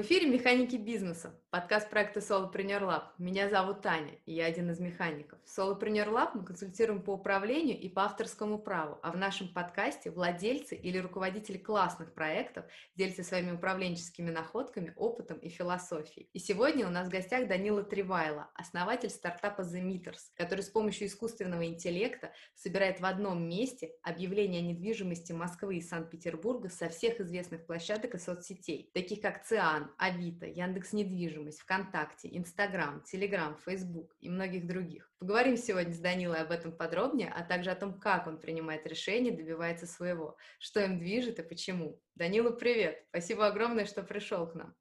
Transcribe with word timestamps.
В 0.00 0.02
эфире 0.02 0.28
«Механики 0.28 0.76
бизнеса», 0.76 1.38
подкаст 1.50 1.90
проекта 1.90 2.20
Solopreneur 2.20 2.80
Lab. 2.80 3.02
Меня 3.18 3.50
зовут 3.50 3.82
Таня, 3.82 4.14
и 4.24 4.32
я 4.32 4.46
один 4.46 4.70
из 4.70 4.80
механиков. 4.80 5.38
В 5.44 5.58
Solopreneur 5.58 6.08
Lab 6.08 6.30
мы 6.32 6.42
консультируем 6.42 7.02
по 7.02 7.10
управлению 7.10 7.78
и 7.78 7.86
по 7.90 8.04
авторскому 8.04 8.58
праву, 8.58 8.98
а 9.02 9.12
в 9.12 9.18
нашем 9.18 9.52
подкасте 9.52 10.10
владельцы 10.10 10.74
или 10.74 10.96
руководители 10.96 11.58
классных 11.58 12.14
проектов 12.14 12.64
делятся 12.96 13.24
своими 13.24 13.50
управленческими 13.50 14.30
находками, 14.30 14.94
опытом 14.96 15.36
и 15.36 15.50
философией. 15.50 16.30
И 16.32 16.38
сегодня 16.38 16.86
у 16.86 16.90
нас 16.90 17.08
в 17.08 17.10
гостях 17.10 17.46
Данила 17.46 17.82
Тривайла, 17.82 18.48
основатель 18.54 19.10
стартапа 19.10 19.60
The 19.60 19.82
Meters, 19.82 20.30
который 20.34 20.62
с 20.62 20.70
помощью 20.70 21.08
искусственного 21.08 21.66
интеллекта 21.66 22.32
собирает 22.54 23.00
в 23.00 23.04
одном 23.04 23.46
месте 23.46 23.90
объявления 24.02 24.60
о 24.60 24.62
недвижимости 24.62 25.32
Москвы 25.32 25.76
и 25.76 25.82
Санкт-Петербурга 25.82 26.70
со 26.70 26.88
всех 26.88 27.20
известных 27.20 27.66
площадок 27.66 28.14
и 28.14 28.18
соцсетей, 28.18 28.90
таких 28.94 29.20
как 29.20 29.44
ЦИАН, 29.44 29.89
Авито, 29.98 30.46
Яндекс 30.46 30.92
Недвижимость, 30.92 31.60
ВКонтакте, 31.60 32.28
Инстаграм, 32.32 33.02
Телеграм, 33.02 33.56
Фейсбук 33.64 34.14
и 34.20 34.28
многих 34.28 34.66
других. 34.66 35.10
Поговорим 35.18 35.56
сегодня 35.56 35.92
с 35.92 35.98
Данилой 35.98 36.40
об 36.40 36.50
этом 36.50 36.72
подробнее, 36.72 37.32
а 37.34 37.42
также 37.42 37.70
о 37.70 37.74
том, 37.74 37.98
как 37.98 38.26
он 38.26 38.38
принимает 38.38 38.86
решения, 38.86 39.30
добивается 39.30 39.86
своего, 39.86 40.36
что 40.58 40.80
им 40.80 40.98
движет 40.98 41.38
и 41.38 41.42
почему. 41.42 42.00
Данила, 42.14 42.50
привет! 42.50 43.04
Спасибо 43.10 43.46
огромное, 43.46 43.86
что 43.86 44.02
пришел 44.02 44.46
к 44.46 44.54
нам. 44.54 44.74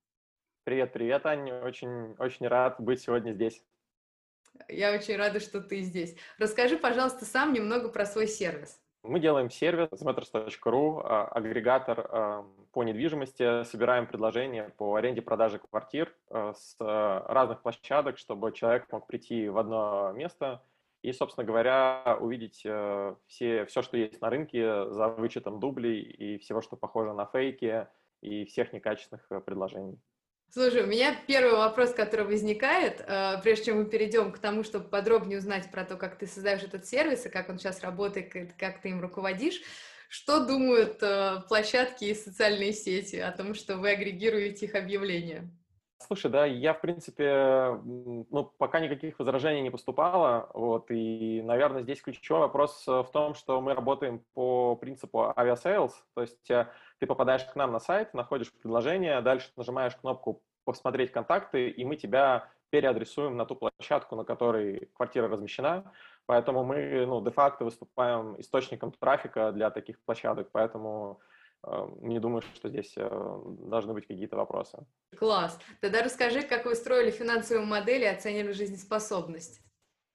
Привет, 0.64 0.94
привет, 0.94 1.26
Аня. 1.26 1.62
Очень, 1.62 2.16
очень 2.20 2.48
рад 2.48 2.80
быть 2.80 3.02
сегодня 3.02 3.34
здесь. 3.34 3.64
Я 4.68 4.94
очень 4.94 5.16
рада, 5.16 5.40
что 5.40 5.62
ты 5.62 5.82
здесь. 5.82 6.16
Расскажи, 6.38 6.78
пожалуйста, 6.78 7.26
сам 7.26 7.54
немного 7.54 7.90
про 7.90 8.06
свой 8.06 8.28
сервис. 8.28 8.80
Мы 9.04 9.22
делаем 9.22 9.50
сервис 9.50 9.90
meters.ru, 10.02 11.02
а, 11.04 11.26
агрегатор 11.28 12.08
а, 12.12 12.46
по 12.74 12.84
недвижимости, 12.84 13.64
собираем 13.64 14.08
предложения 14.08 14.74
по 14.78 14.96
аренде 14.96 15.22
продаже 15.22 15.60
квартир 15.60 16.14
а, 16.30 16.54
с 16.54 16.76
разных 16.80 17.62
площадок, 17.62 18.18
чтобы 18.18 18.52
человек 18.52 18.92
мог 18.92 19.08
прийти 19.08 19.48
в 19.48 19.58
одно 19.58 20.12
место 20.12 20.62
и, 21.02 21.14
собственно 21.14 21.46
говоря, 21.46 22.18
увидеть 22.20 22.58
все, 22.58 23.66
все, 23.66 23.82
что 23.82 23.96
есть 23.96 24.20
на 24.20 24.30
рынке 24.30 24.90
за 24.92 25.08
вычетом 25.08 25.62
дублей 25.62 26.02
и 26.02 26.38
всего, 26.38 26.60
что 26.62 26.76
похоже 26.76 27.14
на 27.14 27.26
фейки 27.26 27.88
и 28.20 28.44
всех 28.44 28.74
некачественных 28.74 29.26
предложений. 29.46 29.98
Слушай, 30.52 30.82
у 30.82 30.88
меня 30.88 31.16
первый 31.28 31.54
вопрос, 31.54 31.94
который 31.94 32.26
возникает, 32.26 33.04
э, 33.06 33.40
прежде 33.44 33.66
чем 33.66 33.78
мы 33.78 33.86
перейдем 33.86 34.32
к 34.32 34.40
тому, 34.40 34.64
чтобы 34.64 34.90
подробнее 34.90 35.38
узнать 35.38 35.70
про 35.70 35.86
то, 35.86 35.96
как 35.96 36.18
ты 36.18 36.26
создаешь 36.26 36.64
этот 36.64 36.88
сервис 36.88 37.28
и 37.28 37.30
как 37.30 37.50
он 37.50 37.60
сейчас 37.60 37.82
работает, 37.82 38.54
как 38.58 38.82
ты 38.82 38.90
им 38.90 39.00
руководишь. 39.00 39.62
Что 40.10 40.44
думают 40.44 41.04
э, 41.04 41.44
площадки 41.48 42.06
и 42.06 42.16
социальные 42.16 42.74
сети 42.74 43.18
о 43.18 43.32
том, 43.32 43.54
что 43.54 43.78
вы 43.78 43.92
агрегируете 43.92 44.66
их 44.66 44.74
объявления? 44.74 45.48
Слушай, 46.02 46.32
да, 46.32 46.46
я, 46.46 46.74
в 46.74 46.82
принципе, 46.82 47.78
ну, 47.84 48.52
пока 48.58 48.80
никаких 48.80 49.20
возражений 49.20 49.62
не 49.62 49.70
поступало, 49.70 50.50
вот, 50.54 50.90
и, 50.92 51.42
наверное, 51.44 51.84
здесь 51.84 52.02
ключевой 52.02 52.42
вопрос 52.42 52.88
в 52.88 53.10
том, 53.12 53.36
что 53.36 53.60
мы 53.60 53.74
работаем 53.74 54.24
по 54.34 54.76
принципу 54.78 55.34
Aviasales, 55.36 55.94
то 56.16 56.22
есть 56.22 56.50
э, 56.50 56.68
ты 57.00 57.06
попадаешь 57.06 57.44
к 57.44 57.56
нам 57.56 57.74
на 57.74 57.80
сайт, 57.80 58.14
находишь 58.14 58.52
предложение, 58.52 59.22
дальше 59.22 59.52
нажимаешь 59.58 59.96
кнопку 59.98 60.42
«Посмотреть 60.64 61.12
контакты», 61.12 61.70
и 61.70 61.84
мы 61.84 61.98
тебя 61.98 62.50
переадресуем 62.70 63.36
на 63.36 63.46
ту 63.46 63.56
площадку, 63.56 64.16
на 64.16 64.24
которой 64.24 64.90
квартира 64.96 65.28
размещена. 65.28 65.92
Поэтому 66.26 66.64
мы 66.64 67.06
ну, 67.06 67.22
де-факто 67.24 67.66
выступаем 67.66 68.40
источником 68.40 68.92
трафика 68.92 69.52
для 69.52 69.70
таких 69.70 70.00
площадок, 70.02 70.50
поэтому 70.52 71.20
э, 71.22 71.29
не 72.02 72.20
думаю, 72.20 72.42
что 72.42 72.70
здесь 72.70 72.94
э, 72.96 73.42
должны 73.64 73.94
быть 73.94 74.08
какие-то 74.08 74.38
вопросы. 74.38 74.86
Класс. 75.18 75.60
Тогда 75.82 76.02
расскажи, 76.02 76.42
как 76.42 76.66
вы 76.66 76.76
строили 76.76 77.12
финансовую 77.12 77.66
модель 77.66 78.04
и 78.04 78.08
оценили 78.08 78.52
жизнеспособность. 78.52 79.62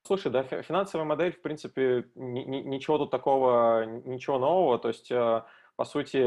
Слушай, 0.07 0.33
да, 0.33 0.43
финансовая 0.43 1.07
модель, 1.07 1.33
в 1.33 1.41
принципе, 1.41 2.07
ничего 2.15 2.99
тут 2.99 3.11
такого, 3.11 3.85
ничего 3.85 4.39
нового. 4.39 4.79
То 4.79 4.89
есть 4.89 5.11
э, 5.11 5.43
по 5.77 5.85
сути, 5.85 6.19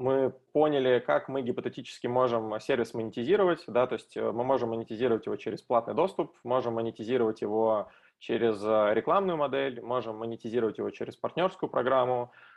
мы 0.00 0.34
поняли, 0.52 0.98
как 0.98 1.28
мы 1.28 1.40
гипотетически 1.40 2.06
можем 2.06 2.60
сервис 2.60 2.92
монетизировать, 2.92 3.64
да, 3.66 3.86
то 3.86 3.94
есть 3.94 4.14
э, 4.14 4.30
мы 4.30 4.44
можем 4.44 4.70
монетизировать 4.70 5.24
его 5.24 5.36
через 5.36 5.62
платный 5.62 5.94
доступ, 5.94 6.36
можем 6.44 6.74
монетизировать 6.74 7.40
его 7.40 7.88
через 8.18 8.62
э, 8.62 8.92
рекламную 8.92 9.38
модель, 9.38 9.80
можем 9.80 10.18
монетизировать 10.18 10.76
его 10.76 10.90
через 10.90 11.16
партнерскую 11.16 11.70
программу, 11.70 12.30
э, 12.30 12.47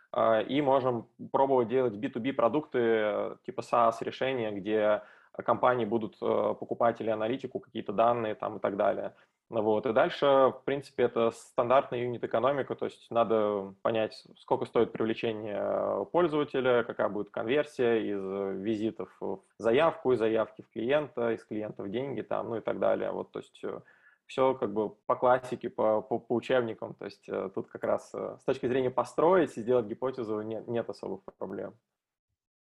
и 0.50 0.62
можем 0.62 1.08
пробовать 1.32 1.70
делать 1.70 1.94
B2B 1.94 2.34
продукты 2.34 3.38
типа 3.46 3.62
SaaS 3.62 3.96
решения, 4.02 4.52
где 4.52 5.02
компании 5.46 5.86
будут 5.86 6.20
покупать 6.20 7.00
или 7.00 7.10
аналитику, 7.10 7.60
какие-то 7.60 7.94
данные 7.94 8.36
там 8.36 8.58
и 8.58 8.60
так 8.60 8.76
далее. 8.76 9.14
Вот. 9.52 9.86
И 9.86 9.92
дальше, 9.92 10.26
в 10.26 10.62
принципе, 10.64 11.04
это 11.04 11.32
стандартная 11.32 12.00
юнит-экономика, 12.00 12.74
то 12.74 12.86
есть 12.86 13.12
надо 13.12 13.74
понять, 13.82 14.26
сколько 14.38 14.66
стоит 14.66 14.94
привлечение 14.94 15.60
э, 15.62 16.06
пользователя, 16.10 16.84
какая 16.84 17.10
будет 17.10 17.32
конверсия 17.32 17.98
из 17.98 18.24
визитов 18.62 19.10
в 19.20 19.42
заявку, 19.58 20.14
из 20.14 20.20
заявки 20.20 20.62
в 20.62 20.70
клиента, 20.70 21.34
из 21.34 21.44
клиента 21.44 21.84
в 21.84 21.90
деньги, 21.90 22.22
там, 22.22 22.50
ну 22.50 22.56
и 22.56 22.62
так 22.62 22.80
далее. 22.80 23.12
Вот, 23.12 23.32
то 23.32 23.40
есть 23.40 23.60
э, 23.66 23.82
все 24.32 24.54
как 24.54 24.74
бы 24.74 24.90
по 24.90 25.16
классике, 25.16 25.70
по, 25.70 26.02
по, 26.02 26.18
по 26.20 26.36
учебникам. 26.36 26.96
То 26.96 27.06
есть 27.06 27.28
э, 27.28 27.50
тут 27.54 27.68
как 27.68 27.84
раз 27.84 28.12
с 28.14 28.44
точки 28.46 28.66
зрения 28.68 28.90
построить 28.90 29.58
и 29.58 29.62
сделать 29.62 29.86
гипотезу 29.86 30.42
нет, 30.42 30.68
нет 30.68 30.90
особых 30.90 31.22
проблем. 31.38 31.76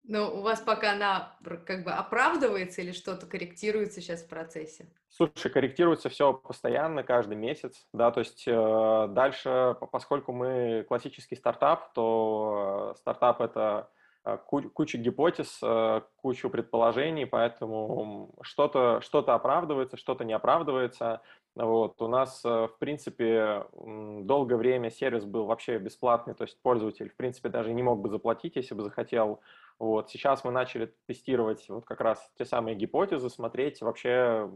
Но 0.08 0.34
у 0.34 0.40
вас 0.40 0.60
пока 0.60 0.92
она 0.92 1.36
как 1.66 1.84
бы 1.84 1.92
оправдывается 1.92 2.80
или 2.80 2.92
что-то 2.92 3.26
корректируется 3.26 4.00
сейчас 4.00 4.22
в 4.22 4.28
процессе? 4.28 4.86
Слушай, 5.10 5.50
корректируется 5.50 6.08
все 6.08 6.32
постоянно, 6.32 7.02
каждый 7.02 7.36
месяц, 7.36 7.86
да, 7.92 8.10
то 8.10 8.20
есть 8.20 8.44
э, 8.46 9.06
дальше, 9.10 9.76
поскольку 9.92 10.32
мы 10.32 10.86
классический 10.88 11.36
стартап, 11.36 11.92
то 11.92 12.94
э, 12.94 12.98
стартап 13.00 13.42
это 13.42 13.90
э, 14.24 14.38
куча 14.46 14.96
гипотез, 14.96 15.58
э, 15.62 16.00
кучу 16.16 16.48
предположений, 16.48 17.26
поэтому 17.26 18.34
что-то 18.40 19.02
что 19.02 19.18
оправдывается, 19.18 19.98
что-то 19.98 20.24
не 20.24 20.32
оправдывается. 20.32 21.20
Вот. 21.58 22.00
У 22.00 22.08
нас, 22.08 22.42
в 22.44 22.74
принципе, 22.78 23.66
долгое 23.74 24.56
время 24.56 24.90
сервис 24.90 25.24
был 25.24 25.44
вообще 25.44 25.78
бесплатный, 25.78 26.34
то 26.34 26.44
есть 26.44 26.60
пользователь, 26.62 27.10
в 27.10 27.16
принципе, 27.16 27.48
даже 27.48 27.74
не 27.74 27.82
мог 27.82 28.00
бы 28.00 28.08
заплатить, 28.08 28.56
если 28.56 28.74
бы 28.74 28.82
захотел 28.82 29.40
вот 29.78 30.10
сейчас 30.10 30.42
мы 30.42 30.50
начали 30.50 30.92
тестировать 31.06 31.68
вот 31.68 31.84
как 31.84 32.00
раз 32.00 32.30
те 32.36 32.44
самые 32.44 32.74
гипотезы, 32.74 33.30
смотреть 33.30 33.80
вообще, 33.80 34.50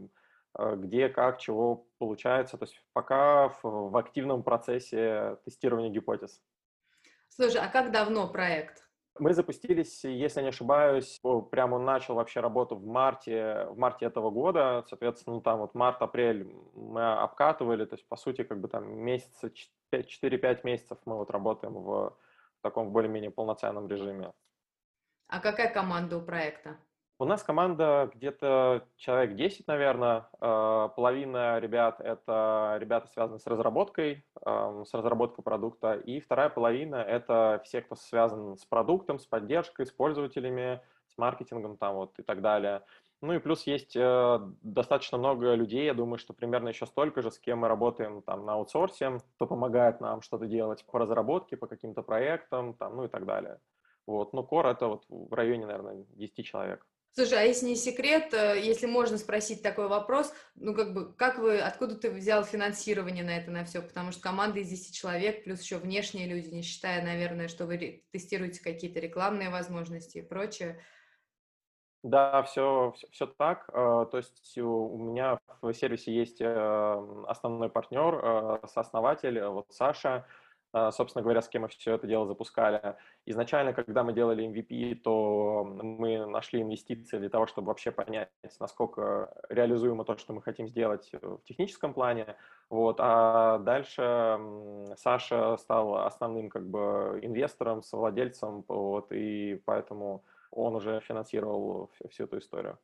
э, 0.57 0.75
где, 0.75 1.07
как, 1.07 1.39
чего 1.39 1.87
получается. 1.97 2.57
То 2.57 2.65
есть 2.65 2.83
пока 2.91 3.49
в, 3.49 3.63
в 3.63 3.97
активном 3.97 4.43
процессе 4.43 5.37
тестирования 5.45 5.89
гипотез. 5.89 6.41
Слушай, 7.29 7.61
а 7.61 7.69
как 7.69 7.91
давно 7.91 8.27
проект? 8.27 8.83
Мы 9.19 9.33
запустились, 9.33 10.03
если 10.03 10.41
не 10.41 10.47
ошибаюсь, 10.47 11.21
прямо 11.51 11.77
начал 11.77 12.15
вообще 12.15 12.39
работу 12.39 12.75
в 12.75 12.85
марте, 12.85 13.67
в 13.69 13.77
марте 13.77 14.07
этого 14.07 14.31
года, 14.31 14.83
соответственно, 14.87 15.35
ну, 15.35 15.41
там 15.41 15.59
вот 15.59 15.75
март-апрель 15.75 16.51
мы 16.73 17.13
обкатывали, 17.13 17.85
то 17.85 17.95
есть, 17.95 18.07
по 18.07 18.15
сути, 18.15 18.43
как 18.43 18.59
бы 18.59 18.67
там 18.67 18.91
месяца 18.91 19.51
4-5 19.91 20.61
месяцев 20.63 20.97
мы 21.05 21.17
вот 21.17 21.29
работаем 21.29 21.73
в 21.73 22.17
таком 22.61 22.91
более-менее 22.91 23.29
полноценном 23.29 23.87
режиме. 23.87 24.31
А 25.27 25.39
какая 25.39 25.71
команда 25.71 26.17
у 26.17 26.21
проекта? 26.21 26.77
У 27.19 27.25
нас 27.25 27.43
команда 27.43 28.11
где-то 28.13 28.85
человек 28.97 29.35
10, 29.35 29.67
наверное. 29.67 30.27
А, 30.39 30.89
половина 30.89 31.59
ребят— 31.59 31.99
это 32.01 32.77
ребята, 32.79 33.07
связанные 33.13 33.39
с 33.39 33.47
разработкой, 33.47 34.25
с 34.45 34.93
разработкой 34.93 35.43
продукта. 35.43 35.93
И 35.93 36.19
вторая 36.19 36.49
половина— 36.49 36.95
это 36.97 37.61
все, 37.63 37.81
кто 37.81 37.95
связан 37.95 38.57
с 38.57 38.65
продуктом, 38.65 39.19
с 39.19 39.25
поддержкой, 39.25 39.85
с 39.85 39.91
пользователями, 39.91 40.81
с 41.07 41.17
маркетингом 41.17 41.77
там 41.77 41.95
вот 41.95 42.17
и 42.19 42.23
так 42.23 42.41
далее. 42.41 42.83
Ну 43.21 43.31
и 43.31 43.39
плюс 43.39 43.65
есть 43.65 43.95
э, 43.95 44.39
достаточно 44.63 45.17
много 45.17 45.53
людей, 45.53 45.85
я 45.85 45.93
думаю, 45.93 46.17
что 46.17 46.33
примерно 46.33 46.67
еще 46.67 46.85
столько 46.85 47.21
же, 47.21 47.31
с 47.31 47.39
кем 47.39 47.59
мы 47.59 47.69
работаем 47.69 48.21
там 48.21 48.45
на 48.45 48.55
аутсорсе, 48.55 49.19
кто 49.35 49.47
помогает 49.47 50.01
нам 50.01 50.21
что-то 50.21 50.45
делать 50.45 50.85
по 50.85 50.99
разработке, 50.99 51.55
по 51.55 51.67
каким-то 51.67 52.01
проектам, 52.01 52.73
там, 52.73 52.97
ну 52.97 53.05
и 53.05 53.07
так 53.07 53.25
далее. 53.25 53.59
Вот. 54.05 54.33
Но 54.33 54.43
кор 54.43 54.67
это 54.67 54.87
вот 54.87 55.05
в 55.07 55.33
районе, 55.33 55.65
наверное, 55.65 56.03
10 56.15 56.45
человек. 56.45 56.85
Слушай, 57.15 57.39
а 57.39 57.41
если 57.43 57.67
не 57.67 57.75
секрет, 57.75 58.33
э, 58.33 58.59
если 58.59 58.87
можно 58.87 59.19
спросить 59.19 59.61
такой 59.61 59.87
вопрос, 59.87 60.33
ну 60.55 60.73
как 60.73 60.93
бы, 60.95 61.13
как 61.13 61.37
вы, 61.37 61.59
откуда 61.59 61.95
ты 61.95 62.09
взял 62.09 62.43
финансирование 62.43 63.23
на 63.23 63.37
это, 63.37 63.51
на 63.51 63.65
все? 63.65 63.83
Потому 63.83 64.11
что 64.11 64.23
команда 64.23 64.59
из 64.59 64.69
10 64.69 64.95
человек, 64.95 65.43
плюс 65.43 65.61
еще 65.61 65.77
внешние 65.77 66.27
люди, 66.27 66.49
не 66.49 66.63
считая, 66.63 67.05
наверное, 67.05 67.49
что 67.49 67.67
вы 67.67 68.03
тестируете 68.11 68.63
какие-то 68.63 68.99
рекламные 68.99 69.51
возможности 69.51 70.17
и 70.17 70.21
прочее. 70.23 70.79
Да, 72.01 72.41
все, 72.43 72.93
все, 72.97 73.07
все 73.11 73.27
так. 73.27 73.69
Э, 73.69 74.07
то 74.09 74.17
есть 74.17 74.57
у 74.57 74.97
меня 74.97 75.37
в 75.61 75.71
сервисе 75.71 76.11
есть 76.11 76.41
э, 76.41 77.23
основной 77.27 77.69
партнер, 77.69 78.59
сооснователь, 78.67 79.39
вот 79.43 79.67
Саша, 79.69 80.25
собственно 80.91 81.21
говоря, 81.21 81.41
с 81.41 81.47
кем 81.47 81.63
мы 81.63 81.67
все 81.67 81.95
это 81.95 82.07
дело 82.07 82.25
запускали. 82.25 82.95
Изначально, 83.25 83.73
когда 83.73 84.03
мы 84.03 84.13
делали 84.13 84.47
MVP, 84.47 84.95
то 84.95 85.63
мы 85.63 86.25
нашли 86.25 86.61
инвестиции 86.61 87.19
для 87.19 87.29
того, 87.29 87.45
чтобы 87.45 87.67
вообще 87.67 87.91
понять, 87.91 88.29
насколько 88.59 89.33
реализуемо 89.49 90.03
то, 90.03 90.17
что 90.17 90.33
мы 90.33 90.41
хотим 90.41 90.67
сделать 90.67 91.09
в 91.21 91.43
техническом 91.45 91.93
плане. 91.93 92.35
Вот. 92.69 92.97
А 92.99 93.59
дальше 93.59 94.39
Саша 94.97 95.57
стал 95.57 96.05
основным 96.05 96.49
как 96.49 96.67
бы 96.67 97.19
инвестором, 97.21 97.83
совладельцем, 97.83 98.63
вот, 98.67 99.11
и 99.11 99.61
поэтому 99.65 100.23
он 100.51 100.75
уже 100.75 100.99
финансировал 101.01 101.91
всю 102.09 102.23
эту 102.25 102.39
историю. 102.39 102.77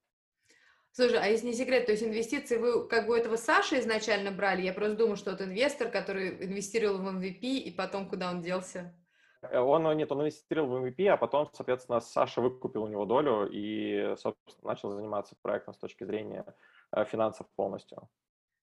Слушай, 0.92 1.20
а 1.22 1.28
если 1.28 1.48
не 1.48 1.54
секрет, 1.54 1.86
то 1.86 1.92
есть 1.92 2.04
инвестиции 2.04 2.58
вы 2.58 2.88
как 2.88 3.08
бы 3.08 3.18
этого 3.18 3.36
Саши 3.36 3.80
изначально 3.80 4.32
брали? 4.32 4.64
Я 4.64 4.74
просто 4.74 4.98
думаю, 4.98 5.16
что 5.16 5.32
это 5.32 5.46
инвестор, 5.46 5.90
который 5.90 6.46
инвестировал 6.46 6.98
в 6.98 7.08
MVP, 7.08 7.40
и 7.42 7.72
потом 7.72 8.10
куда 8.10 8.32
он 8.32 8.42
делся? 8.42 8.94
Э, 9.42 9.60
он, 9.60 9.84
нет, 9.96 10.12
он 10.12 10.22
инвестировал 10.22 10.70
в 10.70 10.86
MVP, 10.86 11.08
а 11.08 11.18
потом, 11.18 11.50
соответственно, 11.54 12.00
Саша 12.00 12.42
выкупил 12.42 12.84
у 12.84 12.88
него 12.88 13.06
долю 13.06 13.48
и, 13.52 14.16
собственно, 14.18 14.72
начал 14.72 14.90
заниматься 14.90 15.36
проектом 15.42 15.74
с 15.74 15.78
точки 15.78 16.04
зрения 16.04 16.46
э, 16.92 17.06
финансов 17.06 17.48
полностью. 17.56 18.10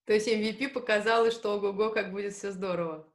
То 0.04 0.12
есть 0.12 0.28
MVP 0.28 0.68
показало, 0.68 1.30
что 1.30 1.54
ого-го, 1.54 1.90
как 1.90 2.12
будет 2.12 2.32
все 2.32 2.52
здорово. 2.52 3.08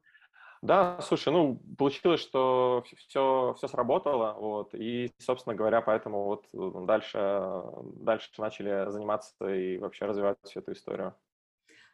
Да, 0.62 1.00
слушай, 1.02 1.34
ну, 1.34 1.60
получилось, 1.78 2.22
что 2.22 2.84
все, 3.08 3.56
все 3.58 3.68
сработало, 3.68 4.34
вот, 4.34 4.76
и, 4.76 5.12
собственно 5.18 5.56
говоря, 5.56 5.82
поэтому 5.82 6.24
вот 6.26 6.46
э, 6.54 6.86
дальше, 6.86 7.64
дальше 7.96 8.30
начали 8.38 8.92
заниматься 8.92 9.34
и 9.52 9.80
вообще 9.80 10.06
развивать 10.06 10.38
всю 10.44 10.60
эту 10.60 10.74
историю. 10.74 11.16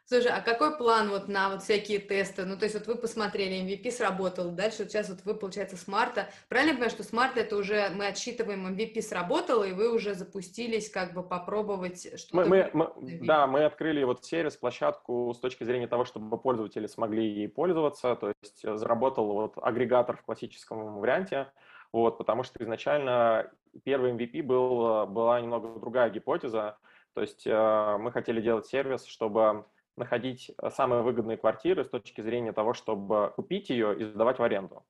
Слушай, 0.08 0.32
а 0.32 0.40
какой 0.40 0.74
план 0.74 1.10
вот 1.10 1.28
на 1.28 1.50
вот 1.50 1.62
всякие 1.62 1.98
тесты? 1.98 2.46
Ну, 2.46 2.56
то 2.56 2.64
есть 2.64 2.74
вот 2.74 2.86
вы 2.86 2.94
посмотрели, 2.94 3.62
MVP 3.62 3.90
сработал, 3.90 4.50
дальше 4.52 4.84
вот 4.84 4.90
сейчас 4.90 5.10
вот 5.10 5.18
вы, 5.26 5.34
получается, 5.34 5.76
с 5.76 5.86
марта. 5.86 6.30
Правильно 6.48 6.70
я 6.70 6.74
понимаю, 6.76 6.90
что 6.90 7.02
с 7.02 7.12
марта 7.12 7.40
это 7.40 7.56
уже 7.58 7.90
мы 7.90 8.06
отсчитываем, 8.06 8.66
MVP 8.68 9.02
сработало, 9.02 9.64
и 9.64 9.74
вы 9.74 9.92
уже 9.92 10.14
запустились 10.14 10.88
как 10.88 11.12
бы 11.12 11.22
попробовать 11.22 12.18
что-то? 12.18 12.36
Мы, 12.36 12.46
мы, 12.46 12.70
мы, 12.72 13.18
да, 13.26 13.46
мы 13.46 13.66
открыли 13.66 14.02
вот 14.02 14.24
сервис, 14.24 14.56
площадку 14.56 15.34
с 15.34 15.40
точки 15.40 15.64
зрения 15.64 15.88
того, 15.88 16.06
чтобы 16.06 16.38
пользователи 16.38 16.86
смогли 16.86 17.28
ей 17.28 17.48
пользоваться, 17.50 18.16
то 18.16 18.32
есть 18.42 18.62
заработал 18.62 19.26
вот 19.26 19.58
агрегатор 19.60 20.16
в 20.16 20.22
классическом 20.22 21.00
варианте, 21.00 21.48
вот, 21.92 22.16
потому 22.16 22.44
что 22.44 22.64
изначально 22.64 23.50
первый 23.84 24.12
MVP 24.12 24.42
был, 24.42 25.06
была 25.06 25.38
немного 25.38 25.78
другая 25.78 26.08
гипотеза, 26.08 26.78
то 27.12 27.20
есть 27.20 27.46
э, 27.46 27.96
мы 28.00 28.10
хотели 28.10 28.40
делать 28.40 28.66
сервис, 28.66 29.04
чтобы 29.04 29.66
находить 29.98 30.50
э, 30.56 30.70
самые 30.70 31.02
выгодные 31.02 31.36
квартиры 31.36 31.84
с 31.84 31.88
точки 31.88 32.20
зрения 32.20 32.52
того, 32.52 32.74
чтобы 32.74 33.32
купить 33.36 33.70
ее 33.70 33.98
и 33.98 34.04
сдавать 34.04 34.38
в 34.38 34.42
аренду. 34.42 34.84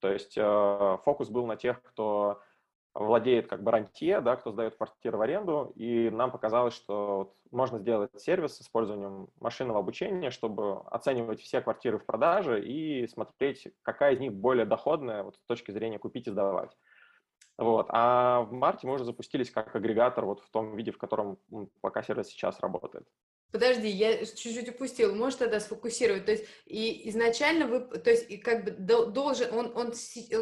То 0.00 0.12
есть 0.12 0.36
э, 0.36 0.98
фокус 1.04 1.28
был 1.28 1.46
на 1.46 1.56
тех, 1.56 1.82
кто 1.82 2.40
владеет 2.94 3.48
как 3.48 3.62
бы 3.62 3.72
да, 4.22 4.36
кто 4.36 4.52
сдает 4.52 4.76
квартиры 4.76 5.18
в 5.18 5.20
аренду, 5.20 5.72
и 5.74 6.10
нам 6.10 6.30
показалось, 6.30 6.74
что 6.74 7.16
вот 7.16 7.34
можно 7.50 7.78
сделать 7.78 8.10
сервис 8.20 8.56
с 8.56 8.62
использованием 8.62 9.28
машинного 9.40 9.80
обучения, 9.80 10.30
чтобы 10.30 10.80
оценивать 10.86 11.40
все 11.40 11.60
квартиры 11.60 11.98
в 11.98 12.06
продаже 12.06 12.64
и 12.64 13.06
смотреть, 13.08 13.68
какая 13.82 14.14
из 14.14 14.20
них 14.20 14.32
более 14.32 14.64
доходная 14.64 15.24
вот, 15.24 15.36
с 15.36 15.46
точки 15.46 15.72
зрения 15.72 15.98
купить 15.98 16.28
и 16.28 16.30
сдавать. 16.30 16.70
Вот. 17.58 17.86
А 17.90 18.42
в 18.42 18.52
марте 18.52 18.86
мы 18.86 18.94
уже 18.94 19.04
запустились 19.04 19.50
как 19.50 19.74
агрегатор 19.74 20.24
вот 20.24 20.40
в 20.40 20.50
том 20.50 20.76
виде, 20.76 20.92
в 20.92 20.98
котором 20.98 21.38
пока 21.80 22.02
сервис 22.02 22.28
сейчас 22.28 22.60
работает. 22.60 23.06
Подожди, 23.54 23.88
я 23.88 24.18
чуть-чуть 24.18 24.68
упустил. 24.70 25.14
Можешь 25.14 25.38
тогда 25.38 25.60
сфокусировать? 25.60 26.24
То 26.24 26.32
есть 26.32 26.44
и 26.66 27.08
изначально 27.08 27.68
вы, 27.68 27.80
то 27.82 28.10
есть 28.10 28.28
и 28.28 28.36
как 28.36 28.64
бы 28.64 28.72
должен, 28.72 29.54
он, 29.54 29.72
он 29.76 29.94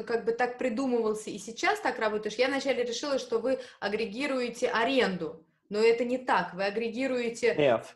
как 0.05 0.25
бы 0.25 0.33
так 0.33 0.57
придумывался 0.57 1.29
и 1.29 1.37
сейчас 1.37 1.79
так 1.81 1.99
работаешь. 1.99 2.37
Я 2.37 2.49
вначале 2.49 2.85
решила, 2.85 3.19
что 3.19 3.39
вы 3.39 3.59
агрегируете 3.81 4.71
аренду. 4.71 5.45
Но 5.69 5.79
это 5.79 6.07
не 6.07 6.17
так. 6.17 6.55
Вы 6.55 6.65
агрегируете 6.65 7.55
Нет, 7.55 7.87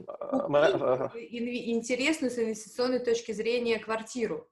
мы... 0.48 0.66
интересную 1.14 2.30
с 2.30 2.38
инвестиционной 2.38 2.98
точки 2.98 3.32
зрения 3.32 3.78
квартиру. 3.78 4.46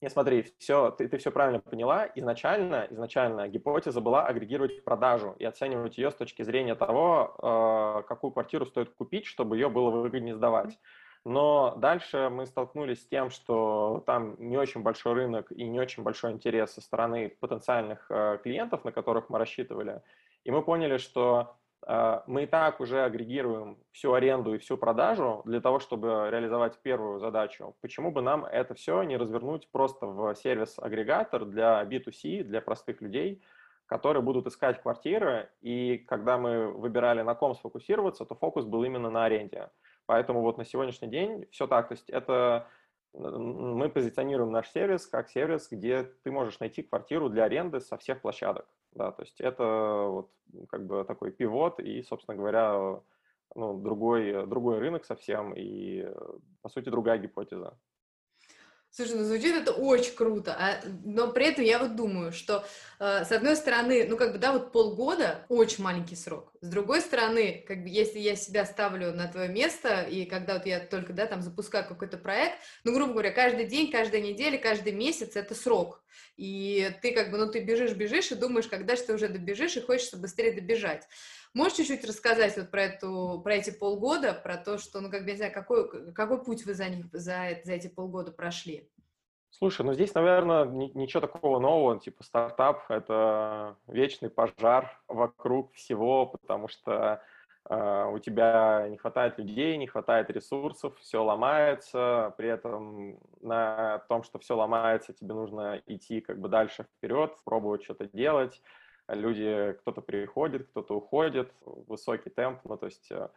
Не, 0.00 0.08
смотри, 0.08 0.46
все, 0.58 0.90
ты, 0.92 1.08
ты 1.08 1.18
все 1.18 1.30
правильно 1.30 1.60
поняла. 1.60 2.08
Изначально, 2.14 2.86
изначально 2.90 3.48
гипотеза 3.48 4.00
была 4.00 4.26
агрегировать 4.26 4.82
продажу 4.82 5.36
и 5.38 5.44
оценивать 5.44 5.98
ее 5.98 6.10
с 6.10 6.14
точки 6.14 6.42
зрения 6.42 6.74
того, 6.74 7.34
э, 7.36 8.08
какую 8.08 8.30
квартиру 8.30 8.64
стоит 8.64 8.94
купить, 8.94 9.26
чтобы 9.26 9.56
ее 9.56 9.68
было 9.68 9.90
выгоднее 9.90 10.34
сдавать. 10.34 10.78
Но 11.26 11.74
дальше 11.76 12.30
мы 12.30 12.46
столкнулись 12.46 13.02
с 13.02 13.06
тем, 13.06 13.28
что 13.28 14.02
там 14.06 14.36
не 14.38 14.56
очень 14.56 14.82
большой 14.82 15.12
рынок 15.12 15.52
и 15.52 15.64
не 15.68 15.78
очень 15.78 16.02
большой 16.02 16.32
интерес 16.32 16.72
со 16.72 16.80
стороны 16.80 17.36
потенциальных 17.38 18.06
э, 18.08 18.38
клиентов, 18.42 18.86
на 18.86 18.92
которых 18.92 19.28
мы 19.28 19.38
рассчитывали. 19.38 20.00
И 20.44 20.50
мы 20.50 20.62
поняли, 20.62 20.96
что 20.96 21.56
мы 21.86 22.42
и 22.42 22.46
так 22.46 22.80
уже 22.80 23.02
агрегируем 23.02 23.78
всю 23.92 24.12
аренду 24.12 24.54
и 24.54 24.58
всю 24.58 24.76
продажу 24.76 25.42
для 25.44 25.60
того, 25.60 25.78
чтобы 25.78 26.28
реализовать 26.30 26.78
первую 26.82 27.18
задачу. 27.20 27.74
Почему 27.80 28.10
бы 28.10 28.20
нам 28.22 28.44
это 28.44 28.74
все 28.74 29.02
не 29.02 29.16
развернуть 29.16 29.68
просто 29.70 30.06
в 30.06 30.34
сервис-агрегатор 30.34 31.46
для 31.46 31.82
B2C, 31.84 32.44
для 32.44 32.60
простых 32.60 33.00
людей, 33.00 33.42
которые 33.86 34.22
будут 34.22 34.46
искать 34.46 34.80
квартиры, 34.80 35.50
и 35.62 35.98
когда 35.98 36.38
мы 36.38 36.68
выбирали, 36.68 37.22
на 37.22 37.34
ком 37.34 37.54
сфокусироваться, 37.54 38.24
то 38.24 38.34
фокус 38.34 38.64
был 38.64 38.84
именно 38.84 39.10
на 39.10 39.24
аренде. 39.24 39.70
Поэтому 40.06 40.42
вот 40.42 40.58
на 40.58 40.64
сегодняшний 40.64 41.08
день 41.08 41.46
все 41.50 41.66
так. 41.66 41.88
То 41.88 41.94
есть 41.94 42.10
это 42.10 42.68
мы 43.12 43.88
позиционируем 43.88 44.52
наш 44.52 44.70
сервис 44.70 45.06
как 45.06 45.28
сервис, 45.28 45.68
где 45.70 46.04
ты 46.04 46.30
можешь 46.30 46.60
найти 46.60 46.82
квартиру 46.82 47.28
для 47.28 47.44
аренды 47.44 47.80
со 47.80 47.96
всех 47.96 48.20
площадок. 48.20 48.66
Да, 48.92 49.12
то 49.12 49.22
есть 49.22 49.40
это 49.40 49.62
вот 50.08 50.32
как 50.68 50.86
бы 50.86 51.04
такой 51.04 51.30
пивот 51.30 51.78
и, 51.80 52.02
собственно 52.02 52.36
говоря, 52.36 53.00
ну, 53.54 53.80
другой, 53.80 54.46
другой 54.46 54.78
рынок 54.78 55.04
совсем 55.04 55.52
и, 55.54 56.06
по 56.62 56.68
сути, 56.68 56.88
другая 56.88 57.18
гипотеза. 57.18 57.78
Слушай, 58.92 59.18
ну 59.18 59.24
звучит 59.24 59.54
это 59.54 59.70
очень 59.70 60.14
круто, 60.16 60.56
а, 60.58 60.80
но 61.04 61.30
при 61.30 61.46
этом 61.46 61.62
я 61.64 61.78
вот 61.78 61.94
думаю, 61.94 62.32
что 62.32 62.66
э, 62.98 63.24
с 63.24 63.30
одной 63.30 63.54
стороны, 63.54 64.04
ну 64.08 64.16
как 64.16 64.32
бы, 64.32 64.38
да, 64.38 64.52
вот 64.52 64.72
полгода 64.72 65.46
очень 65.48 65.84
маленький 65.84 66.16
срок. 66.16 66.52
С 66.60 66.68
другой 66.68 67.00
стороны, 67.00 67.64
как 67.68 67.84
бы, 67.84 67.88
если 67.88 68.18
я 68.18 68.34
себя 68.34 68.64
ставлю 68.64 69.12
на 69.14 69.28
твое 69.28 69.48
место, 69.48 70.02
и 70.02 70.24
когда 70.24 70.54
вот 70.54 70.66
я 70.66 70.80
только, 70.80 71.12
да, 71.12 71.26
там 71.26 71.40
запускаю 71.40 71.86
какой-то 71.86 72.18
проект, 72.18 72.58
ну, 72.82 72.92
грубо 72.92 73.12
говоря, 73.12 73.30
каждый 73.30 73.66
день, 73.66 73.92
каждая 73.92 74.20
неделя, 74.20 74.58
каждый 74.58 74.92
месяц 74.92 75.36
это 75.36 75.54
срок. 75.54 76.02
И 76.36 76.90
ты 77.00 77.12
как 77.12 77.30
бы, 77.30 77.38
ну, 77.38 77.48
ты 77.48 77.60
бежишь, 77.60 77.92
бежишь 77.92 78.32
и 78.32 78.34
думаешь, 78.34 78.66
когда 78.66 78.96
же 78.96 79.02
ты 79.02 79.14
уже 79.14 79.28
добежишь 79.28 79.76
и 79.76 79.80
хочется 79.80 80.16
быстрее 80.16 80.52
добежать. 80.52 81.06
Можешь 81.52 81.78
чуть-чуть 81.78 82.04
рассказать 82.04 82.56
вот 82.56 82.70
про, 82.70 82.82
эту, 82.82 83.40
про 83.42 83.54
эти 83.54 83.70
полгода, 83.70 84.34
про 84.34 84.56
то, 84.56 84.78
что, 84.78 85.00
ну, 85.00 85.10
как 85.10 85.24
бы, 85.24 85.32
не 85.32 85.36
знаю, 85.36 85.52
какой, 85.52 86.12
какой 86.12 86.44
путь 86.44 86.64
вы 86.64 86.74
за, 86.74 86.88
них, 86.88 87.06
за, 87.12 87.60
за 87.64 87.72
эти 87.72 87.88
полгода 87.88 88.30
прошли? 88.30 88.88
Слушай, 89.50 89.84
ну 89.84 89.92
здесь, 89.92 90.14
наверное, 90.14 90.64
ничего 90.64 91.20
такого 91.20 91.58
нового, 91.58 91.98
типа 91.98 92.22
стартап— 92.22 92.84
это 92.88 93.76
вечный 93.88 94.30
пожар 94.30 94.96
вокруг 95.08 95.72
всего, 95.74 96.26
потому 96.26 96.68
что 96.68 97.20
э, 97.68 98.10
у 98.12 98.18
тебя 98.20 98.86
не 98.88 98.96
хватает 98.96 99.38
людей, 99.38 99.76
не 99.76 99.88
хватает 99.88 100.30
ресурсов, 100.30 100.96
все 101.00 101.22
ломается, 101.24 102.32
при 102.38 102.48
этом 102.48 103.18
на 103.40 103.98
том, 104.08 104.22
что 104.22 104.38
все 104.38 104.56
ломается, 104.56 105.12
тебе 105.12 105.34
нужно 105.34 105.82
идти 105.86 106.20
как 106.20 106.38
бы 106.38 106.48
дальше 106.48 106.86
вперед, 106.96 107.36
пробовать 107.44 107.82
что-то 107.82 108.06
делать, 108.06 108.62
люди, 109.14 109.76
кто-то 109.80 110.00
приходит, 110.00 110.68
кто-то 110.68 110.96
уходит, 110.96 111.52
высокий 111.60 112.30
темп, 112.30 112.60
ну, 112.64 112.76
то 112.76 112.86
есть 112.86 113.10
э, 113.10 113.28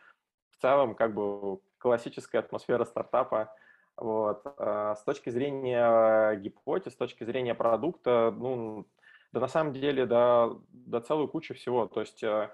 в 0.52 0.62
целом 0.62 0.96
как 0.96 1.14
бы 1.14 1.60
классическая 1.78 2.40
атмосфера 2.40 2.86
стартапа. 2.86 3.54
Вот. 3.96 4.42
А 4.58 4.96
с 4.96 5.04
точки 5.04 5.30
зрения 5.30 6.36
гипотез, 6.36 6.94
с 6.94 6.98
точки 6.98 7.24
зрения 7.24 7.54
продукта, 7.54 8.34
ну, 8.36 8.88
да 9.32 9.40
на 9.40 9.48
самом 9.48 9.74
деле, 9.74 10.06
да, 10.06 10.50
да 10.70 11.02
целую 11.02 11.28
кучу 11.28 11.54
всего. 11.54 11.88
То 11.88 12.02
есть 12.02 12.24
э, 12.24 12.50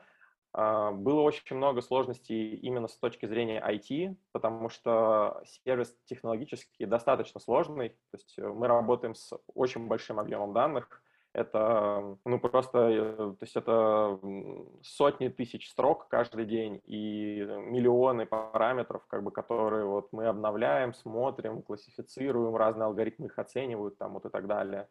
было 0.53 1.21
очень 1.21 1.55
много 1.55 1.81
сложностей 1.81 2.55
именно 2.55 2.87
с 2.87 2.97
точки 2.97 3.25
зрения 3.25 3.63
IT, 3.65 4.15
потому 4.31 4.69
что 4.69 5.41
сервис 5.45 5.95
технологически 6.05 6.85
достаточно 6.85 7.39
сложный. 7.39 7.89
То 7.89 8.17
есть 8.17 8.37
э, 8.37 8.47
мы 8.47 8.67
работаем 8.67 9.15
с 9.15 9.37
очень 9.53 9.87
большим 9.87 10.19
объемом 10.19 10.53
данных, 10.53 11.01
это, 11.33 12.17
ну, 12.25 12.39
просто, 12.39 12.89
э, 12.89 13.15
то 13.15 13.37
есть 13.41 13.55
это 13.55 14.19
сотни 14.81 15.27
тысяч 15.29 15.69
строк 15.69 16.07
каждый 16.07 16.45
день 16.45 16.81
и 16.85 17.41
миллионы 17.41 18.25
параметров, 18.25 19.03
как 19.07 19.23
бы, 19.23 19.31
которые 19.31 19.85
вот 19.85 20.09
мы 20.11 20.25
обновляем, 20.25 20.93
смотрим, 20.93 21.61
классифицируем, 21.61 22.55
разные 22.55 22.85
алгоритмы 22.85 23.27
их 23.27 23.37
оценивают 23.37 23.97
там 23.97 24.13
вот 24.13 24.25
и 24.25 24.29
так 24.29 24.47
далее. 24.47 24.87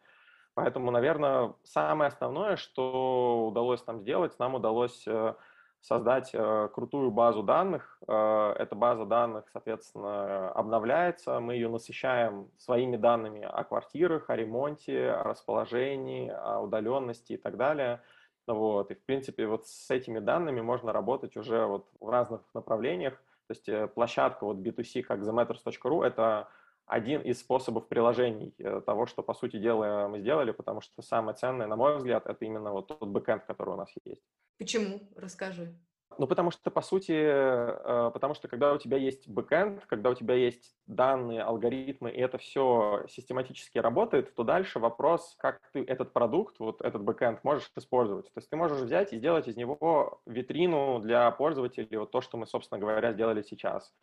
Поэтому, 0.54 0.90
наверное, 0.90 1.54
самое 1.64 2.08
основное, 2.08 2.56
что 2.56 3.48
удалось 3.48 3.82
там 3.82 4.00
сделать, 4.00 4.38
нам 4.38 4.54
удалось 4.54 5.06
э, 5.06 5.34
создать 5.80 6.30
э, 6.32 6.68
крутую 6.72 7.10
базу 7.10 7.42
данных. 7.42 7.98
Э, 8.06 8.54
эта 8.58 8.74
база 8.74 9.04
данных, 9.04 9.44
соответственно, 9.52 10.50
обновляется, 10.50 11.40
мы 11.40 11.54
ее 11.54 11.68
насыщаем 11.68 12.50
своими 12.58 12.96
данными 12.96 13.42
о 13.42 13.64
квартирах, 13.64 14.30
о 14.30 14.36
ремонте, 14.36 15.10
о 15.10 15.22
расположении, 15.22 16.28
о 16.30 16.60
удаленности 16.60 17.34
и 17.34 17.36
так 17.36 17.56
далее. 17.56 18.02
Вот. 18.46 18.90
И, 18.90 18.94
в 18.94 19.04
принципе, 19.04 19.46
вот 19.46 19.66
с 19.66 19.90
этими 19.90 20.18
данными 20.18 20.60
можно 20.60 20.92
работать 20.92 21.36
уже 21.36 21.66
вот 21.66 21.86
в 22.00 22.08
разных 22.08 22.42
направлениях. 22.54 23.14
То 23.46 23.52
есть 23.52 23.68
э, 23.68 23.86
площадка 23.88 24.44
вот 24.44 24.58
B2C, 24.58 25.02
как 25.02 25.20
thematters.ru, 25.20 26.04
это 26.04 26.48
один 26.86 27.20
из 27.20 27.40
способов 27.40 27.86
приложений 27.88 28.54
э, 28.58 28.80
того, 28.84 29.06
что, 29.06 29.22
по 29.22 29.34
сути 29.34 29.58
дела, 29.58 30.08
мы 30.08 30.20
сделали, 30.20 30.52
потому 30.52 30.80
что 30.80 31.02
самое 31.02 31.36
ценное, 31.36 31.66
на 31.66 31.76
мой 31.76 31.96
взгляд, 31.96 32.26
это 32.26 32.44
именно 32.44 32.72
вот 32.72 32.88
тот 32.88 33.06
бэкэнд, 33.06 33.44
который 33.44 33.74
у 33.74 33.76
нас 33.76 33.90
есть. 34.04 34.22
Почему? 34.58 35.00
Расскажи. 35.16 35.74
Ну, 36.18 36.26
потому 36.26 36.50
что, 36.50 36.70
по 36.72 36.82
сути, 36.82 37.12
э, 37.12 38.10
потому 38.10 38.34
что 38.34 38.48
когда 38.48 38.72
у 38.72 38.78
тебя 38.78 38.96
есть 38.96 39.28
бэкэнд, 39.28 39.86
когда 39.86 40.10
у 40.10 40.14
тебя 40.14 40.34
есть 40.34 40.74
данные, 40.88 41.42
алгоритмы, 41.42 42.10
и 42.10 42.18
это 42.18 42.38
все 42.38 43.04
систематически 43.08 43.78
работает, 43.78 44.34
то 44.34 44.42
дальше 44.42 44.80
вопрос, 44.80 45.36
как 45.38 45.60
ты 45.72 45.84
этот 45.84 46.12
продукт, 46.12 46.58
вот 46.58 46.80
этот 46.80 47.02
бэкэнд 47.02 47.44
можешь 47.44 47.70
использовать. 47.76 48.26
То 48.26 48.38
есть 48.38 48.50
ты 48.50 48.56
можешь 48.56 48.80
взять 48.80 49.12
и 49.12 49.18
сделать 49.18 49.46
из 49.46 49.56
него 49.56 50.20
витрину 50.26 50.98
для 50.98 51.30
пользователей, 51.30 51.96
вот 51.98 52.10
то, 52.10 52.20
что 52.20 52.36
мы, 52.36 52.46
собственно 52.46 52.80
говоря, 52.80 53.12
сделали 53.12 53.42
сейчас. 53.42 53.94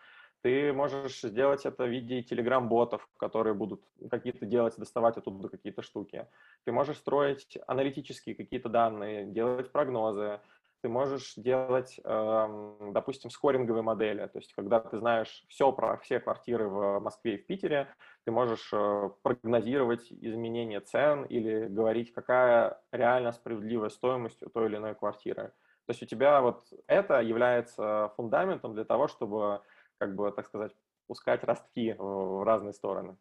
Ты 0.46 0.74
можешь 0.74 1.22
сделать 1.22 1.66
это 1.66 1.86
в 1.86 1.90
виде 1.90 2.22
телеграм-ботов, 2.22 3.10
которые 3.18 3.56
будут 3.56 3.82
какие-то 4.12 4.46
делать, 4.46 4.76
доставать 4.78 5.18
оттуда 5.18 5.50
какие-то 5.50 5.82
штуки. 5.82 6.28
Ты 6.66 6.72
можешь 6.72 6.98
строить 6.98 7.58
аналитические 7.66 8.36
какие-то 8.36 8.70
данные, 8.70 9.26
делать 9.26 9.72
прогнозы. 9.72 10.40
Ты 10.84 10.90
можешь 10.90 11.34
делать, 11.36 12.00
эм, 12.04 12.94
допустим, 12.94 13.32
скоринговые 13.32 13.82
модели. 13.82 14.28
То 14.28 14.38
есть, 14.38 14.54
когда 14.54 14.80
ты 14.82 15.00
знаешь 15.00 15.44
все 15.50 15.72
про 15.72 15.98
все 15.98 16.20
квартиры 16.20 16.68
в 16.68 17.00
Москве 17.00 17.38
и 17.38 17.42
в 17.42 17.48
Питере, 17.48 17.88
ты 18.24 18.32
можешь 18.32 18.70
э, 18.72 19.10
прогнозировать 19.24 20.12
изменения 20.12 20.80
цен 20.80 21.24
или 21.24 21.66
говорить, 21.66 22.14
какая 22.14 22.80
реально 22.92 23.32
справедливая 23.32 23.90
стоимость 23.90 24.44
у 24.44 24.50
той 24.52 24.68
или 24.68 24.76
иной 24.76 24.94
квартиры. 24.94 25.54
То 25.88 25.92
есть 25.92 26.04
у 26.04 26.06
тебя 26.06 26.42
вот 26.42 26.68
это 26.86 27.20
является 27.22 28.12
фундаментом 28.16 28.76
для 28.76 28.86
того, 28.86 29.08
чтобы 29.08 29.62
как 29.98 30.16
бы, 30.16 30.32
так 30.32 30.46
сказать, 30.46 30.72
пускать 31.08 31.44
ростки 31.44 31.96
в 31.98 32.44
разные 32.44 32.74
стороны. 32.74 33.18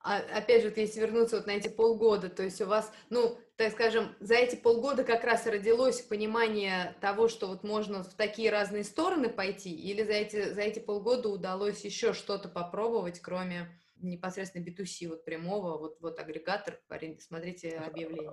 А, 0.00 0.18
опять 0.18 0.62
же, 0.62 0.68
вот 0.68 0.78
если 0.78 1.00
вернуться 1.00 1.36
вот 1.36 1.46
на 1.46 1.52
эти 1.52 1.66
полгода, 1.66 2.28
то 2.28 2.44
есть 2.44 2.60
у 2.60 2.66
вас, 2.66 2.92
ну, 3.10 3.38
так 3.56 3.72
скажем, 3.72 4.14
за 4.20 4.34
эти 4.34 4.54
полгода 4.54 5.02
как 5.02 5.24
раз 5.24 5.46
родилось 5.46 6.00
понимание 6.02 6.94
того, 7.00 7.26
что 7.26 7.48
вот 7.48 7.64
можно 7.64 8.04
в 8.04 8.14
такие 8.14 8.50
разные 8.50 8.84
стороны 8.84 9.28
пойти, 9.28 9.74
или 9.74 10.04
за 10.04 10.12
эти, 10.12 10.52
за 10.52 10.60
эти 10.60 10.78
полгода 10.78 11.28
удалось 11.28 11.84
еще 11.84 12.12
что-то 12.12 12.48
попробовать, 12.48 13.18
кроме 13.20 13.80
непосредственно 13.96 14.64
B2C, 14.64 15.08
вот 15.08 15.24
прямого, 15.24 15.76
вот, 15.78 15.98
вот 16.00 16.20
агрегатор, 16.20 16.78
смотрите 17.18 17.76
объявление. 17.76 18.30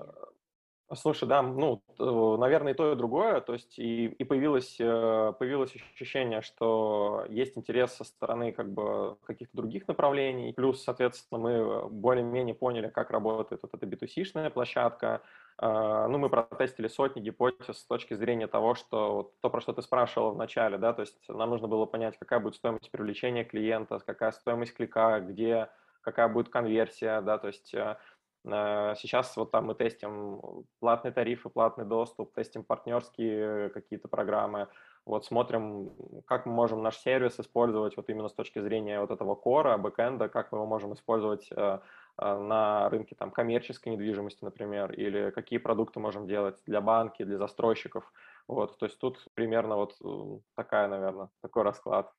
Слушай, 0.95 1.27
да, 1.27 1.41
ну, 1.41 1.81
наверное, 2.38 2.73
и 2.73 2.75
то, 2.75 2.91
и 2.91 2.95
другое. 2.95 3.41
То 3.41 3.53
есть 3.53 3.77
и, 3.79 4.07
и 4.07 4.23
появилось, 4.23 4.77
э, 4.79 5.33
появилось 5.38 5.73
ощущение, 5.75 6.41
что 6.41 7.25
есть 7.29 7.57
интерес 7.57 7.93
со 7.93 8.03
стороны 8.03 8.51
как 8.51 8.71
бы 8.71 9.17
каких-то 9.25 9.55
других 9.55 9.88
направлений. 9.88 10.53
Плюс, 10.53 10.83
соответственно, 10.83 11.39
мы 11.39 11.89
более-менее 11.89 12.55
поняли, 12.55 12.89
как 12.89 13.12
работает 13.12 13.62
вот 13.63 13.73
эта 13.73 13.85
B2C-шная 13.85 14.50
площадка. 14.50 15.21
А, 15.57 16.07
ну, 16.07 16.17
мы 16.17 16.29
протестили 16.29 16.88
сотни 16.88 17.21
гипотез 17.21 17.77
с 17.77 17.85
точки 17.85 18.15
зрения 18.15 18.47
того, 18.47 18.75
что 18.75 19.15
вот 19.15 19.39
то, 19.41 19.50
про 19.50 19.62
что 19.62 19.73
ты 19.73 19.81
спрашивала 19.81 20.31
в 20.31 20.38
начале, 20.38 20.77
да, 20.77 20.93
то 20.93 21.01
есть 21.01 21.17
нам 21.29 21.51
нужно 21.51 21.67
было 21.67 21.85
понять, 21.85 22.17
какая 22.17 22.39
будет 22.39 22.55
стоимость 22.55 22.89
привлечения 22.89 23.43
клиента, 23.43 24.00
какая 24.03 24.31
стоимость 24.31 24.73
клика, 24.73 25.19
где, 25.19 25.69
какая 26.01 26.27
будет 26.27 26.50
конверсия, 26.50 27.21
да, 27.21 27.38
то 27.38 27.47
есть 27.47 27.71
э, 27.75 27.97
Э, 28.03 28.12
сейчас 28.45 29.35
вот 29.38 29.51
там 29.51 29.65
мы 29.65 29.75
тестим 29.75 30.65
платные 30.79 31.12
тарифы, 31.12 31.50
платный 31.50 31.85
доступ, 31.85 32.33
тестим 32.33 32.63
партнерские 32.63 33.69
какие-то 33.69 34.07
программы. 34.07 34.67
Вот 35.05 35.25
смотрим, 35.25 35.91
как 36.25 36.45
мы 36.45 36.53
можем 36.53 36.81
наш 36.81 36.97
сервис 36.97 37.39
использовать 37.39 37.97
вот 37.97 38.09
именно 38.09 38.29
с 38.29 38.33
точки 38.33 38.59
зрения 38.59 39.01
вот 39.01 39.12
этого 39.12 39.35
кора, 39.35 39.77
бэкэнда, 39.77 40.29
как 40.29 40.51
мы 40.51 40.59
его 40.59 40.65
можем 40.65 40.93
использовать 40.93 41.50
э, 41.51 41.79
э, 42.17 42.38
на 42.38 42.89
рынке 42.89 43.13
там 43.15 43.31
коммерческой 43.31 43.89
недвижимости, 43.89 44.45
например, 44.45 44.93
или 44.93 45.29
какие 45.31 45.59
продукты 45.59 46.00
можем 46.00 46.25
делать 46.25 46.62
для 46.65 46.79
банки, 46.79 47.23
для 47.23 47.38
застройщиков. 47.38 48.09
Вот, 48.47 48.77
то 48.77 48.85
есть 48.85 48.97
тут 48.97 49.25
примерно 49.33 49.75
вот 49.75 49.97
такая, 50.55 50.88
наверное, 50.88 51.29
такой 51.41 51.63
расклад. 51.63 52.13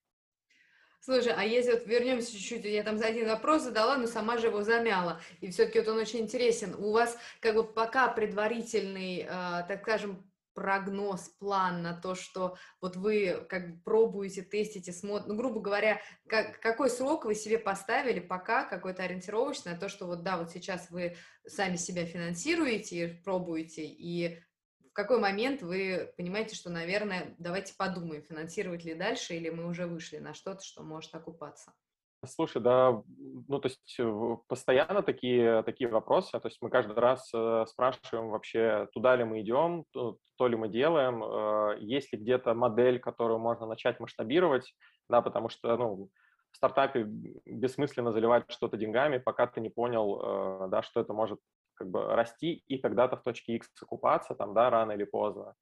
Слушай, 1.04 1.34
а 1.36 1.44
если 1.44 1.72
вот 1.72 1.86
вернемся 1.86 2.32
чуть-чуть, 2.32 2.64
я 2.64 2.82
там 2.82 2.96
за 2.96 3.04
один 3.04 3.28
вопрос 3.28 3.64
задала, 3.64 3.98
но 3.98 4.06
сама 4.06 4.38
же 4.38 4.46
его 4.46 4.62
замяла, 4.62 5.20
и 5.42 5.50
все-таки 5.50 5.80
вот 5.80 5.88
он 5.88 5.98
очень 5.98 6.20
интересен. 6.20 6.74
У 6.76 6.92
вас 6.92 7.18
как 7.40 7.56
бы 7.56 7.62
пока 7.62 8.08
предварительный, 8.08 9.18
э, 9.18 9.26
так 9.28 9.82
скажем, 9.82 10.24
прогноз, 10.54 11.28
план 11.38 11.82
на 11.82 11.92
то, 11.92 12.14
что 12.14 12.56
вот 12.80 12.96
вы 12.96 13.44
как 13.50 13.70
бы 13.70 13.82
пробуете, 13.82 14.40
тестите, 14.40 14.92
смотрите, 14.92 15.30
ну, 15.30 15.36
грубо 15.36 15.60
говоря, 15.60 16.00
как, 16.26 16.58
какой 16.60 16.88
срок 16.88 17.26
вы 17.26 17.34
себе 17.34 17.58
поставили 17.58 18.20
пока, 18.20 18.64
какой-то 18.64 19.02
ориентировочный 19.02 19.72
на 19.72 19.78
то, 19.78 19.90
что 19.90 20.06
вот 20.06 20.22
да, 20.22 20.38
вот 20.38 20.52
сейчас 20.52 20.90
вы 20.90 21.16
сами 21.46 21.76
себя 21.76 22.06
финансируете, 22.06 23.20
пробуете, 23.22 23.84
и 23.84 24.40
какой 24.94 25.18
момент 25.18 25.62
вы 25.62 26.12
понимаете, 26.16 26.56
что, 26.56 26.70
наверное, 26.70 27.34
давайте 27.38 27.74
подумаем, 27.76 28.22
финансировать 28.22 28.84
ли 28.84 28.94
дальше, 28.94 29.34
или 29.34 29.50
мы 29.50 29.66
уже 29.66 29.86
вышли 29.86 30.18
на 30.18 30.34
что-то, 30.34 30.64
что 30.64 30.82
может 30.82 31.14
окупаться? 31.14 31.72
Слушай, 32.26 32.62
да, 32.62 33.02
ну, 33.48 33.60
то 33.60 33.68
есть 33.68 34.00
постоянно 34.48 35.02
такие, 35.02 35.62
такие 35.64 35.88
вопросы, 35.88 36.38
то 36.38 36.48
есть 36.48 36.58
мы 36.62 36.70
каждый 36.70 36.96
раз 36.96 37.30
э, 37.34 37.64
спрашиваем 37.68 38.30
вообще, 38.30 38.88
туда 38.94 39.14
ли 39.16 39.24
мы 39.24 39.42
идем, 39.42 39.84
то, 39.90 40.16
то 40.38 40.48
ли 40.48 40.56
мы 40.56 40.68
делаем, 40.68 41.22
э, 41.22 41.78
есть 41.80 42.12
ли 42.12 42.18
где-то 42.18 42.54
модель, 42.54 42.98
которую 42.98 43.38
можно 43.40 43.66
начать 43.66 44.00
масштабировать, 44.00 44.74
да, 45.08 45.20
потому 45.20 45.50
что, 45.50 45.76
ну, 45.76 46.08
в 46.50 46.56
стартапе 46.56 47.02
бессмысленно 47.02 48.12
заливать 48.12 48.44
что-то 48.48 48.76
деньгами, 48.76 49.18
пока 49.18 49.46
ты 49.46 49.60
не 49.60 49.68
понял, 49.68 50.64
э, 50.64 50.68
да, 50.68 50.82
что 50.82 51.00
это 51.00 51.12
может 51.12 51.40
как 51.74 51.90
бы 51.90 52.04
расти 52.14 52.62
и 52.66 52.78
когда-то 52.78 53.16
в 53.16 53.22
точке 53.22 53.56
X 53.56 53.70
окупаться, 53.82 54.34
там, 54.34 54.54
да, 54.54 54.70
рано 54.70 54.92
или 54.92 55.04
поздно. 55.04 55.54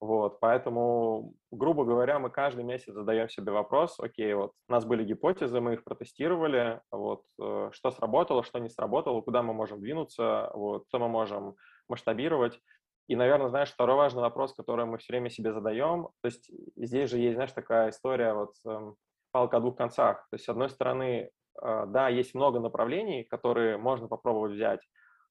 Вот, 0.00 0.38
поэтому, 0.38 1.34
грубо 1.50 1.84
говоря, 1.84 2.20
мы 2.20 2.30
каждый 2.30 2.64
месяц 2.64 2.92
задаем 2.92 3.28
себе 3.28 3.50
вопрос, 3.50 3.98
окей, 3.98 4.32
вот 4.32 4.52
у 4.68 4.72
нас 4.72 4.84
были 4.84 5.02
гипотезы, 5.04 5.60
мы 5.60 5.74
их 5.74 5.82
протестировали, 5.82 6.80
вот, 6.92 7.24
э, 7.40 7.70
что 7.72 7.90
сработало, 7.90 8.44
что 8.44 8.60
не 8.60 8.68
сработало, 8.68 9.22
куда 9.22 9.42
мы 9.42 9.54
можем 9.54 9.80
двинуться, 9.80 10.52
вот, 10.54 10.84
что 10.86 11.00
мы 11.00 11.08
можем 11.08 11.56
масштабировать. 11.88 12.60
И, 13.08 13.16
наверное, 13.16 13.48
знаешь, 13.48 13.72
второй 13.72 13.96
важный 13.96 14.22
вопрос, 14.22 14.54
который 14.54 14.84
мы 14.84 14.98
все 14.98 15.14
время 15.14 15.30
себе 15.30 15.52
задаем, 15.52 16.10
то 16.22 16.26
есть 16.26 16.48
здесь 16.76 17.10
же 17.10 17.18
есть, 17.18 17.34
знаешь, 17.34 17.52
такая 17.52 17.90
история, 17.90 18.34
вот, 18.34 18.52
эм, 18.66 18.94
палка 19.32 19.56
о 19.56 19.60
двух 19.60 19.76
концах. 19.76 20.28
То 20.30 20.34
есть, 20.34 20.44
с 20.44 20.48
одной 20.48 20.70
стороны, 20.70 21.30
э, 21.60 21.84
да, 21.88 22.08
есть 22.08 22.34
много 22.34 22.60
направлений, 22.60 23.24
которые 23.24 23.78
можно 23.78 24.06
попробовать 24.06 24.52
взять, 24.52 24.80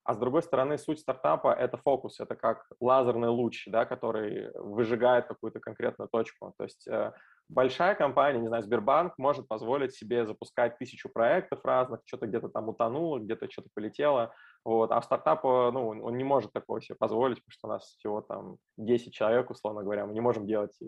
а 0.08 0.14
с 0.14 0.18
другой 0.18 0.42
стороны, 0.42 0.78
суть 0.78 1.00
стартапа— 1.02 1.54
это 1.60 1.76
фокус, 1.76 2.22
это 2.22 2.34
как 2.36 2.66
лазерный 2.80 3.28
луч, 3.28 3.68
да, 3.68 3.86
который 3.86 4.52
выжигает 4.56 5.28
какую-то 5.28 5.60
конкретную 5.60 6.08
точку. 6.08 6.54
То 6.58 6.64
есть 6.64 6.88
э, 6.88 7.12
большая 7.50 7.94
компания, 7.94 8.40
не 8.40 8.48
знаю, 8.48 8.64
Сбербанк, 8.64 9.18
может 9.18 9.50
позволить 9.50 9.94
себе 9.94 10.26
запускать 10.26 10.78
тысячу 10.78 11.10
проектов 11.10 11.60
разных, 11.66 12.00
что-то 12.06 12.26
где-то 12.26 12.48
там 12.48 12.70
утонуло, 12.70 13.20
где-то 13.20 13.52
что-то 13.52 13.68
полетело, 13.74 14.34
вот. 14.64 14.92
а 14.92 15.02
стартап, 15.02 15.44
ну, 15.44 15.90
он 15.90 16.16
не 16.16 16.24
может 16.24 16.54
такого 16.54 16.82
себе 16.82 16.96
позволить, 16.96 17.44
потому 17.44 17.52
что 17.52 17.68
у 17.68 17.72
нас 17.72 17.84
всего 17.84 18.22
там 18.22 18.56
10 18.78 19.14
человек, 19.14 19.50
условно 19.50 19.84
говоря, 19.84 20.06
мы 20.06 20.14
не 20.14 20.22
можем 20.22 20.48
делать 20.48 20.80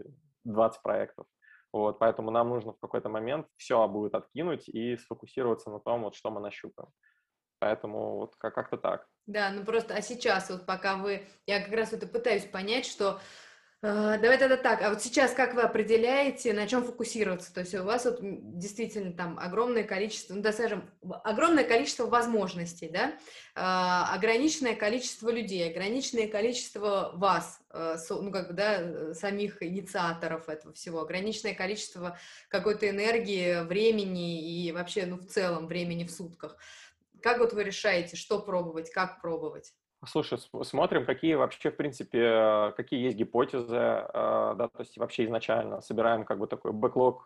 20 0.46 0.82
проектов. 0.82 1.26
Вот, 1.74 2.00
поэтому 2.00 2.32
нам 2.32 2.48
нужно 2.48 2.72
в 2.72 2.80
какой-то 2.80 3.10
момент 3.10 3.48
все 3.58 3.86
будет 3.90 4.16
откинуть 4.16 4.70
и 4.70 4.96
сфокусироваться 4.96 5.70
на 5.72 5.82
том, 5.82 6.04
вот, 6.04 6.16
что 6.16 6.32
мы 6.32 6.40
нащупаем. 6.40 6.88
Поэтому 7.60 8.18
вот 8.18 8.36
как-то 8.38 8.78
так. 8.78 9.06
Да, 9.28 9.52
ну 9.52 9.64
просто, 9.64 9.94
а 9.94 10.02
сейчас 10.02 10.50
вот 10.50 10.66
пока 10.66 10.96
вы, 10.96 11.28
я 11.46 11.62
как 11.62 11.74
раз 11.74 11.94
это 11.94 12.08
пытаюсь 12.08 12.46
понять, 12.46 12.86
что 12.86 13.20
Uh, 13.82 14.20
давай 14.20 14.38
тогда 14.38 14.58
так, 14.58 14.82
а 14.82 14.90
вот 14.90 15.02
сейчас 15.02 15.32
как 15.32 15.54
вы 15.54 15.62
определяете, 15.62 16.52
на 16.52 16.68
чем 16.68 16.84
фокусироваться? 16.84 17.54
То 17.54 17.62
есть 17.62 17.74
у 17.76 17.86
вас 17.86 18.04
вот 18.04 18.18
действительно 18.20 19.14
там 19.14 19.40
огромное 19.40 19.86
количество, 19.86 20.34
ну 20.34 20.42
да, 20.42 20.52
скажем, 20.52 20.92
огромное 21.24 21.64
количество 21.64 22.06
возможностей, 22.06 22.90
да, 22.90 23.14
uh, 23.56 24.14
ограниченное 24.14 24.76
количество 24.76 25.30
людей, 25.30 25.72
ограниченное 25.72 26.28
количество 26.28 27.14
вас, 27.16 27.62
so, 27.74 28.20
ну 28.22 28.34
как 28.34 28.50
бы, 28.50 28.54
да, 28.54 29.14
самих 29.14 29.64
инициаторов 29.64 30.50
этого 30.50 30.74
всего, 30.74 31.00
ограниченное 31.00 31.56
количество 31.56 32.18
какой-то 32.50 32.90
энергии, 32.90 33.64
времени 33.64 34.66
и 34.66 34.74
вообще, 34.74 35.06
ну 35.06 35.16
в 35.16 35.26
целом 35.26 35.68
времени 35.68 36.04
в 36.04 36.12
сутках. 36.12 36.58
Как 37.22 37.40
вот 37.40 37.54
вы 37.54 37.64
решаете, 37.64 38.16
что 38.16 38.40
пробовать, 38.40 38.92
как 38.92 39.22
пробовать? 39.22 39.74
Слушай, 40.06 40.40
смотрим, 40.64 41.06
какие 41.06 41.34
вообще, 41.34 41.72
в 41.72 41.76
принципе, 41.76 42.74
какие 42.78 43.04
есть 43.04 43.18
гипотезы, 43.18 43.68
да, 43.74 44.70
то 44.74 44.80
есть 44.80 44.98
вообще 44.98 45.26
изначально 45.26 45.82
собираем 45.82 46.24
как 46.24 46.40
бы 46.40 46.48
такой 46.48 46.72
бэклог 46.72 47.26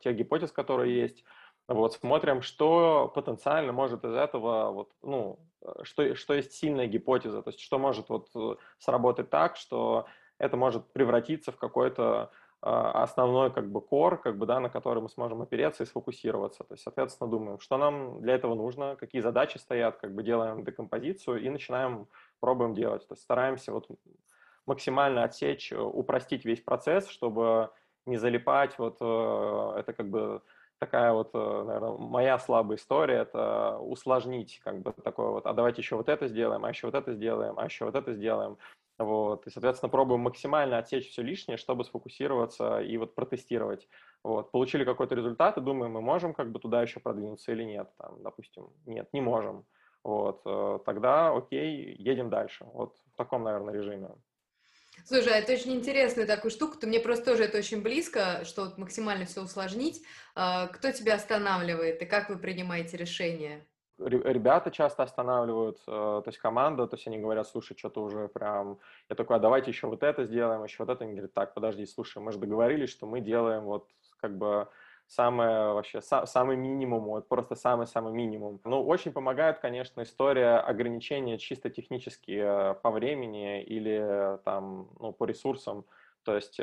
тех 0.00 0.16
гипотез, 0.16 0.50
которые 0.50 1.00
есть, 1.00 1.22
вот, 1.68 1.94
смотрим, 1.94 2.42
что 2.42 3.10
потенциально 3.14 3.72
может 3.72 4.04
из 4.04 4.14
этого, 4.14 4.72
вот, 4.72 4.90
ну, 5.02 5.38
что, 5.82 6.14
что 6.14 6.34
есть 6.34 6.52
сильная 6.52 6.86
гипотеза, 6.86 7.42
то 7.42 7.50
есть 7.50 7.60
что 7.60 7.78
может 7.78 8.08
вот 8.08 8.28
э, 8.34 8.56
сработать 8.78 9.30
так, 9.30 9.56
что 9.56 10.06
это 10.38 10.56
может 10.56 10.92
превратиться 10.92 11.52
в 11.52 11.56
какой-то 11.56 12.32
основной 12.62 13.52
как 13.52 13.70
бы 13.70 13.80
кор, 13.80 14.18
как 14.20 14.38
бы, 14.38 14.46
да, 14.46 14.60
на 14.60 14.68
который 14.68 15.02
мы 15.02 15.08
сможем 15.08 15.42
опереться 15.42 15.82
и 15.82 15.86
сфокусироваться. 15.86 16.62
То 16.64 16.74
есть, 16.74 16.84
соответственно, 16.84 17.28
думаем, 17.28 17.58
что 17.58 17.76
нам 17.76 18.20
для 18.22 18.34
этого 18.34 18.54
нужно, 18.54 18.96
какие 18.96 19.20
задачи 19.20 19.58
стоят, 19.58 19.96
как 19.96 20.14
бы 20.14 20.22
делаем 20.22 20.64
декомпозицию 20.64 21.42
и 21.42 21.50
начинаем, 21.50 22.06
пробуем 22.40 22.72
делать. 22.72 23.06
То 23.08 23.14
есть 23.14 23.22
стараемся 23.22 23.72
вот 23.72 23.88
максимально 24.66 25.24
отсечь, 25.24 25.72
упростить 25.72 26.44
весь 26.44 26.60
процесс, 26.60 27.08
чтобы 27.08 27.70
не 28.06 28.16
залипать. 28.16 28.78
Вот 28.78 28.98
э, 29.00 29.74
это 29.78 29.92
как 29.92 30.08
бы 30.08 30.42
такая 30.78 31.12
вот, 31.12 31.30
э, 31.34 31.64
наверное, 31.66 31.96
моя 31.96 32.38
слабая 32.38 32.76
история, 32.76 33.18
это 33.18 33.78
усложнить 33.78 34.60
как 34.64 34.80
бы 34.82 34.92
такое 34.92 35.30
вот, 35.30 35.46
а 35.46 35.52
давайте 35.52 35.80
еще 35.82 35.96
вот 35.96 36.08
это 36.08 36.28
сделаем, 36.28 36.64
а 36.64 36.70
еще 36.70 36.86
вот 36.86 36.94
это 36.94 37.12
сделаем, 37.12 37.58
а 37.58 37.64
еще 37.64 37.84
вот 37.84 37.94
это 37.94 38.12
сделаем. 38.12 38.56
Вот, 39.02 39.46
и, 39.46 39.50
соответственно, 39.50 39.90
пробуем 39.90 40.20
максимально 40.20 40.78
отсечь 40.78 41.10
все 41.10 41.22
лишнее, 41.22 41.56
чтобы 41.56 41.84
сфокусироваться 41.84 42.80
и 42.80 42.96
вот 42.96 43.14
протестировать. 43.14 43.88
Вот, 44.22 44.50
получили 44.50 44.84
какой-то 44.84 45.14
результат 45.14 45.58
и 45.58 45.60
думаем, 45.60 45.92
мы 45.92 46.00
можем 46.00 46.34
как 46.34 46.52
бы 46.52 46.58
туда 46.58 46.82
еще 46.82 47.00
продвинуться 47.00 47.52
или 47.52 47.64
нет. 47.64 47.90
Там, 47.98 48.22
допустим, 48.22 48.70
нет, 48.86 49.08
не 49.12 49.20
можем. 49.20 49.64
Вот, 50.04 50.42
э, 50.44 50.78
тогда 50.84 51.34
окей, 51.34 51.94
едем 51.98 52.30
дальше. 52.30 52.64
Вот 52.72 52.96
в 53.12 53.16
таком, 53.16 53.44
наверное, 53.44 53.74
режиме. 53.74 54.10
Слушай, 55.04 55.34
а 55.34 55.36
это 55.38 55.52
очень 55.52 55.74
интересная 55.74 56.26
такая 56.26 56.50
штука, 56.50 56.78
то 56.78 56.86
мне 56.86 57.00
просто 57.00 57.24
тоже 57.24 57.44
это 57.44 57.58
очень 57.58 57.82
близко, 57.82 58.44
что 58.44 58.64
вот 58.64 58.78
максимально 58.78 59.24
все 59.24 59.42
усложнить. 59.42 60.02
А, 60.34 60.68
кто 60.68 60.92
тебя 60.92 61.14
останавливает 61.14 62.02
и 62.02 62.06
как 62.06 62.28
вы 62.28 62.38
принимаете 62.38 62.96
решения? 62.96 63.66
Ребята 64.06 64.70
часто 64.70 65.02
останавливают, 65.02 65.78
э, 65.86 65.90
то 65.90 66.24
есть 66.26 66.38
команда, 66.38 66.86
то 66.86 66.96
есть 66.96 67.06
они 67.06 67.18
говорят, 67.18 67.46
слушай, 67.46 67.76
что-то 67.76 68.02
уже 68.02 68.28
прям, 68.28 68.78
я 69.08 69.16
такой, 69.16 69.36
а 69.36 69.38
давайте 69.38 69.70
еще 69.70 69.86
вот 69.86 70.02
это 70.02 70.24
сделаем, 70.24 70.64
еще 70.64 70.84
вот 70.84 70.92
это, 70.92 71.04
они 71.04 71.12
говорят, 71.12 71.34
так, 71.34 71.54
подожди, 71.54 71.86
слушай, 71.86 72.22
мы 72.22 72.32
же 72.32 72.38
договорились, 72.38 72.90
что 72.90 73.06
мы 73.06 73.20
делаем 73.20 73.64
вот 73.64 73.88
как 74.20 74.36
бы 74.36 74.68
самое 75.06 75.74
вообще, 75.74 76.00
са, 76.00 76.26
самый 76.26 76.56
минимум, 76.56 77.04
вот 77.04 77.28
просто 77.28 77.54
самый-самый 77.54 78.12
минимум. 78.12 78.60
Ну, 78.64 78.82
очень 78.86 79.12
помогает, 79.12 79.58
конечно, 79.58 80.02
история 80.02 80.56
ограничения 80.56 81.38
чисто 81.38 81.70
технически 81.70 82.40
э, 82.42 82.74
по 82.74 82.90
времени 82.90 83.62
или 83.62 84.38
там, 84.44 84.88
ну, 85.00 85.12
по 85.12 85.24
ресурсам, 85.24 85.84
то 86.24 86.36
есть 86.36 86.60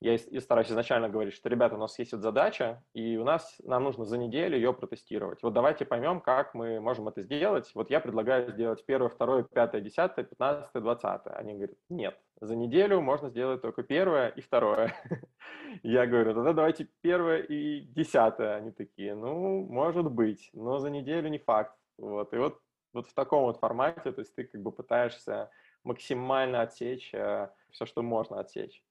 я 0.00 0.14
и 0.14 0.40
стараюсь 0.40 0.70
изначально 0.70 1.10
говорить, 1.10 1.34
что, 1.34 1.50
ребята, 1.50 1.74
у 1.74 1.78
нас 1.78 1.98
есть 1.98 2.12
вот 2.12 2.22
задача, 2.22 2.82
и 2.94 3.18
у 3.18 3.24
нас, 3.24 3.60
нам 3.62 3.84
нужно 3.84 4.06
за 4.06 4.16
неделю 4.16 4.56
ее 4.56 4.72
протестировать. 4.72 5.42
Вот 5.42 5.52
давайте 5.52 5.84
поймем, 5.84 6.20
как 6.20 6.54
мы 6.54 6.80
можем 6.80 7.08
это 7.08 7.22
сделать. 7.22 7.70
Вот 7.74 7.90
я 7.90 8.00
предлагаю 8.00 8.50
сделать 8.50 8.84
первое, 8.86 9.10
второе, 9.10 9.42
пятое, 9.42 9.82
десятое, 9.82 10.24
пятнадцатое, 10.24 10.82
двадцатое. 10.82 11.34
Они 11.34 11.52
говорят, 11.52 11.76
нет, 11.90 12.18
за 12.40 12.56
неделю 12.56 13.02
можно 13.02 13.28
сделать 13.28 13.60
только 13.60 13.82
первое 13.82 14.28
и 14.28 14.40
второе. 14.40 14.94
Я 15.82 16.06
говорю, 16.06 16.34
тогда 16.34 16.54
давайте 16.54 16.88
первое 17.02 17.42
и 17.42 17.80
десятое. 17.80 18.56
Они 18.56 18.70
такие, 18.70 19.14
ну, 19.14 19.66
может 19.66 20.10
быть, 20.10 20.48
но 20.54 20.78
за 20.78 20.88
неделю 20.88 21.28
не 21.28 21.38
факт. 21.38 21.76
Вот, 21.98 22.32
и 22.32 22.38
вот, 22.38 22.58
вот 22.94 23.06
в 23.06 23.12
таком 23.12 23.44
вот 23.44 23.58
формате, 23.58 24.12
то 24.12 24.20
есть 24.20 24.34
ты 24.34 24.44
как 24.44 24.62
бы 24.62 24.72
пытаешься 24.72 25.50
максимально 25.84 26.62
отсечь 26.62 27.10
э, 27.12 27.50
все, 27.70 27.84
что 27.84 28.02
можно 28.02 28.40
отсечь. 28.40 28.82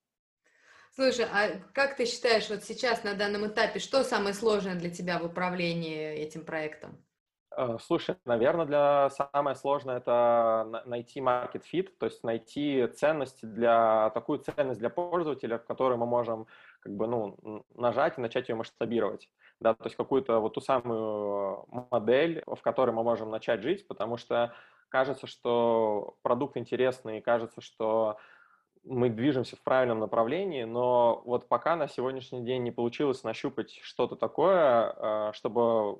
Слушай, 0.91 1.25
а 1.31 1.59
как 1.73 1.95
ты 1.95 2.05
считаешь, 2.05 2.49
вот 2.49 2.63
сейчас 2.63 3.03
на 3.03 3.13
данном 3.13 3.47
этапе, 3.47 3.79
что 3.79 4.03
самое 4.03 4.33
сложное 4.33 4.75
для 4.75 4.89
тебя 4.89 5.19
в 5.19 5.25
управлении 5.25 6.13
этим 6.13 6.43
проектом? 6.45 7.03
Э, 7.55 7.77
слушай, 7.81 8.15
наверное, 8.25 8.65
для 8.65 9.09
самое 9.09 9.55
сложное 9.55 9.97
это 9.97 10.83
найти 10.85 11.19
market 11.19 11.63
fit, 11.71 11.89
то 11.99 12.05
есть 12.05 12.23
найти 12.23 12.87
ценность 12.87 13.39
для 13.41 14.11
такую 14.11 14.39
ценность 14.39 14.79
для 14.79 14.89
пользователя, 14.89 15.57
в 15.57 15.65
которой 15.65 15.97
мы 15.97 16.05
можем 16.05 16.47
как 16.79 16.93
бы 16.93 17.07
ну 17.07 17.65
нажать 17.75 18.17
и 18.17 18.21
начать 18.21 18.49
ее 18.49 18.55
масштабировать, 18.55 19.29
да, 19.59 19.73
то 19.73 19.85
есть 19.85 19.95
какую-то 19.95 20.39
вот 20.39 20.53
ту 20.53 20.61
самую 20.61 21.65
модель, 21.91 22.43
в 22.45 22.61
которой 22.61 22.91
мы 22.91 23.03
можем 23.03 23.31
начать 23.31 23.61
жить, 23.63 23.87
потому 23.87 24.17
что 24.17 24.53
кажется, 24.89 25.27
что 25.27 26.17
продукт 26.21 26.55
интересный, 26.55 27.19
кажется, 27.21 27.61
что 27.61 28.17
мы 28.83 29.09
движемся 29.09 29.55
в 29.55 29.61
правильном 29.61 29.99
направлении, 29.99 30.63
но 30.63 31.21
вот 31.25 31.47
пока 31.47 31.75
на 31.75 31.87
сегодняшний 31.87 32.43
день 32.43 32.63
не 32.63 32.71
получилось 32.71 33.23
нащупать 33.23 33.71
что-то 33.81 34.15
такое, 34.15 34.93
а, 34.97 35.33
чтобы 35.33 35.99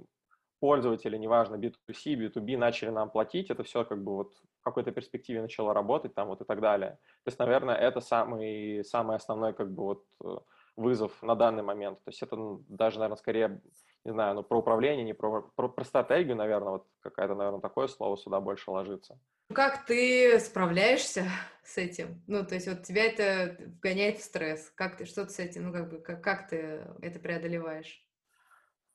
пользователи, 0.59 1.17
неважно, 1.17 1.55
B2C, 1.55 2.15
B2B, 2.15 2.57
начали 2.57 2.89
нам 2.89 3.09
платить, 3.09 3.49
это 3.49 3.63
все 3.63 3.85
как 3.85 4.03
бы 4.03 4.15
вот 4.15 4.33
в 4.59 4.63
какой-то 4.63 4.91
перспективе 4.91 5.41
начало 5.41 5.73
работать 5.73 6.13
там 6.13 6.27
вот 6.27 6.41
и 6.41 6.45
так 6.45 6.61
далее. 6.61 6.99
То 7.23 7.27
есть, 7.27 7.39
наверное, 7.39 7.75
это 7.75 8.01
самый, 8.01 8.83
самый 8.83 9.15
основной 9.15 9.53
как 9.53 9.71
бы 9.71 9.83
вот 9.83 10.03
э, 10.23 10.37
вызов 10.75 11.21
на 11.23 11.35
данный 11.35 11.63
момент. 11.63 11.99
То 12.03 12.09
есть 12.09 12.21
это 12.21 12.37
даже, 12.67 12.99
наверное, 12.99 13.17
скорее, 13.17 13.61
не 14.05 14.11
знаю, 14.11 14.35
ну, 14.35 14.43
про 14.43 14.59
управление, 14.59 15.03
не 15.03 15.13
про, 15.13 15.41
про, 15.55 15.69
про 15.69 15.83
стратегию, 15.83 16.35
наверное, 16.35 16.71
вот 16.71 16.87
какая-то, 17.01 17.35
наверное, 17.35 17.61
такое 17.61 17.87
слово 17.87 18.17
сюда 18.17 18.39
больше 18.39 18.71
ложится. 18.71 19.19
Как 19.53 19.85
ты 19.85 20.39
справляешься 20.39 21.25
с 21.63 21.77
этим? 21.77 22.21
Ну, 22.27 22.45
то 22.45 22.55
есть 22.55 22.67
вот 22.67 22.83
тебя 22.83 23.05
это 23.05 23.57
вгоняет 23.77 24.19
в 24.19 24.23
стресс. 24.23 24.71
Как 24.75 24.97
ты, 24.97 25.05
что 25.05 25.25
ты 25.25 25.31
с 25.31 25.39
этим, 25.39 25.67
ну, 25.67 25.73
как 25.73 25.89
бы, 25.89 25.99
как, 25.99 26.23
как 26.23 26.47
ты 26.49 26.85
это 27.01 27.19
преодолеваешь? 27.19 28.05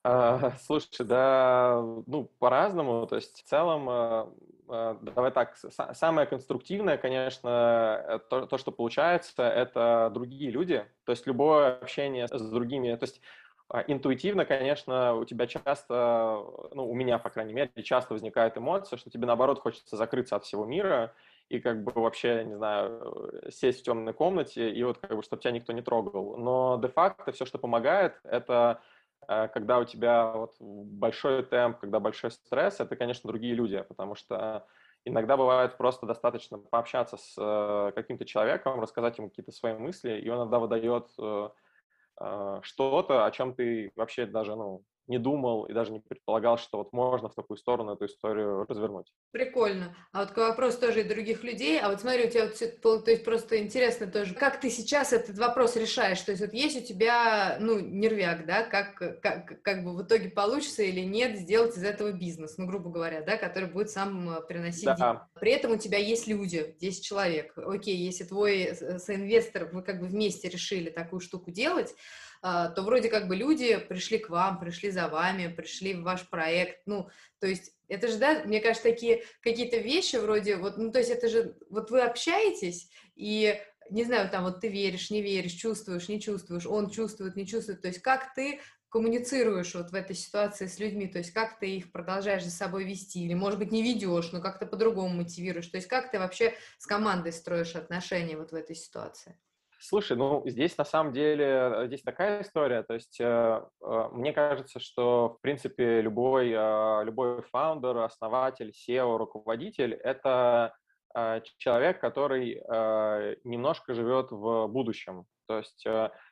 А, 0.03 0.53
слушай, 0.61 1.05
да, 1.05 1.81
ну, 2.07 2.31
по-разному. 2.39 3.05
То 3.05 3.17
есть 3.17 3.43
в 3.43 3.43
целом, 3.43 3.89
а, 3.89 4.33
а, 4.69 4.97
давай 5.01 5.31
так, 5.31 5.57
самое 5.93 6.25
конструктивное, 6.25 6.97
конечно, 6.97 8.21
то, 8.29 8.45
то, 8.45 8.57
что 8.57 8.71
получается, 8.71 9.43
это 9.43 10.09
другие 10.13 10.51
люди. 10.51 10.85
То 11.05 11.11
есть 11.11 11.27
любое 11.27 11.77
общение 11.77 12.27
с 12.27 12.49
другими, 12.49 12.95
то 12.95 13.03
есть 13.03 13.19
интуитивно, 13.87 14.45
конечно, 14.45 15.15
у 15.15 15.25
тебя 15.25 15.47
часто, 15.47 16.43
ну, 16.71 16.89
у 16.89 16.93
меня, 16.93 17.17
по 17.17 17.29
крайней 17.29 17.53
мере, 17.53 17.71
часто 17.83 18.13
возникает 18.13 18.57
эмоция, 18.57 18.97
что 18.97 19.09
тебе, 19.09 19.25
наоборот, 19.25 19.59
хочется 19.59 19.97
закрыться 19.97 20.35
от 20.35 20.43
всего 20.45 20.65
мира 20.65 21.13
и 21.49 21.59
как 21.59 21.83
бы 21.83 21.91
вообще, 21.93 22.43
не 22.43 22.55
знаю, 22.55 23.41
сесть 23.49 23.81
в 23.81 23.83
темной 23.83 24.13
комнате 24.13 24.71
и 24.71 24.83
вот 24.83 24.99
как 24.99 25.15
бы, 25.15 25.23
чтобы 25.23 25.41
тебя 25.41 25.51
никто 25.51 25.73
не 25.73 25.81
трогал. 25.81 26.37
Но 26.37 26.79
де-факто 26.81 27.31
все, 27.31 27.45
что 27.45 27.57
помогает, 27.57 28.19
это 28.23 28.81
э, 29.27 29.47
когда 29.49 29.79
у 29.79 29.85
тебя 29.85 30.31
вот 30.31 30.55
большой 30.59 31.43
темп, 31.43 31.79
когда 31.79 31.99
большой 31.99 32.31
стресс, 32.31 32.79
это, 32.79 32.95
конечно, 32.95 33.27
другие 33.27 33.53
люди, 33.55 33.83
потому 33.87 34.15
что 34.15 34.65
иногда 35.05 35.37
бывает 35.37 35.77
просто 35.77 36.05
достаточно 36.05 36.57
пообщаться 36.57 37.17
с 37.17 37.35
э, 37.37 37.91
каким-то 37.93 38.25
человеком, 38.25 38.79
рассказать 38.79 39.17
ему 39.17 39.29
какие-то 39.29 39.51
свои 39.51 39.73
мысли, 39.73 40.19
и 40.19 40.29
он 40.29 40.39
иногда 40.39 40.59
выдает 40.59 41.05
э, 41.19 41.21
а, 41.21 41.51
что-то, 42.63 43.25
о 43.25 43.31
чем 43.31 43.53
ты 43.55 43.91
вообще 43.95 44.25
даже 44.25 44.55
ну, 44.55 44.83
не 45.07 45.19
думал 45.19 45.65
и 45.65 45.73
даже 45.73 45.91
не 45.91 45.99
предполагал, 45.99 46.57
что 46.57 46.77
вот 46.79 46.93
можно 46.93 47.29
в 47.29 47.35
такую 47.35 47.57
сторону 47.57 47.93
эту 47.93 48.05
историю 48.05 48.65
развернуть. 48.67 49.13
Прикольно. 49.31 49.95
А 50.11 50.25
вот 50.25 50.35
вопрос 50.35 50.77
тоже 50.77 51.01
и 51.01 51.03
других 51.03 51.43
людей. 51.43 51.79
А 51.79 51.89
вот 51.89 52.01
смотри, 52.01 52.25
у 52.25 52.29
тебя 52.29 52.49
вот, 52.83 53.05
то 53.05 53.11
есть 53.11 53.23
просто 53.23 53.61
интересно 53.61 54.07
тоже, 54.07 54.33
как 54.33 54.59
ты 54.59 54.69
сейчас 54.69 55.13
этот 55.13 55.37
вопрос 55.37 55.75
решаешь? 55.75 56.21
То 56.21 56.31
есть 56.31 56.41
вот 56.41 56.53
есть 56.53 56.81
у 56.81 56.85
тебя, 56.85 57.57
ну, 57.59 57.79
нервяк, 57.79 58.45
да, 58.45 58.63
как, 58.63 59.21
как, 59.21 59.61
как 59.61 59.83
бы 59.83 59.95
в 59.95 60.03
итоге 60.03 60.29
получится 60.29 60.83
или 60.83 61.01
нет 61.01 61.37
сделать 61.37 61.77
из 61.77 61.83
этого 61.83 62.11
бизнес, 62.11 62.57
ну, 62.57 62.65
грубо 62.65 62.89
говоря, 62.89 63.21
да, 63.21 63.37
который 63.37 63.69
будет 63.69 63.89
сам 63.89 64.29
э, 64.29 64.41
приносить 64.41 64.85
да. 64.85 64.95
деньги. 64.95 65.19
При 65.39 65.51
этом 65.51 65.71
у 65.71 65.77
тебя 65.77 65.97
есть 65.97 66.27
люди, 66.27 66.75
10 66.79 67.03
человек. 67.03 67.53
Окей, 67.57 67.95
если 67.95 68.23
твой 68.23 68.75
соинвестор, 68.97 69.65
вы 69.71 69.83
как 69.83 69.99
бы 69.99 70.07
вместе 70.07 70.49
решили 70.49 70.89
такую 70.89 71.19
штуку 71.19 71.51
делать, 71.51 71.95
то 72.45 72.83
вроде 72.83 73.09
как 73.09 73.27
бы 73.27 73.35
люди 73.35 73.75
пришли 73.77 74.19
к 74.19 74.29
вам, 74.29 74.59
пришли 74.59 74.91
за 74.91 75.07
вами, 75.07 75.47
пришли 75.47 75.95
в 75.95 76.03
ваш 76.03 76.29
проект, 76.29 76.81
ну, 76.85 77.09
то 77.39 77.47
есть 77.47 77.73
это 77.87 78.07
же, 78.07 78.17
да, 78.17 78.43
мне 78.45 78.59
кажется, 78.59 78.87
такие 78.87 79.23
какие-то 79.41 79.77
вещи 79.77 80.17
вроде, 80.17 80.57
вот, 80.57 80.77
ну, 80.77 80.91
то 80.91 80.99
есть 80.99 81.09
это 81.09 81.27
же, 81.27 81.55
вот 81.71 81.89
вы 81.89 82.01
общаетесь, 82.01 82.89
и, 83.15 83.59
не 83.89 84.03
знаю, 84.03 84.29
там, 84.29 84.43
вот 84.43 84.61
ты 84.61 84.67
веришь, 84.67 85.09
не 85.09 85.23
веришь, 85.23 85.53
чувствуешь, 85.53 86.07
не 86.07 86.21
чувствуешь, 86.21 86.67
он 86.67 86.91
чувствует, 86.91 87.35
не 87.35 87.47
чувствует, 87.47 87.81
то 87.81 87.87
есть 87.87 88.01
как 88.03 88.35
ты 88.35 88.59
коммуницируешь 88.89 89.73
вот 89.73 89.89
в 89.89 89.95
этой 89.95 90.15
ситуации 90.15 90.67
с 90.67 90.77
людьми, 90.77 91.07
то 91.07 91.17
есть 91.17 91.31
как 91.31 91.57
ты 91.57 91.77
их 91.77 91.91
продолжаешь 91.91 92.43
за 92.43 92.51
собой 92.51 92.83
вести, 92.83 93.25
или, 93.25 93.33
может 93.33 93.57
быть, 93.57 93.71
не 93.71 93.81
ведешь, 93.81 94.31
но 94.31 94.39
как-то 94.39 94.67
по-другому 94.67 95.15
мотивируешь, 95.15 95.67
то 95.67 95.77
есть 95.77 95.87
как 95.87 96.11
ты 96.11 96.19
вообще 96.19 96.53
с 96.77 96.85
командой 96.85 97.33
строишь 97.33 97.75
отношения 97.75 98.37
вот 98.37 98.51
в 98.51 98.55
этой 98.55 98.75
ситуации? 98.75 99.35
Слушай, 99.87 100.17
ну 100.17 100.41
здесь 100.47 100.75
на 100.79 100.83
самом 100.83 101.13
деле 101.13 101.45
э, 101.45 101.87
здесь 101.87 102.01
такая 102.01 102.41
история, 102.41 102.81
то 102.81 102.95
есть 102.95 103.19
э, 103.19 103.23
э, 103.23 104.09
мне 104.13 104.33
кажется, 104.33 104.79
что 104.79 105.35
в 105.37 105.41
принципе 105.41 106.01
любой 106.01 106.49
э, 106.49 107.03
любой 107.03 107.43
фаундер, 107.43 107.97
основатель, 107.99 108.71
SEO, 108.71 109.17
руководитель 109.17 109.93
это 109.93 110.73
э, 111.15 111.41
человек, 111.57 112.01
который 112.01 112.55
э, 112.55 113.35
немножко 113.43 113.93
живет 113.93 114.31
в 114.31 114.65
будущем, 114.67 115.25
то 115.47 115.59
есть 115.59 115.85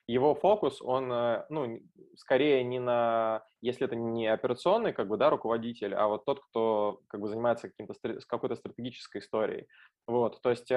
его 0.08 0.34
фокус 0.34 0.82
он 0.82 1.10
ну 1.50 1.80
скорее 2.16 2.63
не 2.63 2.80
на 2.80 3.44
если 3.62 3.86
это 3.86 3.96
не 3.96 4.26
операционный 4.26 4.94
как 4.94 5.08
бы 5.08 5.18
да 5.18 5.30
руководитель, 5.30 5.94
а 5.94 6.08
вот 6.08 6.26
тот, 6.26 6.44
кто 6.46 7.02
как 7.08 7.22
бы 7.22 7.28
занимается 7.28 7.70
каким-то 7.70 7.94
какой-то 8.28 8.56
стратегической 8.56 9.22
историей, 9.22 9.68
вот, 10.08 10.42
то 10.42 10.50
есть 10.50 10.72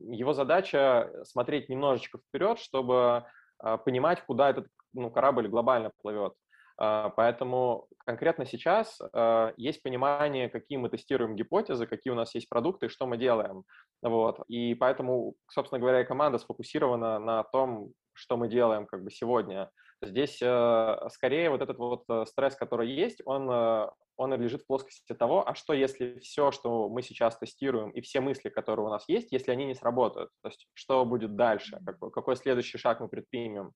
его 0.00 0.32
задача 0.32 1.10
смотреть 1.24 1.68
немножечко 1.68 2.18
вперед, 2.18 2.58
чтобы 2.58 3.24
а, 3.58 3.76
понимать, 3.76 4.22
куда 4.26 4.50
этот 4.50 4.66
ну, 4.92 5.10
корабль 5.10 5.48
глобально 5.48 5.92
плывет. 6.02 6.34
А, 6.78 7.10
поэтому 7.10 7.86
конкретно 8.06 8.46
сейчас 8.46 8.98
а, 9.12 9.52
есть 9.56 9.82
понимание, 9.82 10.48
какие 10.48 10.78
мы 10.78 10.88
тестируем 10.88 11.36
гипотезы, 11.36 11.86
какие 11.86 12.12
у 12.12 12.16
нас 12.16 12.34
есть 12.34 12.48
продукты, 12.48 12.88
что 12.88 13.06
мы 13.06 13.18
делаем. 13.18 13.64
Вот. 14.02 14.40
И 14.48 14.74
поэтому, 14.74 15.34
собственно 15.50 15.78
говоря, 15.78 16.04
команда 16.04 16.38
сфокусирована 16.38 17.18
на 17.18 17.44
том, 17.44 17.90
что 18.14 18.36
мы 18.36 18.48
делаем 18.48 18.86
как 18.86 19.04
бы 19.04 19.10
сегодня. 19.10 19.70
Здесь 20.02 20.38
э, 20.40 20.96
скорее 21.10 21.50
вот 21.50 21.60
этот 21.60 21.76
вот 21.76 22.04
э, 22.08 22.24
стресс, 22.26 22.56
который 22.56 22.90
есть, 22.90 23.20
он, 23.26 23.50
э, 23.50 23.90
он 24.16 24.34
лежит 24.34 24.62
в 24.62 24.66
плоскости 24.66 25.12
того, 25.12 25.46
а 25.46 25.54
что 25.54 25.74
если 25.74 26.18
все, 26.20 26.52
что 26.52 26.88
мы 26.88 27.02
сейчас 27.02 27.36
тестируем, 27.36 27.90
и 27.90 28.00
все 28.00 28.20
мысли, 28.20 28.48
которые 28.48 28.86
у 28.86 28.88
нас 28.88 29.04
есть, 29.08 29.30
если 29.30 29.50
они 29.50 29.66
не 29.66 29.74
сработают? 29.74 30.30
То 30.42 30.48
есть 30.48 30.68
что 30.72 31.04
будет 31.04 31.36
дальше? 31.36 31.80
Какой, 31.84 32.10
какой 32.10 32.36
следующий 32.36 32.78
шаг 32.78 33.00
мы 33.00 33.08
предпримем? 33.08 33.72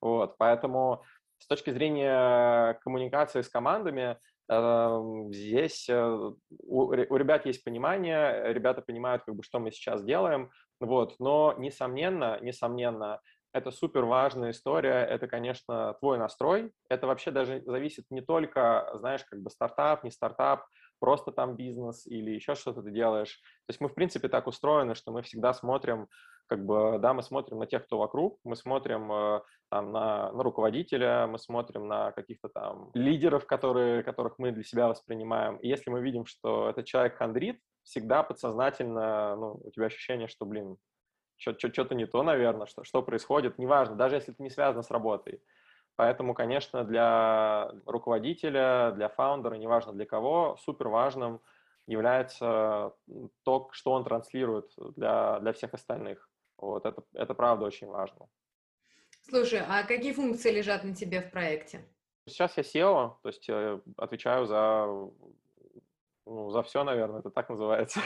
Вот, 0.00 0.38
поэтому 0.38 1.02
с 1.38 1.46
точки 1.46 1.70
зрения 1.70 2.78
коммуникации 2.82 3.42
с 3.42 3.48
командами, 3.50 4.18
эм, 4.48 5.30
здесь 5.30 5.90
у, 5.90 6.36
у 6.68 6.92
ребят 6.92 7.44
есть 7.44 7.62
понимание, 7.64 8.50
ребята 8.54 8.80
понимают, 8.80 9.24
как 9.24 9.34
бы, 9.34 9.42
что 9.42 9.58
мы 9.58 9.70
сейчас 9.70 10.02
делаем, 10.02 10.50
вот, 10.80 11.16
но 11.18 11.54
несомненно, 11.58 12.38
несомненно, 12.40 13.20
это 13.56 13.70
супер 13.70 14.04
важная 14.04 14.50
история, 14.50 15.02
это, 15.04 15.26
конечно, 15.26 15.94
твой 16.00 16.18
настрой. 16.18 16.72
Это 16.90 17.06
вообще 17.06 17.30
даже 17.30 17.62
зависит 17.64 18.04
не 18.10 18.20
только, 18.20 18.90
знаешь, 18.94 19.24
как 19.24 19.40
бы 19.40 19.48
стартап, 19.50 20.04
не 20.04 20.10
стартап, 20.10 20.66
просто 20.98 21.32
там 21.32 21.56
бизнес 21.56 22.06
или 22.06 22.32
еще 22.32 22.54
что-то 22.54 22.82
ты 22.82 22.90
делаешь. 22.90 23.40
То 23.66 23.70
есть 23.70 23.80
мы, 23.80 23.88
в 23.88 23.94
принципе, 23.94 24.28
так 24.28 24.46
устроены, 24.46 24.94
что 24.94 25.10
мы 25.10 25.22
всегда 25.22 25.54
смотрим, 25.54 26.06
как 26.48 26.66
бы, 26.66 26.98
да, 27.00 27.14
мы 27.14 27.22
смотрим 27.22 27.58
на 27.58 27.66
тех, 27.66 27.86
кто 27.86 27.98
вокруг, 27.98 28.38
мы 28.44 28.56
смотрим 28.56 29.10
э, 29.10 29.40
там, 29.70 29.90
на, 29.90 30.30
на 30.32 30.42
руководителя, 30.42 31.26
мы 31.26 31.38
смотрим 31.38 31.88
на 31.88 32.12
каких-то 32.12 32.48
там 32.48 32.90
лидеров, 32.92 33.46
которые, 33.46 34.02
которых 34.02 34.34
мы 34.38 34.52
для 34.52 34.64
себя 34.64 34.88
воспринимаем. 34.88 35.56
И 35.56 35.68
если 35.68 35.90
мы 35.90 36.02
видим, 36.02 36.26
что 36.26 36.68
этот 36.68 36.84
человек 36.84 37.16
хандрит, 37.16 37.58
всегда 37.84 38.22
подсознательно 38.22 39.34
ну, 39.36 39.60
у 39.64 39.70
тебя 39.70 39.86
ощущение, 39.86 40.28
что, 40.28 40.44
блин, 40.44 40.76
что-то 41.38 41.94
не 41.94 42.06
то, 42.06 42.22
наверное, 42.22 42.66
что, 42.66 42.84
что 42.84 43.02
происходит, 43.02 43.58
неважно, 43.58 43.94
даже 43.96 44.16
если 44.16 44.32
это 44.34 44.42
не 44.42 44.50
связано 44.50 44.82
с 44.82 44.90
работой. 44.90 45.42
Поэтому, 45.96 46.34
конечно, 46.34 46.84
для 46.84 47.70
руководителя, 47.86 48.92
для 48.92 49.08
фаундера, 49.08 49.54
неважно 49.54 49.92
для 49.92 50.04
кого, 50.04 50.56
супер 50.60 50.88
важным 50.88 51.40
является 51.86 52.92
то, 53.44 53.68
что 53.72 53.92
он 53.92 54.04
транслирует 54.04 54.72
для, 54.96 55.40
для 55.40 55.52
всех 55.52 55.72
остальных. 55.72 56.28
Вот, 56.58 56.84
это, 56.84 57.02
это 57.14 57.34
правда 57.34 57.66
очень 57.66 57.86
важно. 57.86 58.28
Слушай, 59.22 59.60
а 59.66 59.84
какие 59.84 60.12
функции 60.12 60.50
лежат 60.50 60.84
на 60.84 60.94
тебе 60.94 61.20
в 61.20 61.30
проекте? 61.30 61.84
Сейчас 62.26 62.56
я 62.56 62.62
SEO, 62.62 63.16
то 63.22 63.28
есть 63.28 63.48
э, 63.48 63.80
отвечаю 63.96 64.46
за, 64.46 64.86
ну, 66.26 66.50
за 66.50 66.62
все, 66.62 66.84
наверное, 66.84 67.20
это 67.20 67.30
так 67.30 67.48
называется. 67.48 68.00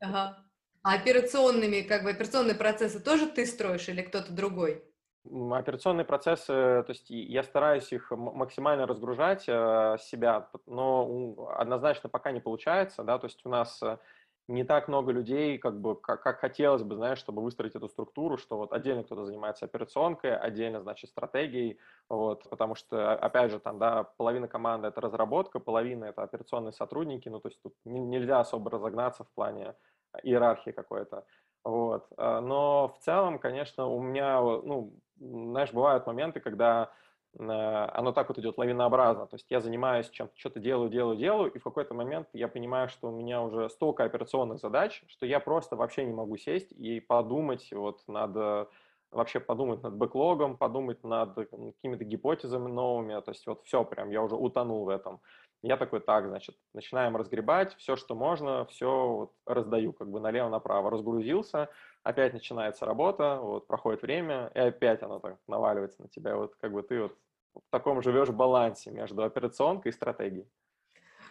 Ага. 0.00 0.47
А 0.82 0.94
операционными, 0.94 1.82
как 1.82 2.02
бы 2.02 2.10
операционные 2.10 2.54
процессы 2.56 3.00
тоже 3.00 3.26
ты 3.28 3.46
строишь 3.46 3.88
или 3.88 4.02
кто-то 4.02 4.32
другой? 4.32 4.84
Операционные 5.30 6.06
процессы, 6.06 6.46
то 6.46 6.86
есть 6.88 7.10
я 7.10 7.42
стараюсь 7.42 7.92
их 7.92 8.10
максимально 8.12 8.86
разгружать 8.86 9.44
э, 9.46 9.96
себя, 10.00 10.48
но 10.64 11.50
однозначно 11.58 12.08
пока 12.08 12.30
не 12.32 12.40
получается, 12.40 13.02
да, 13.02 13.18
то 13.18 13.26
есть 13.26 13.44
у 13.44 13.50
нас 13.50 13.82
э, 13.82 13.98
не 14.46 14.64
так 14.64 14.88
много 14.88 15.12
людей, 15.12 15.58
как 15.58 15.78
бы, 15.82 16.00
как, 16.00 16.22
как 16.22 16.38
хотелось 16.40 16.82
бы, 16.82 16.94
знаешь, 16.94 17.18
чтобы 17.18 17.42
выстроить 17.42 17.74
эту 17.74 17.88
структуру, 17.90 18.38
что 18.38 18.56
вот 18.56 18.72
отдельно 18.72 19.04
кто-то 19.04 19.26
занимается 19.26 19.66
операционкой, 19.66 20.34
отдельно, 20.34 20.80
значит, 20.80 21.10
стратегией, 21.10 21.78
вот, 22.08 22.48
потому 22.48 22.74
что, 22.74 23.12
опять 23.12 23.50
же, 23.50 23.58
там, 23.60 23.78
да, 23.78 24.04
половина 24.04 24.48
команды— 24.48 24.88
это 24.88 25.02
разработка, 25.02 25.60
половина— 25.60 26.04
это 26.06 26.22
операционные 26.22 26.72
сотрудники, 26.72 27.28
ну, 27.28 27.40
то 27.40 27.48
есть 27.48 27.60
тут 27.60 27.74
нельзя 27.84 28.40
особо 28.40 28.70
разогнаться 28.70 29.24
в 29.24 29.30
плане 29.32 29.74
иерархии 30.22 30.70
какой-то. 30.70 31.24
Вот. 31.64 32.06
А, 32.16 32.40
но 32.40 32.88
в 32.88 33.04
целом, 33.04 33.38
конечно, 33.38 33.86
у 33.86 34.00
меня, 34.00 34.40
ну, 34.40 34.94
знаешь, 35.18 35.72
бывают 35.72 36.06
моменты, 36.06 36.40
когда 36.40 36.92
а, 37.38 37.90
оно 37.94 38.12
так 38.12 38.28
вот 38.28 38.38
идет 38.38 38.58
лавинообразно. 38.58 39.26
То 39.26 39.36
есть 39.36 39.50
я 39.50 39.60
занимаюсь 39.60 40.08
чем-то, 40.10 40.32
что-то 40.36 40.60
делаю, 40.60 40.90
делаю, 40.90 41.16
делаю, 41.16 41.52
и 41.52 41.58
в 41.58 41.64
какой-то 41.64 41.94
момент 41.94 42.28
я 42.32 42.48
понимаю, 42.48 42.88
что 42.88 43.08
у 43.08 43.12
меня 43.16 43.42
уже 43.42 43.68
столько 43.70 44.04
операционных 44.04 44.60
задач, 44.60 45.04
что 45.08 45.26
я 45.26 45.40
просто 45.40 45.76
вообще 45.76 46.04
не 46.04 46.12
могу 46.12 46.36
сесть 46.36 46.72
и 46.72 47.00
подумать 47.00 47.70
вот 47.72 48.06
над 48.08 48.68
вообще 49.10 49.40
подумать 49.40 49.82
над 49.82 49.94
бэклогом, 49.94 50.56
подумать 50.56 51.02
над 51.02 51.34
какими-то 51.34 52.04
гипотезами 52.04 52.68
новыми, 52.68 53.20
то 53.20 53.30
есть 53.30 53.46
вот 53.46 53.64
все 53.64 53.84
прям, 53.84 54.10
я 54.10 54.22
уже 54.22 54.36
утонул 54.36 54.84
в 54.84 54.88
этом. 54.88 55.20
Я 55.62 55.76
такой, 55.76 56.00
так, 56.00 56.28
значит, 56.28 56.56
начинаем 56.72 57.16
разгребать, 57.16 57.74
все, 57.76 57.96
что 57.96 58.14
можно, 58.14 58.64
все 58.66 59.08
вот 59.08 59.32
раздаю, 59.44 59.92
как 59.92 60.08
бы 60.08 60.20
налево-направо. 60.20 60.90
Разгрузился, 60.90 61.68
опять 62.04 62.32
начинается 62.32 62.86
работа, 62.86 63.38
вот 63.40 63.66
проходит 63.66 64.02
время, 64.02 64.52
и 64.54 64.58
опять 64.60 65.02
оно 65.02 65.18
так 65.18 65.36
наваливается 65.48 66.02
на 66.02 66.08
тебя. 66.08 66.36
Вот 66.36 66.54
как 66.60 66.72
бы 66.72 66.82
ты 66.82 67.02
вот 67.02 67.16
в 67.54 67.70
таком 67.70 68.02
живешь 68.02 68.28
балансе 68.28 68.92
между 68.92 69.24
операционкой 69.24 69.90
и 69.90 69.94
стратегией. 69.94 70.46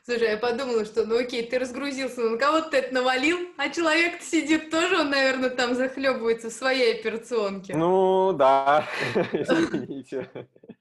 Слушай, 0.04 0.32
я 0.32 0.38
подумала, 0.38 0.86
что 0.86 1.06
ну 1.06 1.20
окей, 1.20 1.46
ты 1.46 1.60
разгрузился, 1.60 2.22
ну 2.22 2.30
на 2.32 2.38
кого 2.38 2.62
ты 2.62 2.78
это 2.78 2.94
навалил, 2.94 3.40
а 3.58 3.70
человек 3.70 4.22
сидит 4.22 4.70
тоже, 4.70 5.00
он, 5.00 5.10
наверное, 5.10 5.50
там 5.50 5.76
захлебывается 5.76 6.50
в 6.50 6.54
своей 6.54 7.00
операционке. 7.00 7.76
Ну 7.76 8.32
да, 8.34 8.86
извините. 9.34 10.30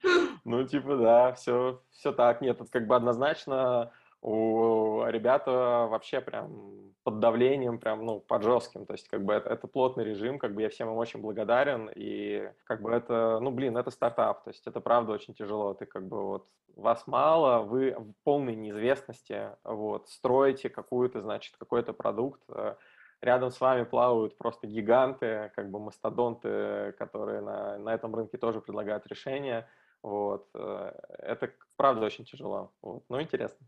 Ну, 0.44 0.64
типа, 0.64 0.96
да, 0.96 1.32
все, 1.32 1.82
все 1.90 2.12
так. 2.12 2.40
Нет, 2.40 2.58
тут 2.58 2.70
как 2.70 2.86
бы 2.86 2.94
однозначно 2.94 3.90
у 4.22 5.04
ребята 5.06 5.50
вообще 5.90 6.20
прям 6.20 6.92
под 7.02 7.20
давлением, 7.20 7.78
прям, 7.78 8.04
ну, 8.04 8.20
под 8.20 8.42
жестким. 8.42 8.86
То 8.86 8.94
есть, 8.94 9.08
как 9.08 9.24
бы 9.24 9.32
это, 9.32 9.48
это 9.50 9.66
плотный 9.66 10.04
режим, 10.04 10.38
как 10.38 10.54
бы 10.54 10.62
я 10.62 10.68
всем 10.68 10.88
им 10.88 10.96
очень 10.96 11.20
благодарен. 11.20 11.90
И 11.94 12.50
как 12.64 12.82
бы 12.82 12.92
это, 12.92 13.38
ну, 13.40 13.50
блин, 13.50 13.76
это 13.76 13.90
стартап. 13.90 14.44
То 14.44 14.50
есть 14.50 14.66
это 14.66 14.80
правда 14.80 15.12
очень 15.12 15.34
тяжело. 15.34 15.74
Ты 15.74 15.86
как 15.86 16.06
бы 16.06 16.24
вот, 16.24 16.46
вас 16.76 17.06
мало, 17.06 17.62
вы 17.62 17.94
в 17.98 18.12
полной 18.22 18.54
неизвестности, 18.54 19.50
вот, 19.64 20.08
строите 20.08 20.68
какую-то, 20.68 21.22
значит, 21.22 21.56
какой-то 21.56 21.92
продукт, 21.92 22.42
э, 22.48 22.74
рядом 23.22 23.50
с 23.50 23.60
вами 23.60 23.84
плавают 23.84 24.36
просто 24.36 24.66
гиганты, 24.66 25.50
как 25.56 25.70
бы 25.70 25.80
мастодонты, 25.80 26.94
которые 26.98 27.40
на, 27.40 27.78
на 27.78 27.94
этом 27.94 28.14
рынке 28.14 28.36
тоже 28.36 28.60
предлагают 28.60 29.06
решения. 29.06 29.66
Вот. 30.06 30.48
Э, 30.54 30.92
это, 31.18 31.52
правда, 31.74 32.06
очень 32.06 32.24
тяжело. 32.24 32.72
Вот. 32.80 33.02
Но 33.08 33.20
интересно. 33.20 33.66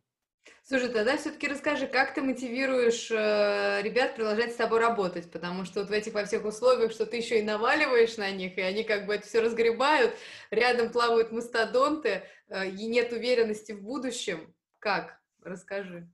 Слушай, 0.62 0.88
тогда 0.90 1.16
все-таки 1.16 1.48
расскажи, 1.48 1.88
как 1.88 2.14
ты 2.14 2.22
мотивируешь 2.22 3.10
э, 3.10 3.82
ребят 3.82 4.14
продолжать 4.14 4.52
с 4.52 4.56
тобой 4.56 4.78
работать, 4.78 5.32
потому 5.32 5.64
что 5.64 5.80
вот 5.80 5.88
в 5.88 5.92
этих 5.92 6.14
во 6.14 6.24
всех 6.24 6.44
условиях, 6.44 6.92
что 6.92 7.06
ты 7.06 7.16
еще 7.16 7.40
и 7.40 7.42
наваливаешь 7.42 8.16
на 8.18 8.30
них, 8.30 8.56
и 8.56 8.60
они 8.60 8.84
как 8.84 9.06
бы 9.06 9.16
это 9.16 9.26
все 9.26 9.40
разгребают, 9.40 10.14
рядом 10.52 10.92
плавают 10.92 11.32
мастодонты, 11.32 12.22
э, 12.48 12.68
и 12.68 12.86
нет 12.86 13.12
уверенности 13.12 13.72
в 13.72 13.82
будущем. 13.82 14.54
Как? 14.78 15.20
Расскажи. 15.42 16.08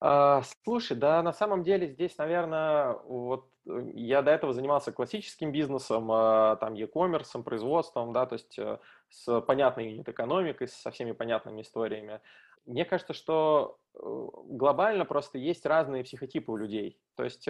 А, 0.00 0.42
слушай, 0.64 0.96
да, 0.96 1.22
на 1.22 1.32
самом 1.32 1.62
деле 1.62 1.86
здесь, 1.86 2.16
наверное, 2.16 2.94
вот 3.04 3.50
э, 3.66 3.90
я 3.94 4.22
до 4.22 4.30
этого 4.30 4.54
занимался 4.54 4.92
классическим 4.92 5.52
бизнесом, 5.52 6.10
а, 6.10 6.56
там, 6.56 6.72
e-commerce, 6.74 7.42
производством, 7.42 8.12
да, 8.14 8.24
то 8.24 8.34
есть 8.34 8.58
э, 8.58 8.78
с 9.10 9.40
понятной 9.42 9.90
юнит-экономикой, 9.90 10.68
со 10.68 10.90
всеми 10.90 11.12
понятными 11.12 11.60
историями. 11.60 12.20
Мне 12.64 12.86
кажется, 12.86 13.12
что 13.12 13.78
э, 13.94 13.98
глобально 14.00 15.04
просто 15.04 15.36
есть 15.36 15.66
разные 15.66 16.02
психотипы 16.04 16.50
у 16.50 16.56
людей. 16.56 16.98
То 17.16 17.24
есть 17.24 17.46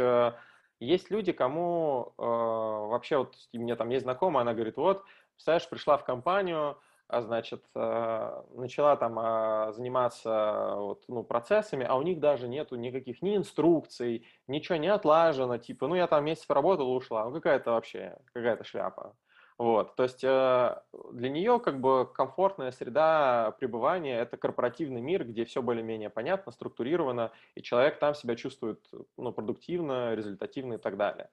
есть 0.81 1.11
люди, 1.11 1.33
кому 1.33 2.15
вообще, 2.17 3.19
вот 3.19 3.37
у 3.53 3.59
меня 3.59 3.77
там 3.77 3.91
есть 3.91 4.05
знакомая, 4.05 4.43
она 4.43 4.55
говорит, 4.55 4.79
вот, 4.79 5.05
представляешь, 5.35 5.69
пришла 5.69 5.99
в 5.99 6.05
компанию, 6.05 6.79
а, 7.11 7.23
значит, 7.23 7.65
э, 7.75 8.43
начала 8.55 8.97
там 8.97 9.19
а, 9.19 9.73
заниматься 9.73 10.75
вот, 10.77 11.03
ну, 11.09 11.25
процессами, 11.25 11.85
а 11.85 11.97
у 11.97 12.03
них 12.03 12.21
даже 12.21 12.47
нету 12.47 12.77
никаких 12.77 13.21
ни 13.21 13.37
инструкций, 13.37 14.27
ничего 14.47 14.77
не 14.77 14.87
отлажено, 14.89 15.59
типа, 15.59 15.89
ну, 15.89 15.97
я 15.97 16.07
там 16.07 16.25
месяц 16.25 16.47
поработал, 16.47 16.95
ушла, 16.95 17.25
ну, 17.25 17.33
какая-то 17.33 17.73
вообще, 17.73 18.17
какая-то 18.33 18.63
шляпа. 18.65 19.17
Вот, 19.59 19.97
то 19.97 20.05
есть 20.05 20.25
э, 20.25 20.77
для 21.13 21.29
нее 21.29 21.61
как 21.61 21.81
бы 21.81 22.07
комфортная 22.07 22.71
среда 22.71 23.55
пребывания– 23.59 24.19
это 24.21 24.37
корпоративный 24.37 25.01
мир, 25.01 25.25
где 25.25 25.45
все 25.45 25.63
более-менее 25.63 26.11
понятно, 26.11 26.53
структурировано, 26.53 27.33
и 27.57 27.63
человек 27.63 27.99
там 27.99 28.15
себя 28.15 28.37
чувствует 28.37 28.89
ну, 29.19 29.33
продуктивно, 29.33 30.15
результативно 30.15 30.75
и 30.75 30.79
так 30.79 30.97
далее. 30.97 31.29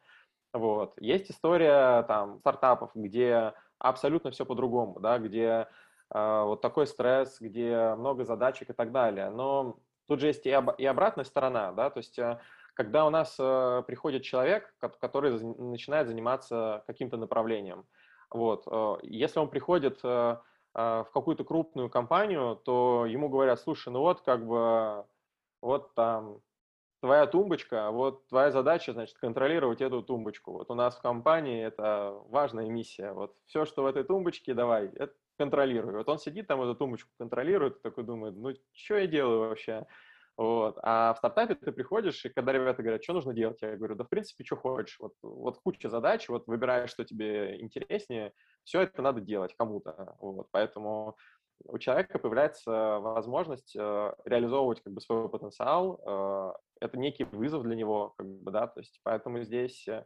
Вот. 0.53 0.93
Есть 0.99 1.29
история 1.31 2.03
там 2.03 2.39
стартапов, 2.39 2.91
где 2.95 3.53
абсолютно 3.79 4.31
все 4.31 4.45
по-другому, 4.45 4.99
да, 4.99 5.19
где 5.19 5.67
э, 6.13 6.43
вот 6.43 6.61
такой 6.61 6.87
стресс, 6.87 7.37
где 7.39 7.95
много 7.95 8.25
задачек 8.25 8.69
и 8.69 8.73
так 8.73 8.91
далее. 8.91 9.29
Но 9.29 9.77
тут 10.07 10.19
же 10.19 10.27
есть 10.27 10.45
и, 10.45 10.51
об, 10.51 10.71
и 10.77 10.85
обратная 10.85 11.25
сторона, 11.25 11.71
да, 11.71 11.89
то 11.89 11.99
есть 11.99 12.17
э, 12.19 12.39
когда 12.73 13.05
у 13.05 13.09
нас 13.09 13.35
э, 13.39 13.83
приходит 13.87 14.23
человек, 14.23 14.73
который 14.99 15.39
начинает 15.41 16.07
заниматься 16.07 16.83
каким-то 16.87 17.17
направлением– 17.17 17.85
вот. 18.29 18.63
Э, 18.67 18.97
если 19.03 19.39
он 19.39 19.49
приходит 19.49 19.99
э, 20.03 20.37
э, 20.75 21.03
в 21.07 21.11
какую-то 21.13 21.43
крупную 21.43 21.89
компанию, 21.89 22.55
то 22.63 23.05
ему 23.05 23.29
говорят, 23.29 23.59
слушай, 23.59 23.89
ну 23.89 23.99
вот 23.99 24.21
как 24.21 24.45
бы 24.45 25.05
вот 25.61 25.93
там 25.95 26.39
твоя 27.01 27.27
тумбочка, 27.27 27.91
вот 27.91 28.27
твоя 28.27 28.51
задача, 28.51 28.93
значит, 28.93 29.17
контролировать 29.17 29.81
эту 29.81 30.01
тумбочку. 30.01 30.53
Вот 30.53 30.69
у 30.71 30.75
нас 30.75 30.97
в 30.97 31.01
компании 31.01 31.63
это 31.63 32.19
важная 32.29 32.67
миссия. 32.69 33.13
Вот 33.13 33.35
все, 33.45 33.65
что 33.65 33.83
в 33.83 33.85
этой 33.85 34.03
тумбочке, 34.03 34.53
давай, 34.53 34.87
это 34.95 35.13
контролируй. 35.37 35.93
Вот 35.93 36.09
он 36.09 36.17
сидит 36.17 36.47
там 36.47 36.61
эту 36.61 36.75
тумбочку 36.75 37.11
контролирует, 37.17 37.81
такой 37.81 38.03
думает, 38.03 38.35
ну 38.35 38.53
что 38.73 38.97
я 38.97 39.07
делаю 39.07 39.49
вообще? 39.49 39.85
Вот. 40.35 40.77
А 40.83 41.15
в 41.15 41.17
стартапе 41.17 41.55
ты 41.55 41.71
приходишь, 41.71 42.23
и 42.25 42.29
когда 42.29 42.53
ребята 42.53 42.83
говорят, 42.83 43.03
что 43.03 43.13
нужно 43.13 43.33
делать, 43.33 43.59
я 43.63 43.75
говорю, 43.75 43.95
да 43.95 44.03
в 44.03 44.09
принципе, 44.09 44.43
что 44.43 44.55
хочешь. 44.55 44.97
Вот, 44.99 45.13
вот 45.23 45.57
куча 45.63 45.89
задач, 45.89 46.29
вот 46.29 46.45
выбираешь, 46.45 46.91
что 46.91 47.03
тебе 47.03 47.59
интереснее, 47.59 48.33
все 48.63 48.81
это 48.81 49.01
надо 49.01 49.19
делать 49.19 49.55
кому-то. 49.57 50.15
Вот. 50.19 50.47
Поэтому 50.51 51.17
у 51.65 51.77
человека 51.77 52.19
появляется 52.19 52.99
возможность 52.99 53.75
э, 53.75 54.13
реализовывать 54.25 54.81
как 54.81 54.93
бы 54.93 55.01
свой 55.01 55.29
потенциал. 55.29 56.01
Э, 56.05 56.53
это 56.81 56.97
некий 56.97 57.23
вызов 57.23 57.63
для 57.63 57.75
него, 57.75 58.13
как 58.17 58.27
бы, 58.27 58.51
да, 58.51 58.67
то 58.67 58.79
есть 58.79 58.99
поэтому 59.03 59.41
здесь 59.43 59.87
э, 59.87 60.03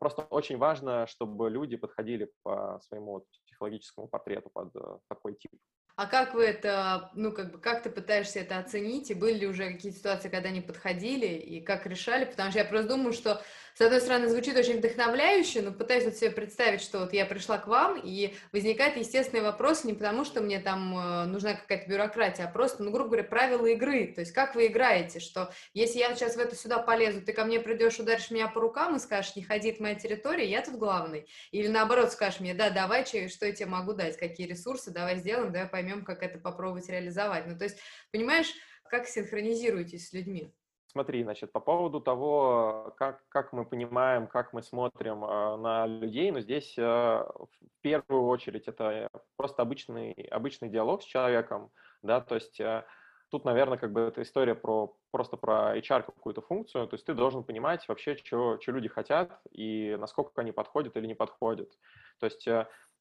просто 0.00 0.22
очень 0.30 0.58
важно, 0.58 1.06
чтобы 1.06 1.50
люди 1.50 1.76
подходили 1.76 2.30
по 2.42 2.80
своему 2.82 3.24
психологическому 3.46 4.08
портрету 4.08 4.50
под 4.50 4.72
такой 5.08 5.34
тип. 5.34 5.52
А 5.96 6.06
как 6.06 6.34
вы 6.34 6.44
это, 6.44 7.10
ну, 7.14 7.30
как 7.30 7.52
бы, 7.52 7.58
как 7.60 7.84
ты 7.84 7.90
пытаешься 7.90 8.40
это 8.40 8.58
оценить? 8.58 9.12
И 9.12 9.14
были 9.14 9.38
ли 9.38 9.46
уже 9.46 9.72
какие-то 9.72 9.96
ситуации, 9.96 10.28
когда 10.28 10.48
они 10.48 10.60
подходили, 10.60 11.26
и 11.26 11.60
как 11.60 11.86
решали? 11.86 12.24
Потому 12.24 12.50
что 12.50 12.58
я 12.58 12.64
просто 12.64 12.88
думаю, 12.88 13.12
что 13.12 13.40
с 13.74 13.80
одной 13.80 14.00
стороны, 14.00 14.28
звучит 14.28 14.56
очень 14.56 14.78
вдохновляюще, 14.78 15.60
но 15.60 15.72
пытаюсь 15.72 16.04
вот 16.04 16.14
себе 16.14 16.30
представить, 16.30 16.80
что 16.80 17.00
вот 17.00 17.12
я 17.12 17.26
пришла 17.26 17.58
к 17.58 17.66
вам, 17.66 18.00
и 18.00 18.34
возникает 18.52 18.96
естественный 18.96 19.42
вопрос 19.42 19.82
не 19.82 19.94
потому, 19.94 20.24
что 20.24 20.40
мне 20.40 20.60
там 20.60 20.96
э, 20.96 21.24
нужна 21.24 21.54
какая-то 21.54 21.90
бюрократия, 21.90 22.44
а 22.44 22.48
просто, 22.48 22.84
ну, 22.84 22.92
грубо 22.92 23.10
говоря, 23.10 23.24
правила 23.24 23.66
игры. 23.66 24.12
То 24.14 24.20
есть 24.20 24.30
как 24.30 24.54
вы 24.54 24.68
играете, 24.68 25.18
что 25.18 25.52
если 25.72 25.98
я 25.98 26.14
сейчас 26.14 26.36
в 26.36 26.38
это 26.38 26.54
сюда 26.54 26.78
полезу, 26.78 27.20
ты 27.20 27.32
ко 27.32 27.44
мне 27.44 27.58
придешь, 27.58 27.98
ударишь 27.98 28.30
меня 28.30 28.46
по 28.46 28.60
рукам 28.60 28.94
и 28.94 29.00
скажешь, 29.00 29.34
не 29.34 29.42
ходи, 29.42 29.70
это 29.70 29.82
моя 29.82 29.96
территория, 29.96 30.48
я 30.48 30.62
тут 30.62 30.76
главный. 30.76 31.26
Или 31.50 31.66
наоборот 31.66 32.12
скажешь 32.12 32.38
мне, 32.38 32.54
да, 32.54 32.70
давай, 32.70 33.04
что 33.04 33.18
я 33.18 33.52
тебе 33.52 33.66
могу 33.66 33.92
дать, 33.92 34.16
какие 34.16 34.46
ресурсы, 34.46 34.92
давай 34.92 35.16
сделаем, 35.16 35.50
давай 35.50 35.68
поймем, 35.68 36.04
как 36.04 36.22
это 36.22 36.38
попробовать 36.38 36.88
реализовать. 36.88 37.48
Ну, 37.48 37.58
то 37.58 37.64
есть, 37.64 37.78
понимаешь, 38.12 38.52
как 38.88 39.08
синхронизируетесь 39.08 40.10
с 40.10 40.12
людьми? 40.12 40.54
Смотри, 40.94 41.24
значит, 41.24 41.50
по 41.50 41.58
поводу 41.58 42.00
того, 42.00 42.94
как, 42.96 43.20
как 43.28 43.52
мы 43.52 43.64
понимаем, 43.64 44.28
как 44.28 44.52
мы 44.52 44.62
смотрим 44.62 45.24
э, 45.24 45.56
на 45.56 45.86
людей, 45.86 46.30
но 46.30 46.36
ну, 46.36 46.40
здесь 46.40 46.78
э, 46.78 46.82
в 46.82 47.48
первую 47.80 48.26
очередь 48.26 48.68
это 48.68 49.08
просто 49.36 49.62
обычный, 49.62 50.12
обычный 50.30 50.68
диалог 50.68 51.02
с 51.02 51.04
человеком, 51.04 51.72
да, 52.02 52.20
то 52.20 52.36
есть 52.36 52.60
э, 52.60 52.84
тут, 53.28 53.44
наверное, 53.44 53.76
как 53.76 53.90
бы 53.90 54.02
эта 54.02 54.22
история 54.22 54.54
про 54.54 54.96
просто 55.10 55.36
про 55.36 55.76
HR 55.76 56.04
какую-то 56.04 56.42
функцию, 56.42 56.86
то 56.86 56.94
есть 56.94 57.04
ты 57.04 57.12
должен 57.14 57.42
понимать 57.42 57.88
вообще, 57.88 58.14
что, 58.14 58.60
люди 58.64 58.88
хотят 58.88 59.40
и 59.50 59.96
насколько 59.98 60.42
они 60.42 60.52
подходят 60.52 60.96
или 60.96 61.08
не 61.08 61.14
подходят. 61.14 61.72
То 62.20 62.26
есть 62.26 62.46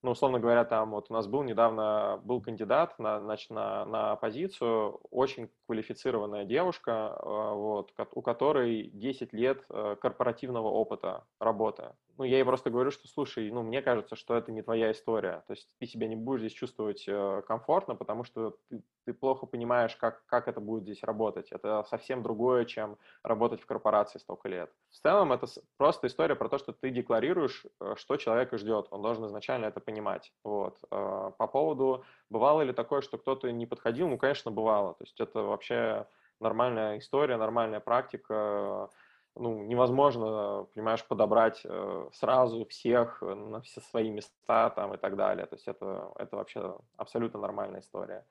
ну, 0.03 0.11
условно 0.11 0.39
говоря, 0.39 0.65
там 0.65 0.91
вот 0.91 1.07
у 1.09 1.13
нас 1.13 1.27
был 1.27 1.43
недавно, 1.43 2.19
был 2.25 2.41
кандидат 2.41 2.99
на, 2.99 3.21
значит, 3.21 3.49
на, 3.49 3.85
на 3.85 4.15
позицию, 4.17 4.99
очень 5.09 5.49
квалифицированная 5.65 6.43
девушка, 6.43 7.17
э, 7.17 7.25
вот, 7.25 7.93
у 8.11 8.21
которой 8.21 8.89
10 8.93 9.31
лет 9.31 9.63
э, 9.69 9.95
корпоративного 9.99 10.67
опыта 10.67 11.23
работы. 11.39 11.93
Ну, 12.17 12.26
я 12.26 12.38
ей 12.38 12.45
просто 12.45 12.69
говорю, 12.69 12.91
что, 12.91 13.08
слушай, 13.08 13.49
ну, 13.49 13.63
мне 13.63 13.82
кажется, 13.82 14.15
что 14.15 14.36
это 14.36 14.52
не 14.52 14.62
твоя 14.62 14.91
история. 14.91 15.43
То 15.47 15.54
есть 15.54 15.67
ты 15.80 15.88
себя 15.88 16.08
не 16.08 16.15
будешь 16.15 16.41
здесь 16.41 16.54
чувствовать 16.54 17.06
э, 17.08 17.41
комфортно, 17.47 17.95
потому 17.95 18.23
что 18.23 18.58
ты, 18.69 18.84
ты 19.06 19.13
плохо 19.13 19.47
понимаешь, 19.47 19.95
как, 19.95 20.23
как 20.28 20.47
это 20.47 20.60
будет 20.60 20.84
здесь 20.84 21.02
работать. 21.04 21.52
Это 21.52 21.84
совсем 21.89 22.21
другое, 22.21 22.65
чем 22.65 22.99
работать 23.23 23.62
в 23.62 23.65
корпорации 23.65 24.19
столько 24.19 24.47
лет. 24.47 24.71
В 24.91 24.99
целом, 24.99 25.34
это 25.34 25.47
просто 25.78 26.06
история 26.06 26.36
про 26.36 26.49
то, 26.49 26.60
что 26.60 26.71
ты 26.71 26.91
декларируешь, 26.91 27.65
что 27.95 28.17
человека 28.17 28.60
ждет. 28.60 28.88
Он 28.91 29.02
должен 29.02 29.26
изначально 29.26 29.65
это 29.65 29.80
понимать. 29.80 30.32
Вот. 30.43 30.80
По 30.89 31.47
поводу, 31.52 32.06
бывало 32.30 32.62
ли 32.62 32.73
такое, 32.73 33.02
что 33.02 33.17
кто-то 33.17 33.52
не 33.52 33.65
подходил? 33.65 34.08
Ну, 34.08 34.19
конечно, 34.19 34.52
бывало. 34.52 34.93
То 34.93 35.04
есть 35.04 35.19
это 35.19 35.41
вообще 35.41 36.06
нормальная 36.39 36.99
история, 36.99 37.38
нормальная 37.38 37.80
практика 37.80 38.89
ну, 39.36 39.63
невозможно, 39.63 40.67
понимаешь, 40.74 41.04
подобрать 41.06 41.62
э, 41.63 42.10
сразу 42.13 42.65
всех 42.65 43.22
на 43.22 43.62
все 43.62 43.82
свои 43.82 44.10
места 44.10 44.69
там 44.69 44.93
и 44.93 44.98
так 44.98 45.15
далее. 45.15 45.46
То 45.46 45.56
есть 45.56 45.67
это, 45.67 46.12
это 46.17 46.36
вообще 46.36 46.78
абсолютно 46.98 47.39
нормальная 47.39 47.82
история. 47.82 48.26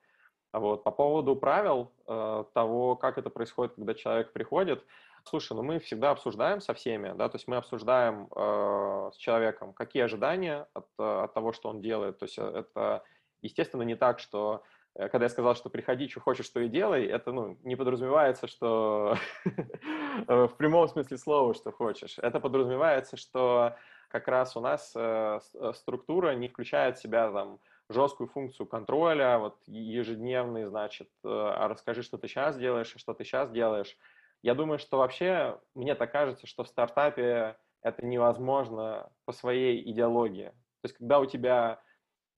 Вот 0.53 0.83
по 0.83 0.91
поводу 0.91 1.35
правил 1.35 1.91
э, 2.07 2.45
того, 2.53 2.95
как 2.95 3.17
это 3.17 3.29
происходит, 3.29 3.75
когда 3.75 3.93
человек 3.95 4.33
приходит, 4.33 4.85
слушай, 5.23 5.53
ну 5.53 5.63
мы 5.63 5.79
всегда 5.79 6.11
обсуждаем 6.11 6.61
со 6.61 6.73
всеми, 6.73 7.13
да, 7.17 7.27
то 7.27 7.35
есть 7.35 7.47
мы 7.47 7.57
обсуждаем 7.57 8.27
э, 8.35 9.11
с 9.13 9.17
человеком, 9.17 9.73
какие 9.73 10.03
ожидания 10.03 10.67
от, 10.73 10.85
от 10.97 11.33
того, 11.33 11.53
что 11.53 11.69
он 11.69 11.81
делает. 11.81 12.19
То 12.19 12.25
есть 12.25 12.37
это, 12.37 13.03
естественно, 13.41 13.81
не 13.81 13.95
так, 13.95 14.19
что 14.19 14.63
Э, 14.63 14.72
когда 14.95 15.25
я 15.25 15.29
сказал, 15.29 15.55
что 15.55 15.69
приходи, 15.69 16.07
что 16.07 16.19
хочешь, 16.19 16.45
что 16.45 16.59
и 16.59 16.69
делай, 16.69 17.05
это 17.05 17.31
ну, 17.31 17.57
не 17.63 17.75
подразумевается, 17.75 18.47
что 18.47 19.17
в 20.27 20.53
прямом 20.57 20.87
смысле 20.87 21.17
слова, 21.17 21.53
что 21.53 21.71
хочешь. 21.71 22.19
Это 22.19 22.39
подразумевается, 22.39 23.17
что 23.17 23.75
как 24.09 24.27
раз 24.27 24.55
у 24.55 24.59
нас 24.59 24.93
э, 24.95 25.39
э, 25.55 25.71
структура 25.73 26.35
не 26.35 26.47
включает 26.47 26.97
в 26.97 27.01
себя 27.01 27.31
там 27.31 27.59
жесткую 27.89 28.27
функцию 28.27 28.67
контроля, 28.67 29.39
вот 29.39 29.57
ежедневный, 29.65 30.65
значит, 30.65 31.09
а 31.23 31.67
расскажи, 31.67 32.03
что 32.03 32.17
ты 32.17 32.27
сейчас 32.27 32.57
делаешь, 32.57 32.93
что 32.95 33.13
ты 33.13 33.23
сейчас 33.23 33.49
делаешь. 33.49 33.97
Я 34.41 34.55
думаю, 34.55 34.77
что 34.77 34.97
вообще, 34.97 35.59
мне 35.73 35.95
так 35.95 36.11
кажется, 36.11 36.47
что 36.47 36.63
в 36.63 36.67
стартапе 36.67 37.57
это 37.81 38.05
невозможно 38.05 39.09
по 39.25 39.31
своей 39.31 39.89
идеологии. 39.91 40.49
То 40.81 40.87
есть, 40.87 40.97
когда 40.97 41.19
у 41.19 41.25
тебя 41.25 41.81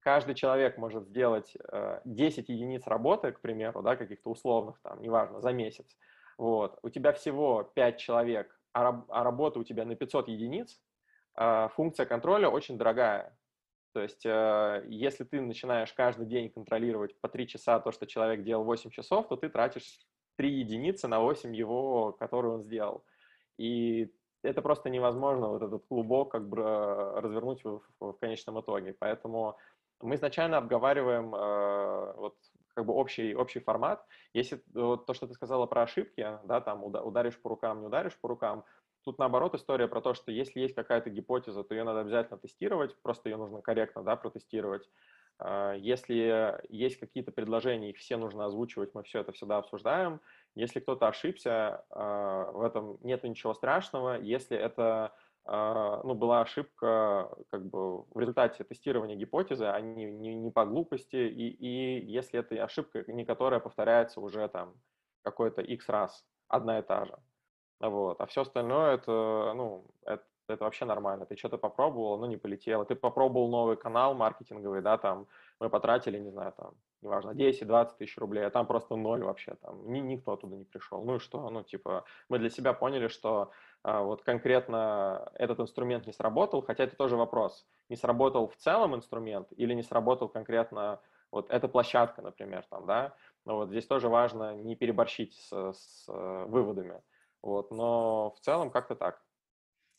каждый 0.06 0.36
человек 0.36 0.78
может 0.78 1.08
сделать 1.08 1.58
10 2.06 2.50
э, 2.50 2.54
единиц 2.54 2.86
работы, 2.86 3.32
к 3.32 3.42
примеру, 3.42 3.82
да, 3.82 3.96
каких-то 3.96 4.30
условных, 4.30 4.80
там, 4.84 5.02
неважно, 5.02 5.42
за 5.42 5.52
месяц, 5.52 5.98
вот, 6.38 6.78
у 6.84 6.90
тебя 6.90 7.12
всего 7.12 7.64
5 7.64 7.98
человек, 7.98 8.56
а, 8.74 9.04
а 9.10 9.24
работа 9.24 9.60
у 9.60 9.64
тебя 9.64 9.84
на 9.84 9.96
500 9.96 10.28
единиц, 10.28 10.80
э, 11.38 11.70
функция 11.76 12.06
контроля 12.06 12.50
очень 12.50 12.78
дорогая. 12.78 13.36
То 13.94 14.02
есть, 14.02 14.24
э, 14.28 14.86
если 14.90 15.24
ты 15.24 15.42
начинаешь 15.42 15.92
каждый 15.94 16.28
день 16.28 16.52
контролировать 16.52 17.20
по 17.20 17.28
3 17.28 17.48
часа 17.48 17.80
то, 17.80 17.92
что 17.92 18.06
человек 18.06 18.44
делал 18.44 18.64
8 18.64 18.92
часов, 18.92 19.28
то 19.28 19.36
ты 19.36 19.50
тратишь 19.50 20.00
3 20.36 20.52
единицы 20.52 21.08
на 21.08 21.20
8 21.20 21.56
его, 21.56 22.12
которые 22.12 22.54
он 22.54 22.62
сделал. 22.62 23.04
И 23.58 24.14
это 24.44 24.62
просто 24.62 24.92
невозможно 24.92 25.48
вот 25.48 25.64
этот 25.64 25.84
клубок 25.88 26.32
как 26.32 26.48
бы 26.48 26.62
развернуть 26.62 27.64
в, 27.64 27.82
в, 28.00 28.12
в 28.12 28.20
конечном 28.20 28.60
итоге. 28.62 28.94
Поэтому 29.00 29.58
мы 30.02 30.16
изначально 30.16 30.58
обговариваем 30.58 31.34
э, 31.34 32.14
вот 32.16 32.36
как 32.74 32.86
бы 32.86 32.94
общий, 32.94 33.34
общий 33.36 33.60
формат. 33.60 34.06
Если 34.34 34.62
вот 34.74 35.06
то, 35.06 35.14
что 35.14 35.28
ты 35.28 35.34
сказала 35.34 35.66
про 35.66 35.84
ошибки, 35.84 36.40
да, 36.44 36.62
там 36.62 36.84
ударишь 36.84 37.42
по 37.42 37.50
рукам, 37.50 37.80
не 37.80 37.88
ударишь 37.88 38.18
по 38.20 38.28
рукам, 38.28 38.66
тут 39.04 39.18
наоборот 39.18 39.56
история 39.56 39.88
про 39.88 40.02
то, 40.02 40.14
что 40.14 40.32
если 40.32 40.60
есть 40.60 40.76
какая-то 40.76 41.10
гипотеза, 41.10 41.64
то 41.64 41.74
ее 41.74 41.84
надо 41.84 42.02
обязательно 42.02 42.38
тестировать, 42.38 42.96
просто 43.02 43.30
ее 43.30 43.38
нужно 43.38 43.62
корректно, 43.62 44.04
да, 44.04 44.16
протестировать. 44.16 44.90
Э, 45.40 45.76
если 45.78 46.60
есть 46.70 47.00
какие-то 47.00 47.32
предложения, 47.32 47.92
их 47.92 47.98
все 47.98 48.18
нужно 48.18 48.46
озвучивать, 48.46 48.94
мы 48.94 49.04
все 49.04 49.22
это 49.22 49.32
всегда 49.32 49.58
обсуждаем. 49.58 50.20
Если 50.56 50.80
кто-то 50.80 51.08
ошибся, 51.08 51.86
э, 51.90 52.52
в 52.54 52.62
этом 52.62 52.98
нет 53.02 53.24
ничего 53.24 53.54
страшного. 53.54 54.20
Если 54.20 54.58
это 54.58 55.14
ну, 55.48 56.16
была 56.16 56.42
ошибка 56.42 57.30
как 57.52 57.66
бы 57.66 58.02
в 58.04 58.20
результате 58.20 58.64
тестирования 58.64 59.16
гипотезы, 59.16 59.66
а 59.66 59.80
не, 59.80 60.06
не, 60.06 60.34
не 60.34 60.52
по 60.52 60.66
глупости, 60.66 61.16
и, 61.16 61.50
и 61.50 62.06
если 62.06 62.40
это 62.40 62.64
ошибка, 62.64 63.04
не 63.12 63.26
которая 63.26 63.60
повторяется 63.60 64.22
уже 64.22 64.48
там 64.48 64.74
какой-то 65.22 65.62
x 65.62 65.88
раз, 65.90 66.26
одна 66.48 66.80
и 66.80 66.82
та 66.82 67.06
же. 67.06 67.18
Вот. 67.80 68.22
А 68.22 68.26
все 68.26 68.42
остальное 68.42 68.96
это, 68.96 69.54
ну, 69.56 69.86
это, 70.06 70.24
это 70.48 70.64
вообще 70.64 70.86
нормально. 70.86 71.26
Ты 71.26 71.36
что-то 71.36 71.58
попробовал, 71.58 72.18
ну, 72.18 72.26
не 72.26 72.38
полетело. 72.38 72.86
Ты 72.86 72.96
попробовал 72.96 73.50
новый 73.50 73.78
канал 73.78 74.14
маркетинговый, 74.16 74.82
да, 74.82 74.98
там, 74.98 75.28
мы 75.60 75.70
потратили, 75.70 76.20
не 76.20 76.32
знаю, 76.32 76.54
там, 76.58 76.74
неважно, 77.02 77.32
10-20 77.32 77.98
тысяч 77.98 78.18
рублей, 78.18 78.46
а 78.46 78.50
там 78.50 78.66
просто 78.66 78.96
ноль 78.96 79.24
вообще, 79.24 79.56
там, 79.62 79.92
ни, 79.92 80.00
никто 80.00 80.34
оттуда 80.34 80.56
не 80.56 80.66
пришел. 80.66 81.04
Ну 81.04 81.16
и 81.16 81.20
что? 81.20 81.50
Ну, 81.50 81.64
типа, 81.64 82.06
мы 82.30 82.40
для 82.40 82.50
себя 82.50 82.74
поняли, 82.74 83.08
что 83.08 83.42
а, 83.42 83.50
вот 83.86 84.24
конкретно 84.24 85.32
этот 85.36 85.60
инструмент 85.60 86.08
не 86.08 86.14
сработал, 86.14 86.62
хотя 86.64 86.86
это 86.86 86.96
тоже 86.96 87.16
вопрос. 87.16 87.68
Не 87.90 87.96
сработал 87.96 88.48
в 88.48 88.56
целом 88.56 88.96
инструмент 88.96 89.48
или 89.52 89.74
не 89.74 89.84
сработал 89.84 90.28
конкретно 90.28 91.00
вот 91.32 91.50
эта 91.50 91.68
площадка, 91.68 92.22
например, 92.22 92.66
там, 92.70 92.86
да? 92.86 93.16
Но 93.46 93.58
вот 93.58 93.70
здесь 93.70 93.86
тоже 93.86 94.10
важно 94.10 94.56
не 94.56 94.76
переборщить 94.76 95.34
с, 95.36 95.74
с 95.74 96.06
э, 96.08 96.46
выводами. 96.48 97.02
Вот, 97.42 97.72
но 97.72 98.32
в 98.32 98.40
целом 98.40 98.72
как-то 98.72 98.96
так. 98.96 99.22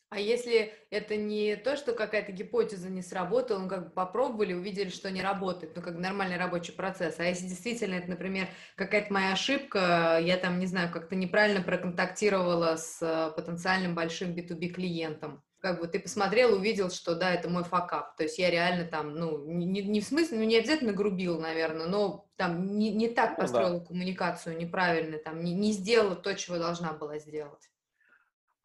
А 0.09 0.21
если 0.21 0.73
это 0.91 1.17
не 1.17 1.57
то, 1.57 1.77
что 1.77 1.93
какая-то 1.93 2.31
гипотеза 2.31 2.89
не 2.89 3.03
сработала, 3.03 3.59
ну 3.59 3.69
как 3.69 3.85
бы 3.87 3.91
попробовали, 3.91 4.53
увидели, 4.53 4.89
что 4.89 5.11
не 5.11 5.21
работает, 5.21 5.75
ну 5.75 5.83
как 5.83 5.97
нормальный 5.97 6.37
рабочий 6.37 6.73
процесс. 6.73 7.17
А 7.19 7.25
если 7.25 7.47
действительно 7.49 7.95
это, 7.97 8.09
например, 8.09 8.49
какая-то 8.77 9.13
моя 9.13 9.33
ошибка, 9.33 10.19
я 10.23 10.37
там, 10.37 10.61
не 10.61 10.67
знаю, 10.67 10.93
как-то 10.93 11.17
неправильно 11.17 11.61
проконтактировала 11.61 12.77
с 12.77 13.03
э, 13.03 13.33
потенциальным 13.35 13.97
большим 13.97 14.33
B2B 14.33 14.69
клиентом, 14.69 15.43
как 15.59 15.81
бы 15.81 15.89
ты 15.89 15.99
посмотрел, 15.99 16.55
увидел, 16.55 16.91
что 16.91 17.17
да, 17.17 17.35
это 17.35 17.51
мой 17.51 17.65
факап. 17.65 18.17
То 18.17 18.23
есть 18.23 18.39
я 18.39 18.51
реально 18.51 18.85
там, 18.85 19.15
ну, 19.15 19.45
не, 19.45 19.83
не 19.83 20.01
в 20.01 20.05
смысле, 20.05 20.39
ну, 20.39 20.45
не 20.45 20.59
обязательно 20.59 20.93
грубил, 20.93 21.41
наверное, 21.41 21.87
но 21.87 22.29
там 22.37 22.79
не, 22.79 22.93
не 22.93 23.09
так 23.09 23.37
построила 23.37 23.75
ну, 23.75 23.81
да. 23.81 23.87
коммуникацию 23.87 24.57
неправильно, 24.57 25.19
там, 25.19 25.43
не, 25.43 25.53
не 25.53 25.73
сделала 25.73 26.15
то, 26.15 26.33
чего 26.35 26.59
должна 26.59 26.93
была 26.93 27.19
сделать. 27.19 27.69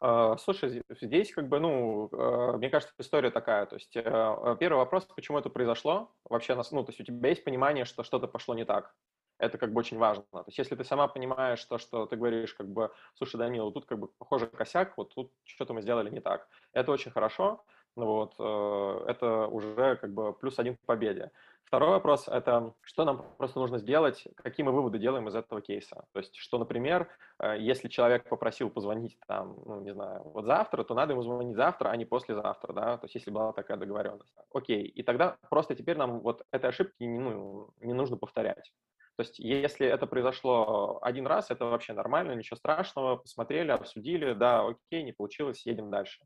А, 0.04 0.36
слушай, 0.36 0.82
здесь 1.00 1.32
как 1.32 1.48
бы, 1.48 1.60
ну, 1.60 2.08
а, 2.12 2.56
мне 2.56 2.70
кажется, 2.70 2.92
история 2.98 3.30
такая. 3.30 3.66
То 3.66 3.76
есть 3.76 3.96
а, 3.96 4.56
первый 4.56 4.78
вопрос, 4.78 5.04
почему 5.04 5.38
это 5.38 5.48
произошло? 5.48 6.10
Вообще, 6.28 6.56
ну, 6.72 6.82
то 6.82 6.90
есть 6.90 7.00
у 7.00 7.04
тебя 7.04 7.28
есть 7.28 7.44
понимание, 7.44 7.84
что 7.84 8.02
что-то 8.02 8.26
пошло 8.26 8.56
не 8.56 8.64
так? 8.64 8.96
Это 9.38 9.58
как 9.58 9.72
бы 9.72 9.78
очень 9.78 9.98
важно. 9.98 10.24
То 10.32 10.44
есть 10.48 10.58
если 10.58 10.74
ты 10.74 10.82
сама 10.82 11.06
понимаешь 11.06 11.64
то, 11.64 11.78
что 11.78 12.06
ты 12.06 12.16
говоришь, 12.16 12.52
как 12.54 12.68
бы, 12.68 12.90
слушай, 13.14 13.36
Данила, 13.36 13.70
тут 13.70 13.86
как 13.86 14.00
бы 14.00 14.08
похоже 14.18 14.48
косяк, 14.48 14.96
вот 14.96 15.14
тут 15.14 15.30
что-то 15.44 15.72
мы 15.72 15.82
сделали 15.82 16.10
не 16.10 16.20
так. 16.20 16.48
Это 16.72 16.90
очень 16.90 17.12
хорошо. 17.12 17.64
Вот, 17.94 18.34
э, 18.38 19.04
это 19.06 19.46
уже 19.46 19.96
как 20.00 20.14
бы 20.14 20.32
плюс 20.32 20.58
один 20.58 20.76
к 20.76 20.80
победе. 20.80 21.30
Второй 21.72 21.92
вопрос– 21.92 22.28
это 22.30 22.74
что 22.82 23.06
нам 23.06 23.24
просто 23.38 23.58
нужно 23.58 23.78
сделать, 23.78 24.28
какие 24.36 24.62
мы 24.62 24.72
выводы 24.72 24.98
делаем 24.98 25.26
из 25.28 25.34
этого 25.34 25.62
кейса. 25.62 26.04
То 26.12 26.18
есть, 26.18 26.36
что, 26.36 26.58
например, 26.58 27.08
э, 27.38 27.56
если 27.60 27.88
человек 27.88 28.28
попросил 28.28 28.68
позвонить 28.68 29.16
там, 29.26 29.56
ну, 29.64 29.80
не 29.80 29.94
знаю, 29.94 30.20
вот 30.22 30.44
завтра, 30.44 30.84
то 30.84 30.92
надо 30.92 31.14
ему 31.14 31.22
звонить 31.22 31.56
завтра, 31.56 31.88
а 31.88 31.96
не 31.96 32.04
послезавтра, 32.04 32.74
да, 32.74 32.98
то 32.98 33.06
есть, 33.06 33.14
если 33.14 33.30
была 33.30 33.54
такая 33.54 33.78
договоренность. 33.78 34.34
Окей, 34.52 34.82
и 34.82 35.02
тогда 35.02 35.38
просто 35.48 35.74
теперь 35.74 35.96
нам 35.96 36.20
вот 36.20 36.42
этой 36.52 36.68
ошибки 36.68 37.04
не, 37.04 37.18
ну, 37.18 37.70
не 37.80 37.94
нужно 37.94 38.18
повторять. 38.18 38.70
То 39.16 39.22
есть, 39.22 39.38
если 39.38 39.86
это 39.86 40.06
произошло 40.06 40.98
один 41.00 41.26
раз, 41.26 41.50
это 41.50 41.64
вообще 41.64 41.94
нормально, 41.94 42.32
ничего 42.32 42.58
страшного, 42.58 43.16
посмотрели, 43.16 43.70
обсудили, 43.70 44.34
да, 44.34 44.68
окей, 44.68 45.04
не 45.04 45.12
получилось, 45.12 45.64
едем 45.64 45.90
дальше. 45.90 46.22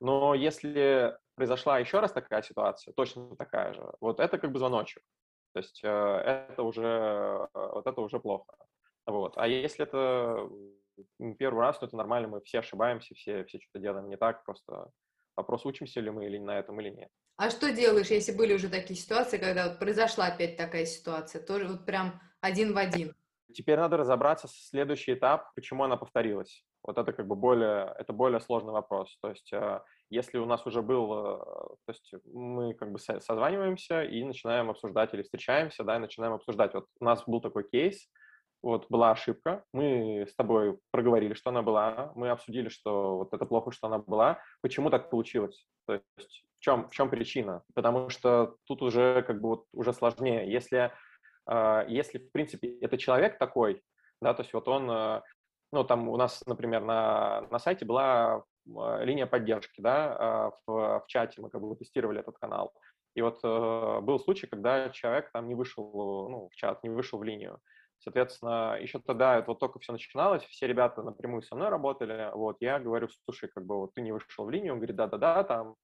Но 0.00 0.32
если 0.32 1.18
произошла 1.36 1.78
еще 1.78 2.00
раз 2.00 2.12
такая 2.12 2.42
ситуация, 2.42 2.92
точно 2.92 3.36
такая 3.36 3.72
же, 3.74 3.92
вот 4.00 4.18
это 4.18 4.38
как 4.38 4.50
бы 4.50 4.58
звоночек. 4.58 5.02
То 5.52 5.60
есть 5.60 5.80
э, 5.84 5.88
это 5.88 6.62
уже, 6.62 6.82
э, 6.82 7.46
вот 7.54 7.86
это 7.86 8.00
уже 8.00 8.18
плохо. 8.18 8.52
Вот. 9.06 9.34
А 9.36 9.46
если 9.46 9.84
это 9.84 10.50
первый 11.38 11.60
раз, 11.60 11.78
то 11.78 11.86
это 11.86 11.96
нормально, 11.96 12.28
мы 12.28 12.40
все 12.40 12.58
ошибаемся, 12.58 13.14
все, 13.14 13.44
все 13.44 13.58
что-то 13.60 13.78
делаем 13.78 14.08
не 14.08 14.16
так, 14.16 14.44
просто 14.44 14.90
вопрос, 15.36 15.64
учимся 15.64 16.00
ли 16.00 16.10
мы 16.10 16.26
или 16.26 16.38
на 16.38 16.58
этом 16.58 16.80
или 16.80 16.90
нет. 16.90 17.10
А 17.36 17.50
что 17.50 17.70
делаешь, 17.70 18.08
если 18.08 18.32
были 18.32 18.54
уже 18.54 18.68
такие 18.68 18.98
ситуации, 18.98 19.38
когда 19.38 19.68
вот 19.68 19.78
произошла 19.78 20.26
опять 20.26 20.56
такая 20.56 20.86
ситуация, 20.86 21.42
тоже 21.42 21.68
вот 21.68 21.84
прям 21.86 22.20
один 22.40 22.72
в 22.72 22.78
один? 22.78 23.14
Теперь 23.54 23.78
надо 23.78 23.96
разобраться, 23.96 24.48
следующий 24.50 25.14
этап, 25.14 25.54
почему 25.54 25.84
она 25.84 25.96
повторилась. 25.96 26.65
Вот 26.86 26.98
это 26.98 27.12
как 27.12 27.26
бы 27.26 27.34
более, 27.34 27.94
это 27.98 28.12
более 28.12 28.40
сложный 28.40 28.72
вопрос. 28.72 29.16
То 29.20 29.30
есть 29.30 29.52
э, 29.52 29.80
если 30.10 30.38
у 30.38 30.46
нас 30.46 30.66
уже 30.66 30.82
был, 30.82 31.12
э, 31.12 31.38
то 31.86 31.92
есть 31.92 32.14
мы 32.32 32.74
как 32.74 32.92
бы 32.92 32.98
созваниваемся 32.98 34.02
и 34.02 34.24
начинаем 34.24 34.70
обсуждать 34.70 35.12
или 35.14 35.22
встречаемся, 35.22 35.84
да, 35.84 35.96
и 35.96 36.00
начинаем 36.00 36.34
обсуждать. 36.34 36.74
Вот 36.74 36.86
у 37.00 37.04
нас 37.04 37.24
был 37.26 37.40
такой 37.40 37.68
кейс, 37.68 38.08
вот 38.62 38.86
была 38.88 39.10
ошибка, 39.10 39.64
мы 39.72 40.26
с 40.28 40.34
тобой 40.34 40.78
проговорили, 40.90 41.34
что 41.34 41.50
она 41.50 41.62
была, 41.62 42.12
мы 42.14 42.30
обсудили, 42.30 42.68
что 42.68 43.18
вот 43.18 43.32
это 43.32 43.46
плохо, 43.46 43.70
что 43.70 43.86
она 43.86 43.98
была, 43.98 44.40
почему 44.60 44.90
так 44.90 45.10
получилось, 45.10 45.66
то 45.86 45.94
есть 45.94 46.44
в 46.58 46.60
чем, 46.60 46.88
в 46.88 46.92
чем 46.92 47.10
причина, 47.10 47.62
потому 47.74 48.08
что 48.08 48.56
тут 48.64 48.82
уже 48.82 49.22
как 49.22 49.40
бы 49.40 49.48
вот 49.50 49.66
уже 49.72 49.92
сложнее, 49.92 50.50
если, 50.50 50.92
э, 51.48 51.84
если 51.88 52.18
в 52.18 52.32
принципе 52.32 52.78
это 52.80 52.98
человек 52.98 53.38
такой, 53.38 53.82
да, 54.20 54.34
то 54.34 54.42
есть 54.42 54.52
вот 54.52 54.66
он 54.68 55.22
ну, 55.72 55.84
там 55.84 56.08
у 56.08 56.16
нас, 56.16 56.42
например, 56.46 56.82
на, 56.82 57.42
на 57.50 57.58
сайте 57.58 57.84
была 57.84 58.44
а, 58.76 59.02
линия 59.02 59.26
поддержки, 59.26 59.80
да, 59.80 60.16
а, 60.18 60.50
в, 60.66 61.00
в 61.00 61.04
чате 61.06 61.40
мы 61.40 61.50
как 61.50 61.60
бы 61.60 61.76
тестировали 61.76 62.20
этот 62.20 62.38
канал. 62.38 62.72
И 63.14 63.22
вот 63.22 63.40
э, 63.42 64.00
был 64.02 64.20
случай, 64.20 64.46
когда 64.46 64.90
человек 64.90 65.30
там 65.32 65.48
не 65.48 65.54
вышел, 65.54 66.28
ну, 66.28 66.50
в 66.52 66.54
чат, 66.54 66.84
не 66.84 66.90
вышел 66.90 67.18
в 67.18 67.24
линию. 67.24 67.58
Соответственно, 67.98 68.76
еще 68.78 68.98
тогда 68.98 69.38
это 69.38 69.52
вот 69.52 69.58
только 69.58 69.78
все 69.78 69.92
начиналось, 69.92 70.44
все 70.44 70.66
ребята 70.66 71.02
напрямую 71.02 71.40
со 71.40 71.56
мной 71.56 71.70
работали, 71.70 72.30
вот, 72.34 72.58
я 72.60 72.78
говорю, 72.78 73.08
слушай, 73.24 73.48
как 73.48 73.64
бы 73.64 73.78
вот 73.78 73.94
ты 73.94 74.02
не 74.02 74.12
вышел 74.12 74.44
в 74.44 74.50
линию, 74.50 74.74
он 74.74 74.80
говорит, 74.80 74.96
да-да-да, 74.96 75.44
там, 75.44 75.76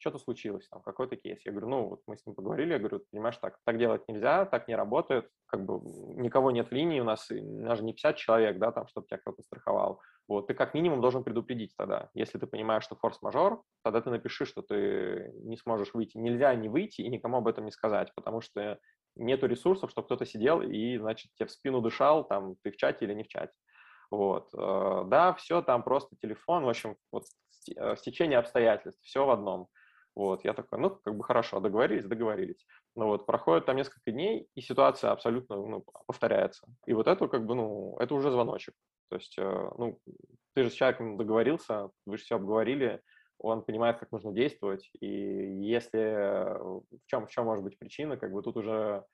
что-то 0.00 0.18
случилось, 0.18 0.66
там, 0.68 0.82
какой-то 0.82 1.16
кейс. 1.16 1.40
Я 1.44 1.52
говорю, 1.52 1.68
ну, 1.68 1.88
вот 1.88 2.00
мы 2.06 2.16
с 2.16 2.26
ним 2.26 2.34
поговорили, 2.34 2.72
я 2.72 2.78
говорю, 2.78 3.04
понимаешь, 3.10 3.36
так, 3.36 3.58
так 3.64 3.78
делать 3.78 4.02
нельзя, 4.08 4.46
так 4.46 4.66
не 4.66 4.74
работает, 4.74 5.28
как 5.46 5.64
бы 5.64 5.80
никого 6.16 6.50
нет 6.50 6.70
в 6.70 6.72
линии, 6.72 7.00
у 7.00 7.04
нас, 7.04 7.30
у 7.30 7.60
нас 7.62 7.78
же 7.78 7.84
не 7.84 7.92
50 7.92 8.16
человек, 8.16 8.58
да, 8.58 8.72
там, 8.72 8.86
чтобы 8.88 9.06
тебя 9.06 9.18
кто-то 9.18 9.42
страховал. 9.42 10.00
Вот, 10.26 10.46
ты 10.46 10.54
как 10.54 10.74
минимум 10.74 11.00
должен 11.00 11.24
предупредить 11.24 11.74
тогда. 11.76 12.08
Если 12.14 12.38
ты 12.38 12.46
понимаешь, 12.46 12.84
что 12.84 12.96
форс-мажор, 12.96 13.62
тогда 13.82 14.00
ты 14.00 14.10
напиши, 14.10 14.46
что 14.46 14.62
ты 14.62 15.32
не 15.42 15.56
сможешь 15.56 15.92
выйти. 15.92 16.18
Нельзя 16.18 16.54
не 16.54 16.68
выйти 16.68 17.02
и 17.02 17.08
никому 17.08 17.38
об 17.38 17.48
этом 17.48 17.64
не 17.64 17.72
сказать, 17.72 18.12
потому 18.14 18.40
что 18.40 18.78
нету 19.16 19.46
ресурсов, 19.46 19.90
чтобы 19.90 20.06
кто-то 20.06 20.24
сидел 20.24 20.62
и, 20.62 20.96
значит, 20.98 21.32
тебе 21.34 21.46
в 21.46 21.50
спину 21.50 21.80
дышал, 21.80 22.24
там, 22.24 22.54
ты 22.62 22.70
в 22.70 22.76
чате 22.76 23.04
или 23.04 23.14
не 23.14 23.24
в 23.24 23.28
чате. 23.28 23.52
Вот, 24.10 24.50
э, 24.54 25.04
да, 25.06 25.34
все, 25.34 25.62
там 25.62 25.82
просто 25.82 26.16
телефон, 26.20 26.64
в 26.64 26.68
общем, 26.68 26.96
вот 27.12 27.24
в 27.66 27.96
течение 27.96 28.38
обстоятельств, 28.38 29.02
все 29.02 29.24
в 29.26 29.30
одном. 29.30 29.68
Вот, 30.16 30.44
я 30.44 30.54
такой, 30.54 30.78
ну, 30.78 30.90
как 30.90 31.16
бы 31.16 31.24
хорошо, 31.24 31.60
договорились, 31.60 32.04
договорились. 32.04 32.66
Ну 32.96 33.06
вот, 33.06 33.26
проходит 33.26 33.66
там 33.66 33.76
несколько 33.76 34.10
дней, 34.10 34.48
и 34.54 34.60
ситуация 34.60 35.12
абсолютно 35.12 35.56
ну, 35.56 35.84
повторяется. 36.06 36.66
И 36.86 36.92
вот 36.92 37.06
это 37.06 37.28
как 37.28 37.46
бы, 37.46 37.54
ну, 37.54 37.96
это 38.00 38.14
уже 38.14 38.30
звоночек. 38.30 38.74
То 39.08 39.16
есть, 39.16 39.38
э, 39.38 39.70
ну, 39.78 39.98
ты 40.54 40.64
же 40.64 40.70
с 40.70 40.74
человеком 40.74 41.16
договорился, 41.16 41.90
вы 42.06 42.16
же 42.16 42.24
все 42.24 42.36
обговорили, 42.36 43.00
он 43.38 43.62
понимает, 43.62 43.98
как 43.98 44.12
нужно 44.12 44.32
действовать, 44.32 44.90
и 45.00 45.06
если 45.06 46.00
э, 46.00 46.58
в 46.58 47.06
чем, 47.06 47.26
в 47.26 47.30
чем 47.30 47.46
может 47.46 47.64
быть 47.64 47.78
причина, 47.78 48.16
как 48.16 48.32
бы 48.32 48.42
тут 48.42 48.56
уже 48.56 49.04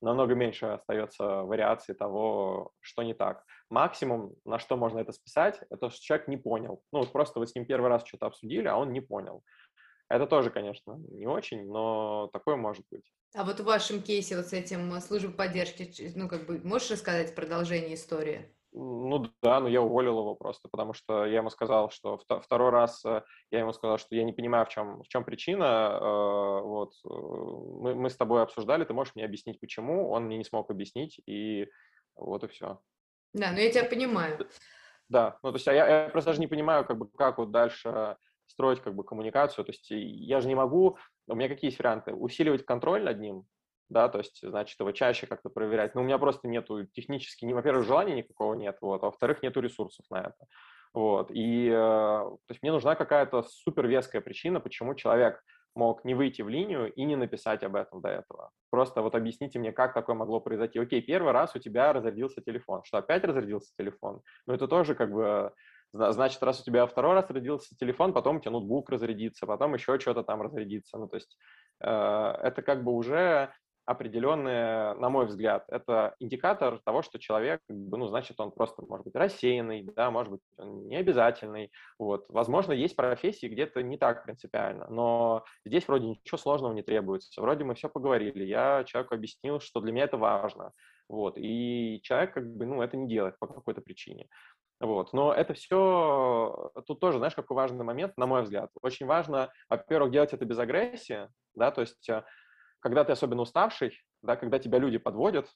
намного 0.00 0.34
меньше 0.34 0.66
остается 0.66 1.42
вариаций 1.42 1.94
того, 1.94 2.70
что 2.80 3.02
не 3.02 3.14
так. 3.14 3.44
Максимум, 3.68 4.34
на 4.44 4.58
что 4.58 4.76
можно 4.76 5.00
это 5.00 5.12
списать, 5.12 5.60
это 5.70 5.90
что 5.90 6.00
человек 6.00 6.28
не 6.28 6.36
понял. 6.36 6.82
Ну, 6.92 7.00
вот 7.00 7.12
просто 7.12 7.40
вы 7.40 7.46
с 7.46 7.54
ним 7.54 7.66
первый 7.66 7.88
раз 7.88 8.06
что-то 8.06 8.26
обсудили, 8.26 8.68
а 8.68 8.76
он 8.76 8.92
не 8.92 9.00
понял. 9.00 9.42
Это 10.08 10.26
тоже, 10.26 10.50
конечно, 10.50 10.96
не 11.10 11.26
очень, 11.26 11.70
но 11.70 12.28
такое 12.32 12.56
может 12.56 12.84
быть. 12.90 13.04
А 13.34 13.44
вот 13.44 13.60
в 13.60 13.64
вашем 13.64 14.02
кейсе 14.02 14.36
вот 14.36 14.46
с 14.46 14.52
этим 14.54 14.92
э, 14.94 15.00
службой 15.00 15.34
поддержки, 15.34 15.92
ну, 16.14 16.28
как 16.28 16.46
бы, 16.46 16.60
можешь 16.64 16.90
рассказать 16.90 17.34
продолжение 17.34 17.94
истории? 17.94 18.54
Ну 18.72 19.26
да, 19.42 19.60
но 19.60 19.68
я 19.68 19.82
уволил 19.82 20.18
его 20.18 20.34
просто, 20.34 20.68
потому 20.70 20.94
что 20.94 21.26
я 21.26 21.38
ему 21.38 21.50
сказал, 21.50 21.90
что 21.90 22.18
второй 22.18 22.70
раз 22.70 23.04
э, 23.04 23.22
я 23.50 23.60
ему 23.60 23.72
сказал, 23.74 23.98
что 23.98 24.14
я 24.14 24.24
не 24.24 24.32
понимаю, 24.32 24.64
в 24.64 24.70
чем, 24.70 25.02
в 25.02 25.08
чем 25.08 25.24
причина. 25.24 25.98
Э, 26.00 26.60
вот 26.62 26.94
мы, 27.04 27.94
мы 27.94 28.08
с 28.08 28.16
тобой 28.16 28.42
обсуждали, 28.42 28.84
ты 28.84 28.94
можешь 28.94 29.14
мне 29.14 29.26
объяснить, 29.26 29.60
почему? 29.60 30.10
Он 30.10 30.24
мне 30.24 30.38
не 30.38 30.44
смог 30.44 30.70
объяснить, 30.70 31.20
и 31.26 31.66
вот 32.14 32.44
и 32.44 32.48
все. 32.48 32.80
Да, 33.34 33.52
но 33.52 33.58
я 33.58 33.70
тебя 33.70 33.84
понимаю. 33.84 34.48
Да, 35.08 35.38
ну 35.42 35.50
то 35.50 35.56
есть 35.56 35.66
я, 35.66 36.04
я 36.04 36.08
просто 36.08 36.30
даже 36.30 36.40
не 36.40 36.46
понимаю, 36.46 36.84
как 36.84 36.98
бы 36.98 37.08
как 37.08 37.38
вот 37.38 37.50
дальше 37.50 38.16
строить 38.48 38.80
как 38.80 38.94
бы 38.94 39.04
коммуникацию. 39.04 39.64
То 39.64 39.70
есть 39.70 39.86
я 39.90 40.40
же 40.40 40.48
не 40.48 40.54
могу, 40.54 40.98
у 41.26 41.34
меня 41.34 41.48
какие 41.48 41.68
есть 41.68 41.78
варианты? 41.78 42.12
Усиливать 42.12 42.64
контроль 42.64 43.04
над 43.04 43.20
ним, 43.20 43.44
да, 43.88 44.08
то 44.08 44.18
есть, 44.18 44.40
значит, 44.42 44.78
его 44.80 44.92
чаще 44.92 45.26
как-то 45.26 45.48
проверять. 45.50 45.94
Но 45.94 46.00
у 46.00 46.04
меня 46.04 46.18
просто 46.18 46.48
нету 46.48 46.84
технически, 46.86 47.44
не, 47.44 47.54
во-первых, 47.54 47.86
желания 47.86 48.14
никакого 48.14 48.54
нет, 48.54 48.76
вот, 48.80 49.02
а 49.02 49.06
во-вторых, 49.06 49.42
нету 49.42 49.60
ресурсов 49.60 50.04
на 50.10 50.20
это. 50.20 50.46
Вот, 50.94 51.30
и, 51.30 51.68
э, 51.68 51.72
то 51.72 52.38
есть 52.48 52.62
мне 52.62 52.72
нужна 52.72 52.94
какая-то 52.94 53.42
супер 53.42 53.86
веская 53.86 54.22
причина, 54.22 54.58
почему 54.58 54.94
человек 54.94 55.42
мог 55.74 56.04
не 56.04 56.14
выйти 56.14 56.42
в 56.42 56.48
линию 56.48 56.92
и 56.92 57.04
не 57.04 57.14
написать 57.14 57.62
об 57.62 57.76
этом 57.76 58.00
до 58.00 58.08
этого. 58.08 58.50
Просто 58.70 59.02
вот 59.02 59.14
объясните 59.14 59.58
мне, 59.58 59.72
как 59.72 59.94
такое 59.94 60.16
могло 60.16 60.40
произойти. 60.40 60.78
Окей, 60.78 61.00
первый 61.00 61.32
раз 61.32 61.54
у 61.54 61.58
тебя 61.58 61.92
разрядился 61.92 62.40
телефон. 62.40 62.82
Что, 62.84 62.98
опять 62.98 63.24
разрядился 63.24 63.72
телефон? 63.78 64.22
Ну, 64.46 64.54
это 64.54 64.66
тоже 64.66 64.94
как 64.94 65.12
бы 65.12 65.52
значит, 65.92 66.42
раз 66.42 66.60
у 66.60 66.64
тебя 66.64 66.86
второй 66.86 67.14
раз 67.14 67.28
разрядился 67.28 67.76
телефон, 67.76 68.12
потом 68.12 68.36
у 68.36 68.40
тебя 68.40 68.52
ноутбук 68.52 68.90
разрядится, 68.90 69.46
потом 69.46 69.74
еще 69.74 69.98
что-то 69.98 70.22
там 70.22 70.42
разрядится. 70.42 70.98
Ну, 70.98 71.08
то 71.08 71.16
есть 71.16 71.38
э, 71.80 71.88
это 71.88 72.62
как 72.62 72.84
бы 72.84 72.92
уже 72.92 73.52
определенные, 73.88 74.92
на 74.96 75.08
мой 75.08 75.24
взгляд, 75.24 75.64
это 75.68 76.14
индикатор 76.20 76.78
того, 76.84 77.00
что 77.00 77.18
человек, 77.18 77.62
ну, 77.70 78.06
значит, 78.06 78.38
он 78.38 78.50
просто, 78.50 78.82
может 78.82 79.06
быть, 79.06 79.14
рассеянный, 79.14 79.82
да, 79.82 80.10
может 80.10 80.30
быть, 80.30 80.40
он 80.58 80.88
необязательный, 80.88 81.72
вот. 81.98 82.26
Возможно, 82.28 82.72
есть 82.72 82.96
профессии, 82.96 83.46
где 83.46 83.62
это 83.62 83.82
не 83.82 83.96
так 83.96 84.24
принципиально, 84.24 84.88
но 84.90 85.42
здесь 85.64 85.88
вроде 85.88 86.08
ничего 86.08 86.36
сложного 86.36 86.74
не 86.74 86.82
требуется, 86.82 87.40
вроде 87.40 87.64
мы 87.64 87.74
все 87.74 87.88
поговорили, 87.88 88.44
я 88.44 88.84
человеку 88.84 89.14
объяснил, 89.14 89.58
что 89.58 89.80
для 89.80 89.92
меня 89.92 90.04
это 90.04 90.18
важно, 90.18 90.72
вот, 91.08 91.38
и 91.38 92.00
человек, 92.02 92.34
как 92.34 92.46
бы, 92.46 92.66
ну, 92.66 92.82
это 92.82 92.98
не 92.98 93.08
делает 93.08 93.38
по 93.38 93.46
какой-то 93.46 93.80
причине. 93.80 94.28
Вот. 94.80 95.12
Но 95.12 95.32
это 95.32 95.54
все, 95.54 96.70
тут 96.86 97.00
тоже, 97.00 97.18
знаешь, 97.18 97.34
какой 97.34 97.56
важный 97.56 97.84
момент, 97.84 98.16
на 98.16 98.26
мой 98.26 98.42
взгляд. 98.42 98.70
Очень 98.80 99.06
важно, 99.06 99.50
во-первых, 99.68 100.12
делать 100.12 100.32
это 100.32 100.44
без 100.44 100.58
агрессии, 100.58 101.28
да, 101.54 101.72
то 101.72 101.80
есть 101.80 102.08
э, 102.08 102.22
когда 102.80 103.04
ты 103.04 103.12
особенно 103.12 103.42
уставший, 103.42 104.00
да, 104.22 104.36
когда 104.36 104.58
тебя 104.58 104.78
люди 104.78 104.98
подводят, 104.98 105.50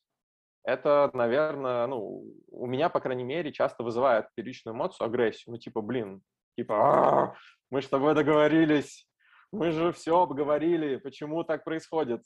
это, 0.64 1.10
наверное, 1.12 1.86
ну, 1.86 2.24
у 2.48 2.66
меня, 2.66 2.88
по 2.88 3.00
крайней 3.00 3.24
мере, 3.24 3.52
часто 3.52 3.82
вызывает 3.82 4.26
первичную 4.34 4.74
эмоцию, 4.74 5.06
агрессию. 5.06 5.52
Ну, 5.52 5.58
типа, 5.58 5.80
блин, 5.80 6.22
типа, 6.56 7.36
мы 7.70 7.82
с 7.82 7.88
тобой 7.88 8.14
договорились, 8.14 9.08
мы 9.50 9.70
же 9.70 9.92
все 9.92 10.20
обговорили, 10.20 10.96
почему 10.96 11.42
так 11.44 11.64
происходит? 11.64 12.22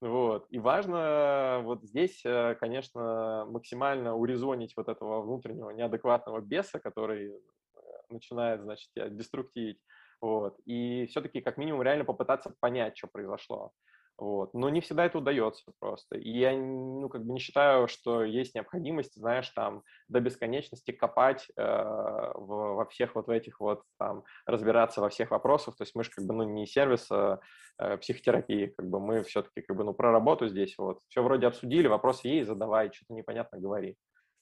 Вот. 0.00 0.46
И 0.50 0.58
важно 0.58 1.60
вот 1.64 1.82
здесь, 1.82 2.20
э, 2.24 2.54
конечно, 2.60 3.46
максимально 3.48 4.14
урезонить 4.14 4.74
вот 4.76 4.88
этого 4.88 5.22
внутреннего 5.22 5.70
неадекватного 5.70 6.40
беса, 6.40 6.78
который 6.78 7.30
э, 7.30 7.38
начинает, 8.10 8.62
значит, 8.62 8.90
деструктивить. 8.94 9.80
Вот. 10.20 10.58
И 10.66 11.06
все-таки 11.06 11.40
как 11.40 11.56
минимум 11.56 11.82
реально 11.82 12.04
попытаться 12.04 12.54
понять, 12.60 12.96
что 12.98 13.06
произошло. 13.06 13.72
Вот. 14.18 14.54
Но 14.54 14.70
не 14.70 14.80
всегда 14.80 15.04
это 15.04 15.18
удается 15.18 15.72
просто. 15.78 16.16
И 16.16 16.30
я 16.30 16.52
ну, 16.52 17.08
как 17.08 17.24
бы 17.24 17.32
не 17.34 17.38
считаю, 17.38 17.86
что 17.86 18.24
есть 18.24 18.54
необходимость, 18.54 19.14
знаешь, 19.14 19.50
там 19.50 19.82
до 20.08 20.20
бесконечности 20.20 20.90
копать 20.90 21.48
э, 21.56 21.62
в, 21.62 22.76
во 22.76 22.86
всех 22.86 23.14
вот 23.14 23.28
этих 23.28 23.60
вот, 23.60 23.82
там, 23.98 24.24
разбираться 24.46 25.00
во 25.02 25.10
всех 25.10 25.30
вопросах. 25.30 25.76
То 25.76 25.82
есть 25.82 25.94
мы 25.94 26.02
же 26.04 26.10
как 26.10 26.24
бы 26.24 26.32
ну, 26.32 26.44
не 26.44 26.66
сервис 26.66 27.08
э, 27.10 27.38
э, 27.78 27.96
психотерапии, 27.98 28.72
как 28.76 28.88
бы 28.88 29.00
мы 29.00 29.22
все-таки 29.22 29.60
как 29.60 29.76
бы 29.76 29.84
ну 29.84 29.92
про 29.92 30.12
работу 30.12 30.48
здесь 30.48 30.74
вот. 30.78 31.00
Все 31.08 31.22
вроде 31.22 31.46
обсудили, 31.46 31.86
вопросы 31.86 32.28
есть, 32.28 32.48
задавай, 32.48 32.90
что-то 32.92 33.12
непонятно 33.12 33.58
говори. 33.58 33.96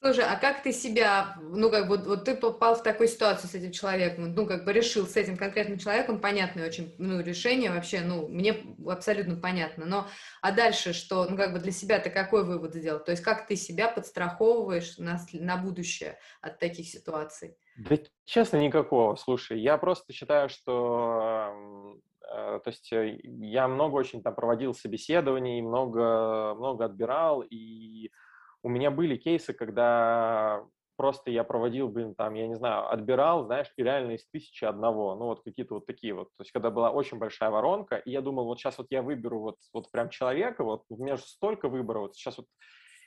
Слушай, 0.05 0.27
а 0.27 0.37
как 0.37 0.63
ты 0.63 0.71
себя, 0.71 1.35
ну, 1.41 1.71
как 1.71 1.89
бы, 1.89 1.97
вот 1.97 2.27
ты 2.27 2.37
попал 2.37 2.75
в 2.75 2.83
такую 2.83 3.09
ситуацию 3.09 3.49
с 3.49 3.55
этим 3.55 3.73
человеком, 3.73 4.35
ну, 4.35 4.47
как 4.47 4.67
бы 4.67 4.73
решил 4.75 5.07
с 5.07 5.17
этим 5.17 5.39
конкретным 5.39 5.79
человеком, 5.79 6.21
понятное 6.21 6.67
очень, 6.67 6.95
ну, 6.99 7.23
решение 7.23 7.71
вообще, 7.71 8.03
ну, 8.03 8.29
мне 8.29 8.55
абсолютно 8.87 9.37
понятно, 9.37 9.87
но, 9.87 10.07
а 10.43 10.53
дальше 10.53 10.93
что, 10.93 11.25
ну, 11.25 11.39
как 11.39 11.55
бы 11.55 11.59
для 11.59 11.73
себя 11.73 11.99
ты 12.01 12.11
какой 12.11 12.45
вывод 12.45 12.75
сделал? 12.75 13.03
То 13.03 13.13
есть 13.13 13.23
как 13.23 13.47
ты 13.47 13.57
себя 13.57 13.89
подстраховываешь 13.89 14.99
на, 14.99 15.19
на 15.33 15.57
будущее 15.57 16.19
от 16.43 16.59
таких 16.59 16.87
ситуаций? 16.87 17.57
Да, 17.79 17.97
честно, 18.27 18.59
никакого. 18.59 19.17
Слушай, 19.17 19.59
я 19.63 19.79
просто 19.79 20.13
считаю, 20.13 20.51
что 20.51 21.55
э, 22.31 22.61
то 22.63 22.67
есть 22.67 22.93
э, 22.93 23.21
я 23.23 23.69
много 23.69 23.95
очень 23.95 24.23
там 24.23 24.35
проводил 24.35 24.75
собеседований, 24.75 25.63
много, 25.63 26.55
много 26.57 26.85
отбирал, 26.85 27.41
и 27.41 28.11
у 28.65 28.69
меня 28.71 28.91
были 28.91 29.17
кейсы, 29.17 29.53
когда 29.53 30.65
просто 30.97 31.31
я 31.31 31.45
проводил, 31.45 31.89
блин, 31.89 32.15
там, 32.15 32.35
я 32.35 32.47
не 32.47 32.55
знаю, 32.55 32.91
отбирал, 32.91 33.45
знаешь, 33.45 33.71
и 33.77 33.83
реально 33.83 34.13
из 34.13 34.27
тысячи 34.29 34.65
одного, 34.65 35.15
ну, 35.17 35.27
вот 35.27 35.43
какие-то 35.43 35.75
вот 35.75 35.87
такие 35.87 36.15
вот, 36.15 36.29
то 36.37 36.43
есть 36.43 36.51
когда 36.51 36.71
была 36.71 36.91
очень 36.91 37.19
большая 37.19 37.51
воронка, 37.51 37.97
и 37.97 38.11
я 38.11 38.23
думал, 38.23 38.47
вот 38.47 38.59
сейчас 38.59 38.79
вот 38.79 38.87
я 38.91 39.03
выберу 39.03 39.41
вот, 39.41 39.57
вот 39.73 39.91
прям 39.91 40.09
человека, 40.09 40.65
вот 40.65 40.85
у 40.89 40.97
меня 40.97 41.17
же 41.17 41.25
столько 41.25 41.69
выбора, 41.69 42.01
вот 42.01 42.17
сейчас 42.17 42.39
вот 42.39 42.47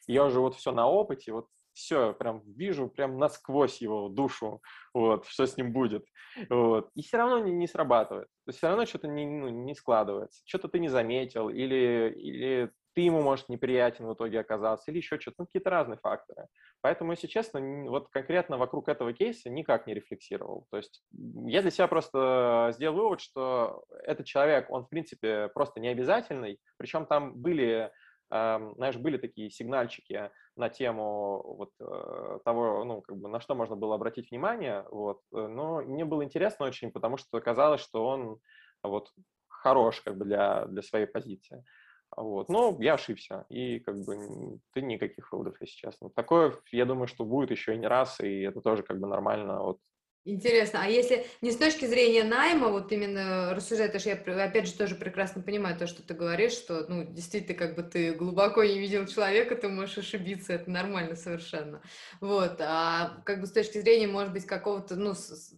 я 0.06 0.26
уже 0.26 0.40
вот 0.40 0.56
все 0.56 0.72
на 0.72 0.88
опыте, 0.88 1.32
вот 1.32 1.48
все, 1.74 2.14
прям 2.14 2.42
вижу 2.46 2.88
прям 2.88 3.18
насквозь 3.18 3.82
его 3.82 4.10
душу, 4.10 4.62
вот, 4.94 5.26
что 5.26 5.48
с 5.48 5.58
ним 5.58 5.74
будет, 5.74 6.06
вот, 6.50 6.90
и 6.94 7.02
все 7.02 7.18
равно 7.18 7.40
не, 7.40 7.52
не 7.52 7.68
срабатывает, 7.68 8.28
то 8.46 8.50
есть 8.50 8.60
все 8.60 8.68
равно 8.68 8.86
что-то 8.86 9.08
не, 9.08 9.26
ну, 9.26 9.48
не 9.50 9.74
складывается, 9.74 10.44
что-то 10.46 10.68
ты 10.68 10.78
не 10.78 10.90
заметил, 10.90 11.50
или, 11.50 12.14
или 12.16 12.72
ты 12.98 13.02
ему, 13.02 13.22
может, 13.22 13.48
неприятен 13.48 14.08
в 14.08 14.14
итоге 14.16 14.40
оказаться, 14.40 14.90
или 14.90 14.98
еще 14.98 15.20
что-то, 15.20 15.36
ну, 15.38 15.46
какие-то 15.46 15.70
разные 15.70 16.00
факторы. 16.00 16.48
Поэтому, 16.82 17.12
если 17.12 17.28
честно, 17.28 17.62
вот 17.92 18.10
конкретно 18.10 18.58
вокруг 18.58 18.90
этого 18.90 19.14
кейса 19.14 19.52
никак 19.52 19.86
не 19.86 19.94
рефлексировал. 19.94 20.66
То 20.72 20.78
есть 20.78 21.04
я 21.46 21.62
для 21.62 21.70
себя 21.70 21.88
просто 21.88 22.72
сделал 22.74 22.98
вывод, 22.98 23.22
что 23.22 23.84
этот 24.04 24.26
человек, 24.26 24.72
он, 24.72 24.86
в 24.86 24.90
принципе, 24.90 25.48
просто 25.50 25.80
не 25.80 25.90
обязательный, 25.90 26.60
причем 26.78 27.06
там 27.06 27.36
были 27.36 27.92
знаешь, 28.30 28.98
были 28.98 29.18
такие 29.18 29.50
сигнальчики 29.50 30.32
на 30.58 30.68
тему 30.68 31.42
вот 31.56 31.70
э, 31.80 32.40
того, 32.44 32.84
ну, 32.84 33.02
как 33.02 33.16
бы 33.16 33.30
на 33.30 33.40
что 33.40 33.56
можно 33.56 33.78
было 33.78 33.96
обратить 33.96 34.32
внимание, 34.32 34.84
вот, 34.92 35.22
э, 35.34 35.48
но 35.48 35.82
мне 35.82 36.04
было 36.04 36.26
интересно 36.26 36.66
очень, 36.66 36.92
потому 36.92 37.16
что 37.16 37.40
казалось, 37.40 37.80
что 37.80 38.06
он 38.06 38.40
вот 38.84 39.14
хорош 39.48 40.02
как 40.02 40.18
бы 40.18 40.26
для, 40.26 40.66
для 40.66 40.82
своей 40.82 41.06
позиции. 41.06 41.64
Вот. 42.16 42.50
Но 42.50 42.78
я 42.80 42.96
ошибся, 42.96 43.46
и 43.50 43.80
как 43.80 44.00
бы 44.06 44.60
ты 44.74 44.82
никаких 44.82 45.32
выводов, 45.32 45.56
если 45.62 45.76
честно. 45.76 46.10
Такое, 46.10 46.54
я 46.72 46.86
думаю, 46.86 47.08
что 47.08 47.26
будет 47.26 47.52
еще 47.52 47.76
и 47.76 47.78
не 47.78 47.88
раз, 47.88 48.20
и 48.20 48.42
это 48.42 48.62
тоже 48.62 48.84
как 48.84 49.00
бы 49.00 49.08
нормально. 49.08 49.62
Вот. 49.62 49.80
Интересно, 50.30 50.82
а 50.84 50.88
если 50.88 51.26
не 51.40 51.52
с 51.52 51.58
точки 51.58 51.86
зрения 51.86 52.26
найма, 52.26 52.68
вот 52.68 52.92
именно 52.92 53.54
рассуждать, 53.56 53.94
потому 53.94 54.18
что 54.18 54.32
я, 54.32 54.44
опять 54.44 54.68
же, 54.68 54.74
тоже 54.74 54.96
прекрасно 54.96 55.42
понимаю 55.42 55.78
то, 55.78 55.88
что 55.88 56.06
ты 56.06 56.14
говоришь, 56.14 56.52
что, 56.52 56.86
ну, 56.90 57.06
действительно, 57.06 57.58
как 57.58 57.78
бы 57.78 57.84
ты 57.84 58.14
глубоко 58.14 58.62
не 58.66 58.78
видел 58.78 59.06
человека, 59.06 59.56
ты 59.56 59.70
можешь 59.70 60.00
ошибиться, 60.00 60.52
это 60.52 60.70
нормально 60.70 61.16
совершенно. 61.16 61.82
Вот, 62.20 62.58
а 62.60 63.22
как 63.24 63.40
бы 63.40 63.48
с 63.48 63.54
точки 63.54 63.78
зрения, 63.78 64.08
может 64.08 64.34
быть, 64.34 64.46
какого-то, 64.46 64.98
ну, 64.98 65.14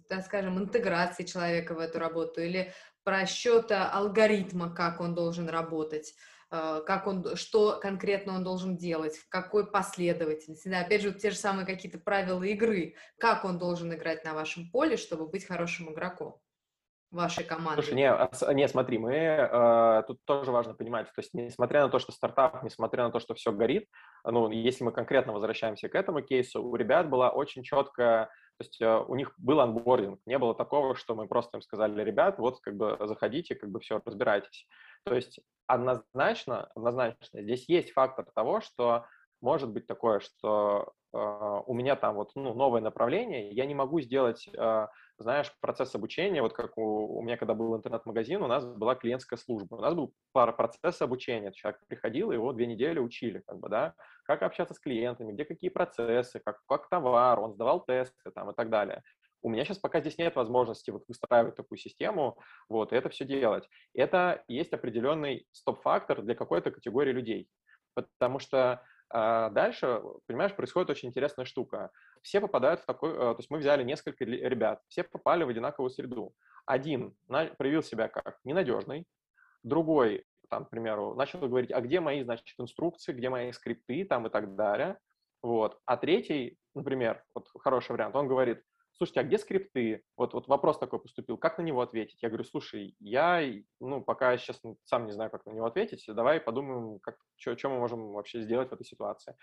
так 0.07 0.23
скажем, 0.23 0.59
интеграции 0.59 1.23
человека 1.23 1.73
в 1.73 1.79
эту 1.79 1.97
работу 1.97 2.39
или 2.39 2.71
просчета 3.03 3.89
алгоритма, 3.89 4.71
как 4.71 5.01
он 5.01 5.15
должен 5.15 5.49
работать, 5.49 6.13
как 6.49 7.07
он, 7.07 7.35
что 7.35 7.79
конкретно 7.79 8.33
он 8.33 8.43
должен 8.43 8.77
делать, 8.77 9.15
в 9.15 9.29
какой 9.29 9.69
последовательности. 9.69 10.67
Да, 10.67 10.81
опять 10.81 11.01
же, 11.01 11.09
вот 11.09 11.19
те 11.19 11.29
же 11.29 11.37
самые 11.37 11.65
какие-то 11.65 11.99
правила 11.99 12.43
игры, 12.43 12.95
как 13.19 13.45
он 13.45 13.59
должен 13.59 13.93
играть 13.93 14.25
на 14.25 14.33
вашем 14.33 14.69
поле, 14.71 14.97
чтобы 14.97 15.27
быть 15.27 15.45
хорошим 15.45 15.93
игроком 15.93 16.39
вашей 17.11 17.43
команды? 17.43 17.81
Слушай, 17.81 17.95
не, 17.95 18.11
а 18.11 18.53
не 18.53 18.67
смотри, 18.67 18.97
мы 18.97 19.13
э, 19.13 20.03
тут 20.07 20.19
тоже 20.25 20.51
важно 20.51 20.73
понимать, 20.73 21.07
то 21.07 21.21
есть 21.21 21.33
несмотря 21.33 21.83
на 21.83 21.89
то, 21.89 21.99
что 21.99 22.11
стартап, 22.11 22.63
несмотря 22.63 23.03
на 23.03 23.11
то, 23.11 23.19
что 23.19 23.33
все 23.33 23.51
горит, 23.51 23.87
ну, 24.23 24.49
если 24.51 24.83
мы 24.83 24.91
конкретно 24.91 25.33
возвращаемся 25.33 25.89
к 25.89 25.95
этому 25.95 26.21
кейсу, 26.21 26.63
у 26.63 26.75
ребят 26.75 27.09
была 27.09 27.29
очень 27.29 27.63
четкая 27.63 28.29
то 28.59 28.65
есть 28.65 28.81
э, 28.81 29.05
у 29.07 29.15
них 29.15 29.33
был 29.37 29.61
анбординг, 29.61 30.19
не 30.25 30.37
было 30.37 30.53
такого, 30.53 30.93
что 30.93 31.15
мы 31.15 31.29
просто 31.29 31.57
им 31.57 31.61
сказали, 31.61 32.03
ребят, 32.03 32.39
вот 32.39 32.59
как 32.59 32.75
бы 32.75 32.97
заходите, 33.05 33.55
как 33.55 33.71
бы 33.71 33.79
все, 33.79 34.01
разбирайтесь. 34.03 34.67
То 35.03 35.15
есть 35.15 35.39
однозначно, 35.67 36.65
однозначно 36.75 37.41
здесь 37.41 37.69
есть 37.69 37.91
фактор 37.91 38.25
того, 38.33 38.61
что 38.61 39.05
может 39.41 39.69
быть 39.71 39.87
такое, 39.87 40.19
что 40.19 40.91
э, 41.13 41.17
у 41.17 41.73
меня 41.73 41.95
там 41.95 42.15
вот 42.15 42.31
ну, 42.35 42.53
новое 42.53 42.81
направление, 42.81 43.51
я 43.51 43.65
не 43.65 43.75
могу 43.75 44.01
сделать, 44.01 44.49
э, 44.51 44.87
знаешь, 45.17 45.53
процесс 45.61 45.95
обучения, 45.95 46.41
вот 46.41 46.53
как 46.53 46.77
у, 46.77 47.17
у 47.17 47.21
меня, 47.21 47.37
когда 47.37 47.53
был 47.53 47.75
интернет-магазин, 47.75 48.41
у 48.41 48.47
нас 48.47 48.65
была 48.65 48.95
клиентская 48.95 49.37
служба, 49.37 49.75
у 49.75 49.81
нас 49.81 49.93
был 49.93 50.13
пара 50.33 50.51
процесс 50.51 51.01
обучения, 51.01 51.51
человек 51.51 51.79
приходил, 51.87 52.31
его 52.31 52.51
две 52.51 52.65
недели 52.65 52.99
учили, 52.99 53.41
как 53.47 53.59
бы, 53.59 53.69
да, 53.69 53.93
как 54.23 54.43
общаться 54.43 54.73
с 54.73 54.79
клиентами, 54.79 55.31
где 55.31 55.45
какие 55.45 55.69
процессы, 55.69 56.39
как, 56.39 56.59
как 56.67 56.89
товар, 56.89 57.39
он 57.39 57.53
сдавал 57.53 57.83
тесты 57.85 58.31
там 58.31 58.51
и 58.51 58.55
так 58.55 58.69
далее. 58.69 59.03
У 59.41 59.49
меня 59.49 59.63
сейчас 59.63 59.79
пока 59.79 60.01
здесь 60.01 60.17
нет 60.17 60.35
возможности 60.35 60.91
вот 60.91 61.03
выстраивать 61.07 61.55
такую 61.55 61.77
систему, 61.77 62.37
вот, 62.67 62.91
и 62.91 62.95
это 62.95 63.09
все 63.09 63.25
делать. 63.25 63.69
Это 63.93 64.43
есть 64.47 64.73
определенный 64.73 65.47
стоп-фактор 65.51 66.21
для 66.21 66.35
какой-то 66.35 66.71
категории 66.71 67.11
людей. 67.11 67.49
Потому 67.93 68.39
что 68.39 68.83
а 69.11 69.49
дальше, 69.49 70.01
понимаешь, 70.27 70.55
происходит 70.55 70.91
очень 70.91 71.09
интересная 71.09 71.45
штука. 71.45 71.89
Все 72.21 72.39
попадают 72.39 72.81
в 72.81 72.85
такой... 72.85 73.11
Э, 73.11 73.15
то 73.15 73.37
есть 73.39 73.49
мы 73.49 73.57
взяли 73.57 73.83
несколько 73.83 74.23
ребят, 74.23 74.81
все 74.87 75.03
попали 75.03 75.43
в 75.43 75.49
одинаковую 75.49 75.89
среду. 75.89 76.33
Один 76.65 77.15
проявил 77.57 77.81
себя 77.81 78.07
как 78.07 78.37
ненадежный, 78.43 79.05
другой, 79.63 80.25
там, 80.49 80.65
к 80.65 80.69
примеру, 80.69 81.15
начал 81.15 81.39
говорить, 81.39 81.71
а 81.71 81.81
где 81.81 81.99
мои, 81.99 82.23
значит, 82.23 82.59
инструкции, 82.59 83.13
где 83.13 83.29
мои 83.29 83.51
скрипты, 83.51 84.05
там 84.05 84.27
и 84.27 84.29
так 84.29 84.55
далее. 84.55 84.99
Вот. 85.41 85.79
А 85.85 85.97
третий, 85.97 86.57
например, 86.75 87.23
вот 87.33 87.47
хороший 87.59 87.93
вариант, 87.93 88.15
он 88.15 88.27
говорит, 88.27 88.61
слушайте, 88.99 89.21
а 89.21 89.23
где 89.23 89.37
скрипты? 89.37 90.03
Вот, 90.17 90.33
вот 90.33 90.47
вопрос 90.49 90.77
такой 90.77 90.99
поступил, 90.99 91.37
как 91.37 91.57
на 91.57 91.61
него 91.61 91.81
ответить? 91.81 92.21
Я 92.21 92.27
говорю, 92.27 92.43
слушай, 92.43 92.95
я, 92.99 93.41
ну, 93.79 94.01
пока 94.01 94.37
сейчас 94.37 94.61
сам 94.83 95.05
не 95.05 95.13
знаю, 95.13 95.31
как 95.31 95.45
на 95.45 95.51
него 95.51 95.65
ответить, 95.65 96.03
давай 96.07 96.41
подумаем, 96.41 96.99
как, 96.99 97.15
что, 97.37 97.69
мы 97.69 97.79
можем 97.79 98.11
вообще 98.11 98.41
сделать 98.41 98.69
в 98.69 98.73
этой 98.73 98.85
ситуации. 98.85 99.35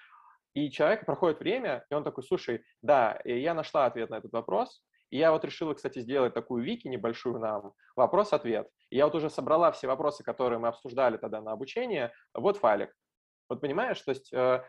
И 0.52 0.70
человек 0.70 1.06
проходит 1.06 1.40
время, 1.40 1.86
и 1.90 1.94
он 1.94 2.04
такой, 2.04 2.22
слушай, 2.22 2.64
да, 2.82 3.18
я 3.24 3.54
нашла 3.54 3.86
ответ 3.86 4.10
на 4.10 4.16
этот 4.16 4.32
вопрос, 4.32 4.82
И 5.10 5.16
я 5.18 5.32
вот 5.32 5.44
решила, 5.44 5.72
кстати, 5.72 6.00
сделать 6.00 6.34
такую 6.34 6.62
вики 6.62 6.88
небольшую 6.88 7.38
нам, 7.38 7.72
вопрос-ответ. 7.94 8.68
Я 8.90 9.06
вот 9.06 9.14
уже 9.14 9.30
собрала 9.30 9.72
все 9.72 9.86
вопросы, 9.86 10.22
которые 10.22 10.58
мы 10.58 10.68
обсуждали 10.68 11.16
тогда 11.16 11.40
на 11.40 11.52
обучение, 11.52 12.12
вот 12.34 12.58
файлик. 12.58 12.92
Вот 13.48 13.60
понимаешь, 13.60 14.00
то 14.00 14.10
есть 14.10 14.32
э, 14.32 14.64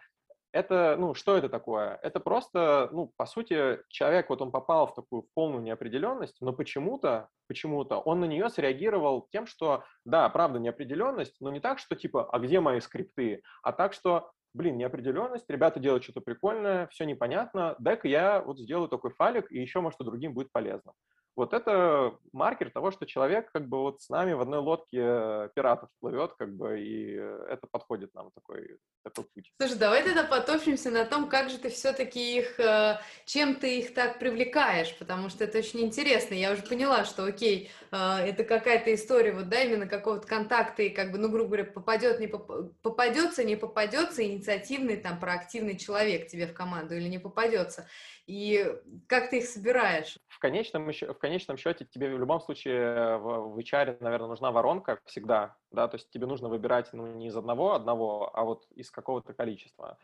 это, 0.51 0.95
ну, 0.97 1.13
что 1.13 1.37
это 1.37 1.49
такое? 1.49 1.99
Это 2.01 2.19
просто, 2.19 2.89
ну, 2.91 3.11
по 3.17 3.25
сути, 3.25 3.79
человек, 3.89 4.29
вот 4.29 4.41
он 4.41 4.51
попал 4.51 4.87
в 4.87 4.95
такую 4.95 5.25
полную 5.33 5.61
неопределенность, 5.61 6.37
но 6.41 6.53
почему-то, 6.53 7.29
почему-то 7.47 7.99
он 7.99 8.21
на 8.21 8.25
нее 8.25 8.49
среагировал 8.49 9.27
тем, 9.31 9.45
что, 9.45 9.83
да, 10.05 10.27
правда, 10.29 10.59
неопределенность, 10.59 11.35
но 11.39 11.51
не 11.51 11.59
так, 11.59 11.79
что 11.79 11.95
типа, 11.95 12.29
а 12.31 12.39
где 12.39 12.59
мои 12.59 12.79
скрипты, 12.79 13.41
а 13.61 13.71
так, 13.73 13.93
что, 13.93 14.31
блин, 14.53 14.77
неопределенность, 14.77 15.49
ребята 15.49 15.79
делают 15.79 16.03
что-то 16.03 16.21
прикольное, 16.21 16.87
все 16.87 17.05
непонятно, 17.05 17.75
дай-ка 17.79 18.07
я 18.07 18.41
вот 18.41 18.59
сделаю 18.59 18.87
такой 18.89 19.11
файлик, 19.11 19.51
и 19.51 19.59
еще, 19.59 19.81
может, 19.81 19.99
и 19.99 20.05
другим 20.05 20.33
будет 20.33 20.51
полезно 20.51 20.93
вот 21.37 21.53
это 21.53 22.17
маркер 22.33 22.71
того, 22.71 22.89
что 22.89 23.05
человек 23.05 23.51
как 23.51 23.67
бы 23.67 23.79
вот 23.79 24.01
с 24.01 24.09
нами 24.09 24.33
в 24.33 24.41
одной 24.41 24.57
лодке 24.57 24.99
э, 24.99 25.49
пиратов 25.53 25.89
плывет, 25.99 26.33
как 26.37 26.53
бы, 26.53 26.81
и 26.81 27.11
это 27.13 27.67
подходит 27.69 28.13
нам 28.15 28.31
такой, 28.31 28.77
такой 29.03 29.25
путь. 29.25 29.53
Слушай, 29.61 29.77
давай 29.77 30.03
тогда 30.03 30.23
потопчемся 30.23 30.89
на 30.89 31.05
том, 31.05 31.29
как 31.29 31.51
же 31.51 31.59
ты 31.59 31.69
все-таки 31.69 32.39
их, 32.39 32.59
э, 32.59 32.99
чем 33.25 33.55
ты 33.55 33.77
их 33.77 33.93
так 33.93 34.17
привлекаешь, 34.17 34.97
потому 34.97 35.29
что 35.29 35.43
это 35.43 35.59
очень 35.59 35.81
интересно. 35.81 36.33
Я 36.33 36.51
уже 36.51 36.63
поняла, 36.63 37.05
что, 37.05 37.23
окей, 37.23 37.69
э, 37.91 37.97
это 37.97 38.43
какая-то 38.43 38.91
история, 38.95 39.31
вот, 39.31 39.47
да, 39.47 39.61
именно 39.61 39.85
какого-то 39.85 40.27
контакта, 40.27 40.81
и 40.81 40.89
как 40.89 41.11
бы, 41.11 41.19
ну, 41.19 41.29
грубо 41.29 41.49
говоря, 41.49 41.65
попадет, 41.65 42.19
не 42.19 42.25
поп... 42.25 42.73
попадется, 42.81 43.43
не 43.43 43.55
попадется 43.55 44.25
инициативный, 44.25 44.97
там, 44.97 45.19
проактивный 45.19 45.77
человек 45.77 46.27
тебе 46.27 46.47
в 46.47 46.55
команду 46.55 46.95
или 46.95 47.07
не 47.07 47.19
попадется. 47.19 47.87
И 48.27 48.75
как 49.07 49.29
ты 49.29 49.37
их 49.37 49.45
собираешь? 49.45 50.17
В 50.27 50.39
конечном, 50.39 50.91
в 50.91 51.13
конечном 51.27 51.57
счете 51.57 51.83
тебе 51.83 52.15
в 52.15 52.19
любом 52.19 52.39
случае 52.39 53.17
в, 53.17 53.53
в 53.53 53.57
HR, 53.57 53.97
наверное, 53.99 54.29
нужна 54.29 54.51
воронка 54.51 54.99
всегда, 55.05 55.55
да, 55.71 55.87
то 55.87 55.95
есть 55.95 56.09
тебе 56.09 56.25
нужно 56.25 56.47
выбирать 56.47 56.93
ну, 56.93 57.05
не 57.05 57.27
из 57.27 57.35
одного 57.35 57.73
одного, 57.73 58.31
а 58.33 58.43
вот 58.43 58.65
из 58.75 58.89
какого-то 58.91 59.33
количества. 59.33 59.97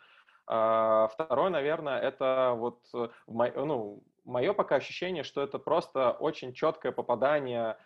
А, 0.47 1.07
второе, 1.07 1.49
наверное, 1.49 1.99
это 2.01 2.55
вот 2.57 2.79
ну, 3.27 4.03
мое 4.25 4.53
пока 4.53 4.75
ощущение, 4.75 5.23
что 5.23 5.41
это 5.41 5.59
просто 5.59 6.11
очень 6.11 6.53
четкое 6.53 6.91
попадание 6.91 7.77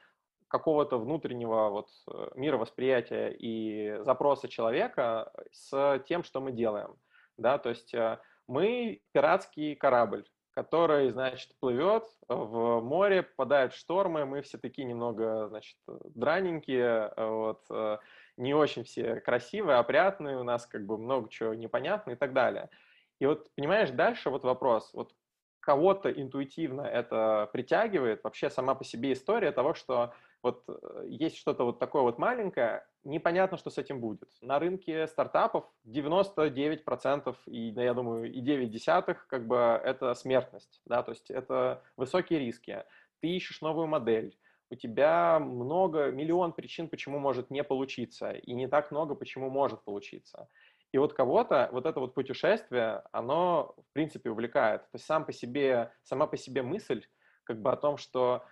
какого-то 0.47 0.97
внутреннего 0.97 1.69
вот 1.69 1.89
э, 2.07 2.29
мировосприятия 2.35 3.27
и 3.27 4.01
запроса 4.03 4.47
человека 4.47 5.31
с 5.51 6.01
тем, 6.07 6.23
что 6.23 6.39
мы 6.41 6.53
делаем, 6.53 6.95
да, 7.38 7.57
то 7.57 7.69
есть 7.69 7.93
э, 7.93 8.17
мы 8.47 9.01
пиратский 9.11 9.75
корабль, 9.75 10.23
который, 10.58 11.12
значит, 11.12 11.51
плывет 11.60 12.05
в 12.28 12.82
море, 12.82 13.22
попадает 13.22 13.74
в 13.74 13.78
штормы, 13.78 14.26
мы 14.26 14.41
все 14.41 14.58
такие 14.58 14.88
немного, 14.88 15.49
значит, 15.49 15.78
драненькие, 16.16 17.14
вот, 17.16 17.62
э, 17.70 17.99
не 18.38 18.55
очень 18.55 18.84
все 18.84 19.18
красивые, 19.22 19.78
опрятные, 19.78 20.39
у 20.39 20.43
нас 20.43 20.66
как 20.66 20.84
бы 20.84 20.97
много 20.97 21.30
чего 21.30 21.53
непонятно 21.53 22.14
и 22.14 22.16
так 22.16 22.34
далее. 22.34 22.72
И 23.20 23.28
вот, 23.28 23.53
понимаешь, 23.55 23.91
дальше 23.91 24.32
вот 24.32 24.45
вопрос, 24.45 24.89
вот 24.93 25.14
кого-то 25.60 26.10
интуитивно 26.10 26.82
это 26.82 27.51
притягивает, 27.53 28.24
вообще 28.24 28.49
сама 28.49 28.74
по 28.74 28.84
себе 28.84 29.14
история 29.14 29.51
того, 29.51 29.76
что 29.76 30.16
вот 30.47 30.63
э, 30.67 31.03
есть 31.07 31.37
что-то 31.37 31.65
вот 31.65 31.79
такое 31.79 32.01
вот 32.01 32.17
маленькое, 32.17 32.85
непонятно, 33.03 33.57
что 33.57 33.69
с 33.69 33.77
этим 33.77 33.99
будет. 33.99 34.29
На 34.41 34.59
рынке 34.59 35.07
стартапов 35.07 35.65
99% 35.85 37.35
и, 37.47 37.69
я 37.69 37.93
думаю, 37.93 38.31
и 38.31 38.39
9 38.39 38.69
десятых 38.69 39.27
как 39.27 39.47
бы 39.47 39.57
это 39.57 40.13
смертность, 40.13 40.81
да, 40.85 41.03
то 41.03 41.11
есть 41.11 41.29
это 41.29 41.83
высокие 41.97 42.39
риски. 42.39 42.83
Ты 43.21 43.27
ищешь 43.29 43.61
новую 43.61 43.87
модель, 43.87 44.37
у 44.69 44.75
тебя 44.75 45.39
много, 45.39 46.11
миллион 46.11 46.53
причин, 46.53 46.89
почему 46.89 47.19
может 47.19 47.49
не 47.51 47.63
получиться, 47.63 48.31
и 48.31 48.53
не 48.53 48.67
так 48.67 48.91
много, 48.91 49.15
почему 49.15 49.49
может 49.49 49.83
получиться. 49.83 50.49
И 50.93 50.97
вот 50.97 51.13
кого-то 51.13 51.69
вот 51.71 51.85
это 51.85 51.99
вот 51.99 52.13
путешествие, 52.13 53.03
оно, 53.11 53.75
в 53.77 53.93
принципе, 53.93 54.29
увлекает. 54.29 54.83
То 54.83 54.95
есть 54.95 55.05
сам 55.05 55.25
по 55.25 55.33
себе, 55.33 55.91
сама 56.03 56.27
по 56.27 56.37
себе 56.37 56.63
мысль 56.63 57.03
как 57.43 57.61
бы 57.61 57.71
о 57.71 57.77
том, 57.77 57.97
что 57.97 58.45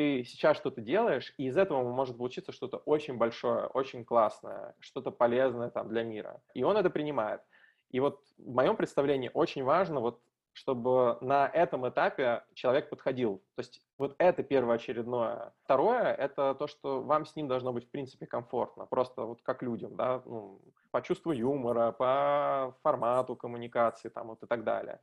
ты 0.00 0.24
сейчас 0.24 0.56
что-то 0.56 0.80
делаешь, 0.80 1.34
и 1.36 1.44
из 1.44 1.58
этого 1.58 1.82
может 1.92 2.16
получиться 2.16 2.52
что-то 2.52 2.78
очень 2.78 3.18
большое, 3.18 3.66
очень 3.66 4.02
классное, 4.02 4.74
что-то 4.78 5.10
полезное 5.10 5.68
там 5.68 5.90
для 5.90 6.02
мира. 6.04 6.40
И 6.54 6.62
он 6.62 6.78
это 6.78 6.88
принимает. 6.88 7.42
И 7.90 8.00
вот 8.00 8.22
в 8.38 8.54
моем 8.54 8.76
представлении 8.76 9.30
очень 9.34 9.62
важно 9.62 10.00
вот 10.00 10.22
чтобы 10.52 11.16
на 11.20 11.46
этом 11.46 11.88
этапе 11.88 12.42
человек 12.54 12.90
подходил. 12.90 13.38
То 13.54 13.60
есть 13.60 13.80
вот 13.98 14.16
это 14.18 14.42
первоочередное. 14.42 15.52
Второе— 15.64 16.12
это 16.26 16.54
то, 16.54 16.66
что 16.66 17.02
вам 17.02 17.24
с 17.24 17.36
ним 17.36 17.46
должно 17.46 17.72
быть, 17.72 17.86
в 17.86 17.90
принципе, 17.90 18.26
комфортно. 18.26 18.84
Просто 18.86 19.22
вот 19.22 19.42
как 19.42 19.62
людям, 19.62 19.94
да, 19.94 20.20
ну, 20.26 20.60
по 20.90 21.02
чувству 21.02 21.30
юмора, 21.30 21.92
по 21.92 22.74
формату 22.82 23.36
коммуникации 23.36 24.08
там 24.08 24.26
вот 24.26 24.42
и 24.42 24.46
так 24.46 24.64
далее. 24.64 24.98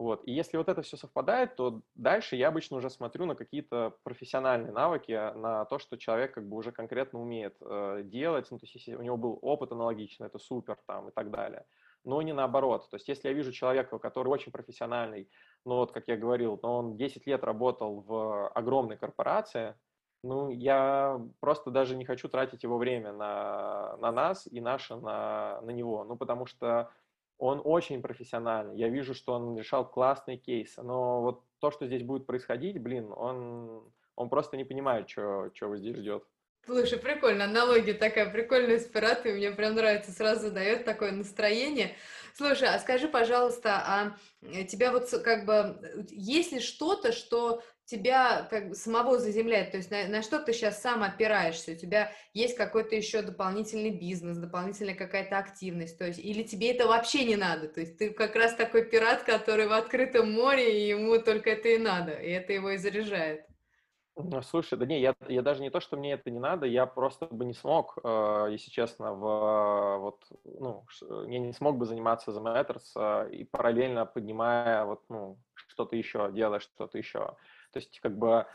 Вот. 0.00 0.22
И 0.24 0.32
если 0.32 0.56
вот 0.56 0.70
это 0.70 0.80
все 0.80 0.96
совпадает, 0.96 1.56
то 1.56 1.82
дальше 1.94 2.34
я 2.34 2.48
обычно 2.48 2.78
уже 2.78 2.88
смотрю 2.88 3.26
на 3.26 3.34
какие-то 3.34 3.94
профессиональные 4.02 4.72
навыки, 4.72 5.12
на 5.12 5.66
то, 5.66 5.78
что 5.78 5.98
человек 5.98 6.32
как 6.32 6.48
бы 6.48 6.56
уже 6.56 6.72
конкретно 6.72 7.20
умеет 7.20 7.54
э, 7.60 8.00
делать. 8.04 8.50
Ну, 8.50 8.58
то 8.58 8.64
есть 8.64 8.76
если 8.76 8.94
у 8.94 9.02
него 9.02 9.18
был 9.18 9.38
опыт 9.42 9.72
аналогичный, 9.72 10.28
это 10.28 10.38
супер 10.38 10.78
там 10.86 11.10
и 11.10 11.12
так 11.12 11.30
далее. 11.30 11.66
Но 12.02 12.22
не 12.22 12.32
наоборот. 12.32 12.88
То 12.88 12.96
есть 12.96 13.08
если 13.08 13.28
я 13.28 13.34
вижу 13.34 13.52
человека, 13.52 13.98
который 13.98 14.28
очень 14.28 14.52
профессиональный, 14.52 15.28
ну 15.66 15.74
вот 15.74 15.92
как 15.92 16.08
я 16.08 16.16
говорил, 16.16 16.58
но 16.62 16.78
он 16.78 16.96
10 16.96 17.26
лет 17.26 17.44
работал 17.44 18.00
в 18.00 18.48
огромной 18.54 18.96
корпорации, 18.96 19.74
ну, 20.22 20.50
я 20.50 21.20
просто 21.40 21.70
даже 21.70 21.96
не 21.96 22.04
хочу 22.04 22.28
тратить 22.28 22.62
его 22.62 22.76
время 22.76 23.12
на, 23.12 23.96
на 23.98 24.12
нас 24.12 24.46
и 24.46 24.60
наше 24.60 24.96
на, 24.96 25.60
на 25.62 25.70
него. 25.70 26.04
Ну, 26.04 26.16
потому 26.16 26.44
что 26.46 26.90
он 27.40 27.62
очень 27.64 28.02
профессиональный. 28.02 28.76
Я 28.76 28.88
вижу, 28.88 29.14
что 29.14 29.32
он 29.32 29.56
решал 29.56 29.88
классные 29.88 30.36
кейсы. 30.36 30.82
Но 30.82 31.22
вот 31.22 31.42
то, 31.58 31.70
что 31.70 31.86
здесь 31.86 32.02
будет 32.02 32.26
происходить, 32.26 32.78
блин, 32.78 33.12
он, 33.16 33.82
он 34.14 34.28
просто 34.28 34.58
не 34.58 34.64
понимает, 34.64 35.08
что 35.08 35.50
его 35.60 35.76
здесь 35.76 35.96
ждет. 35.96 36.22
Слушай, 36.66 36.98
прикольно, 36.98 37.44
аналогия 37.44 37.94
такая 37.94 38.30
прикольная 38.30 38.78
с 38.78 38.84
пиратами, 38.84 39.32
мне 39.32 39.50
прям 39.50 39.74
нравится, 39.74 40.12
сразу 40.12 40.50
дает 40.50 40.84
такое 40.84 41.10
настроение. 41.10 41.96
Слушай, 42.34 42.68
а 42.68 42.78
скажи, 42.78 43.08
пожалуйста, 43.08 43.82
а 43.86 44.16
э, 44.42 44.64
тебя 44.64 44.92
вот 44.92 45.08
как 45.24 45.46
бы, 45.46 45.52
э, 45.82 46.04
есть 46.10 46.52
ли 46.52 46.60
что-то, 46.60 47.12
что 47.12 47.62
тебя 47.90 48.46
как 48.50 48.68
бы 48.68 48.74
самого 48.74 49.18
заземляет, 49.18 49.72
то 49.72 49.78
есть 49.78 49.90
на, 49.90 50.06
на 50.06 50.22
что 50.22 50.38
ты 50.38 50.52
сейчас 50.52 50.80
сам 50.80 51.02
опираешься, 51.02 51.72
у 51.72 51.74
тебя 51.74 52.12
есть 52.32 52.56
какой-то 52.56 52.94
еще 52.94 53.22
дополнительный 53.22 53.90
бизнес, 53.90 54.38
дополнительная 54.38 54.94
какая-то 54.94 55.38
активность, 55.38 55.98
то 55.98 56.06
есть 56.06 56.18
или 56.18 56.42
тебе 56.42 56.72
это 56.72 56.86
вообще 56.86 57.24
не 57.24 57.36
надо, 57.36 57.68
то 57.68 57.80
есть 57.80 57.98
ты 57.98 58.10
как 58.10 58.36
раз 58.36 58.54
такой 58.54 58.84
пират, 58.84 59.24
который 59.24 59.66
в 59.66 59.72
открытом 59.72 60.32
море, 60.32 60.80
и 60.80 60.88
ему 60.88 61.18
только 61.18 61.50
это 61.50 61.68
и 61.68 61.78
надо, 61.78 62.12
и 62.12 62.30
это 62.30 62.52
его 62.52 62.70
и 62.70 62.76
заряжает. 62.76 63.46
Ну, 64.16 64.42
слушай, 64.42 64.76
да 64.76 64.84
не, 64.86 65.00
я, 65.00 65.14
я 65.28 65.40
даже 65.40 65.62
не 65.62 65.70
то, 65.70 65.80
что 65.80 65.96
мне 65.96 66.12
это 66.12 66.30
не 66.30 66.38
надо, 66.38 66.66
я 66.66 66.84
просто 66.84 67.26
бы 67.26 67.44
не 67.44 67.54
смог, 67.54 67.98
э, 68.02 68.48
если 68.50 68.70
честно, 68.70 69.14
в, 69.14 69.98
вот, 69.98 70.24
ну, 70.44 70.84
я 71.26 71.38
не 71.38 71.52
смог 71.52 71.78
бы 71.78 71.86
заниматься 71.86 72.30
The 72.30 72.42
Matters 72.42 72.90
э, 72.96 73.30
и 73.30 73.44
параллельно 73.44 74.06
поднимая 74.06 74.84
вот, 74.84 75.02
ну, 75.08 75.38
что-то 75.54 75.96
еще, 75.96 76.30
делая 76.32 76.60
что-то 76.60 76.98
еще. 76.98 77.36
То 77.72 77.78
есть, 77.78 78.00
как 78.00 78.16
бы, 78.16 78.46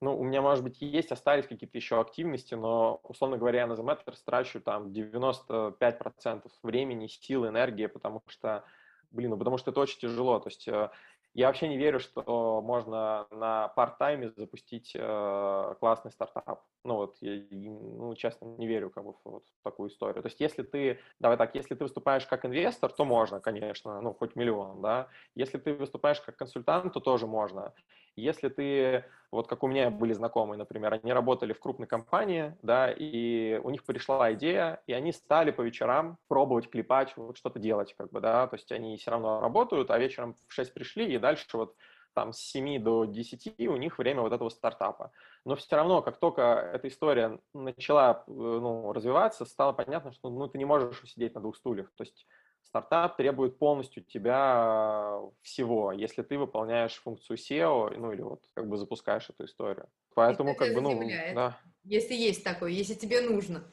ну, 0.00 0.18
у 0.18 0.24
меня, 0.24 0.42
может 0.42 0.64
быть, 0.64 0.80
есть, 0.80 1.12
остались 1.12 1.46
какие-то 1.46 1.76
еще 1.76 2.00
активности, 2.00 2.54
но, 2.54 3.00
условно 3.04 3.38
говоря, 3.38 3.60
я 3.60 3.66
на 3.66 3.74
The 3.74 3.84
Matters 3.84 4.18
трачу 4.24 4.60
там 4.60 4.88
95% 4.88 6.50
времени, 6.62 7.06
сил, 7.06 7.46
энергии, 7.46 7.86
потому 7.86 8.22
что, 8.26 8.64
блин, 9.10 9.30
ну, 9.30 9.38
потому 9.38 9.58
что 9.58 9.70
это 9.70 9.80
очень 9.80 10.00
тяжело. 10.00 10.38
То 10.40 10.48
есть 10.48 10.68
э, 10.68 10.90
я 11.34 11.48
вообще 11.48 11.68
не 11.68 11.76
верю, 11.76 11.98
что 11.98 12.62
можно 12.64 13.26
на 13.30 13.68
парт-тайме 13.68 14.30
запустить 14.36 14.92
э, 14.94 15.74
классный 15.80 16.12
стартап. 16.12 16.64
Ну 16.84 16.94
вот, 16.94 17.16
я, 17.20 17.42
ну, 17.50 18.14
честно, 18.14 18.46
не 18.46 18.68
верю 18.68 18.90
как 18.90 19.04
бы 19.04 19.14
вот, 19.24 19.44
в 19.44 19.64
такую 19.64 19.90
историю. 19.90 20.22
То 20.22 20.28
есть 20.28 20.38
если 20.38 20.62
ты, 20.62 21.00
давай 21.18 21.36
так, 21.36 21.56
если 21.56 21.74
ты 21.74 21.82
выступаешь 21.82 22.24
как 22.26 22.44
инвестор, 22.44 22.92
то 22.92 23.04
можно, 23.04 23.40
конечно, 23.40 24.00
ну, 24.00 24.14
хоть 24.14 24.36
миллион, 24.36 24.80
да. 24.80 25.08
Если 25.34 25.58
ты 25.58 25.74
выступаешь 25.74 26.20
как 26.20 26.36
консультант, 26.36 26.92
то 26.92 27.00
тоже 27.00 27.26
можно. 27.26 27.74
Если 28.14 28.48
ты, 28.48 29.04
вот 29.34 29.48
как 29.48 29.62
у 29.64 29.66
меня 29.66 29.90
были 29.90 30.12
знакомые, 30.12 30.56
например, 30.56 30.94
они 30.94 31.12
работали 31.12 31.52
в 31.52 31.60
крупной 31.60 31.88
компании, 31.88 32.56
да, 32.62 32.90
и 32.90 33.60
у 33.62 33.70
них 33.70 33.84
пришла 33.84 34.32
идея, 34.34 34.82
и 34.86 34.92
они 34.92 35.12
стали 35.12 35.50
по 35.50 35.62
вечерам 35.62 36.18
пробовать 36.28 36.70
клепать, 36.70 37.12
вот 37.16 37.36
что-то 37.36 37.58
делать, 37.58 37.94
как 37.98 38.10
бы, 38.10 38.20
да, 38.20 38.46
то 38.46 38.54
есть 38.54 38.70
они 38.70 38.96
все 38.96 39.10
равно 39.10 39.40
работают, 39.40 39.90
а 39.90 39.98
вечером 39.98 40.36
в 40.48 40.52
6 40.52 40.72
пришли, 40.72 41.12
и 41.12 41.18
дальше 41.18 41.46
вот 41.54 41.74
там 42.14 42.32
с 42.32 42.38
7 42.38 42.80
до 42.82 43.04
10 43.04 43.68
у 43.68 43.76
них 43.76 43.98
время 43.98 44.22
вот 44.22 44.32
этого 44.32 44.48
стартапа. 44.48 45.10
Но 45.44 45.56
все 45.56 45.74
равно, 45.74 46.00
как 46.00 46.18
только 46.18 46.42
эта 46.72 46.86
история 46.86 47.40
начала 47.52 48.22
э, 48.26 48.30
ну, 48.30 48.92
развиваться, 48.92 49.44
стало 49.44 49.72
понятно, 49.72 50.12
что 50.12 50.30
ну, 50.30 50.46
ты 50.46 50.58
не 50.58 50.64
можешь 50.64 51.02
сидеть 51.10 51.34
на 51.34 51.40
двух 51.40 51.56
стульях. 51.56 51.92
То 51.96 52.04
есть 52.04 52.26
стартап 52.64 53.16
требует 53.16 53.58
полностью 53.58 54.02
тебя 54.02 55.20
всего, 55.42 55.92
если 55.92 56.22
ты 56.22 56.38
выполняешь 56.38 56.94
функцию 56.94 57.36
SEO, 57.36 57.96
ну 57.96 58.12
или 58.12 58.22
вот 58.22 58.44
как 58.54 58.68
бы 58.68 58.76
запускаешь 58.76 59.28
эту 59.30 59.44
историю. 59.44 59.88
Поэтому 60.14 60.54
как 60.54 60.74
бы, 60.74 60.80
ну, 60.80 61.08
да. 61.34 61.58
Если 61.84 62.14
есть 62.14 62.44
такое, 62.44 62.70
если 62.70 62.94
тебе 62.94 63.20
нужно. 63.20 63.64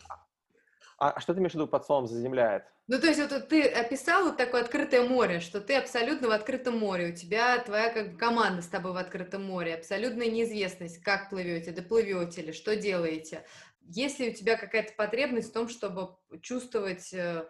А, 0.97 1.11
а 1.11 1.19
что 1.19 1.33
ты 1.33 1.39
имеешь 1.39 1.53
в 1.53 1.55
виду 1.55 1.67
под 1.67 1.83
словом 1.83 2.05
«заземляет»? 2.05 2.63
Ну, 2.87 2.99
то 2.99 3.07
есть 3.07 3.19
вот 3.19 3.47
ты 3.47 3.63
описал 3.63 4.25
вот 4.25 4.37
такое 4.37 4.61
открытое 4.61 5.01
море, 5.07 5.39
что 5.39 5.61
ты 5.61 5.75
абсолютно 5.75 6.27
в 6.27 6.31
открытом 6.31 6.77
море, 6.77 7.11
у 7.11 7.15
тебя 7.15 7.57
твоя 7.59 7.91
как 7.91 8.11
бы 8.11 8.17
команда 8.17 8.61
с 8.61 8.67
тобой 8.67 8.91
в 8.91 8.97
открытом 8.97 9.43
море, 9.43 9.75
абсолютная 9.75 10.29
неизвестность, 10.29 11.01
как 11.01 11.29
плывете, 11.29 11.71
доплывете 11.71 12.41
ли, 12.41 12.53
что 12.53 12.75
делаете. 12.75 13.45
Есть 13.81 14.19
ли 14.19 14.29
у 14.29 14.33
тебя 14.33 14.57
какая-то 14.57 14.93
потребность 14.93 15.49
в 15.49 15.53
том, 15.53 15.69
чтобы 15.69 16.09
чувствовать, 16.41 17.13
э, 17.13 17.17
э, 17.17 17.45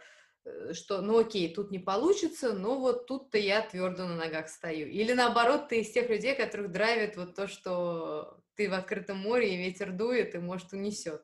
что, 0.73 1.01
ну 1.01 1.19
окей, 1.19 1.53
тут 1.53 1.71
не 1.71 1.79
получится, 1.79 2.53
но 2.53 2.79
вот 2.79 3.05
тут-то 3.05 3.37
я 3.37 3.61
твердо 3.61 4.05
на 4.05 4.15
ногах 4.15 4.49
стою. 4.49 4.87
Или 4.87 5.13
наоборот, 5.13 5.67
ты 5.69 5.81
из 5.81 5.91
тех 5.91 6.09
людей, 6.09 6.35
которых 6.35 6.71
драйвит 6.71 7.17
вот 7.17 7.35
то, 7.35 7.47
что 7.47 8.37
ты 8.55 8.69
в 8.69 8.73
открытом 8.73 9.17
море, 9.17 9.53
и 9.53 9.57
ветер 9.57 9.91
дует, 9.91 10.35
и, 10.35 10.39
может, 10.39 10.73
унесет. 10.73 11.23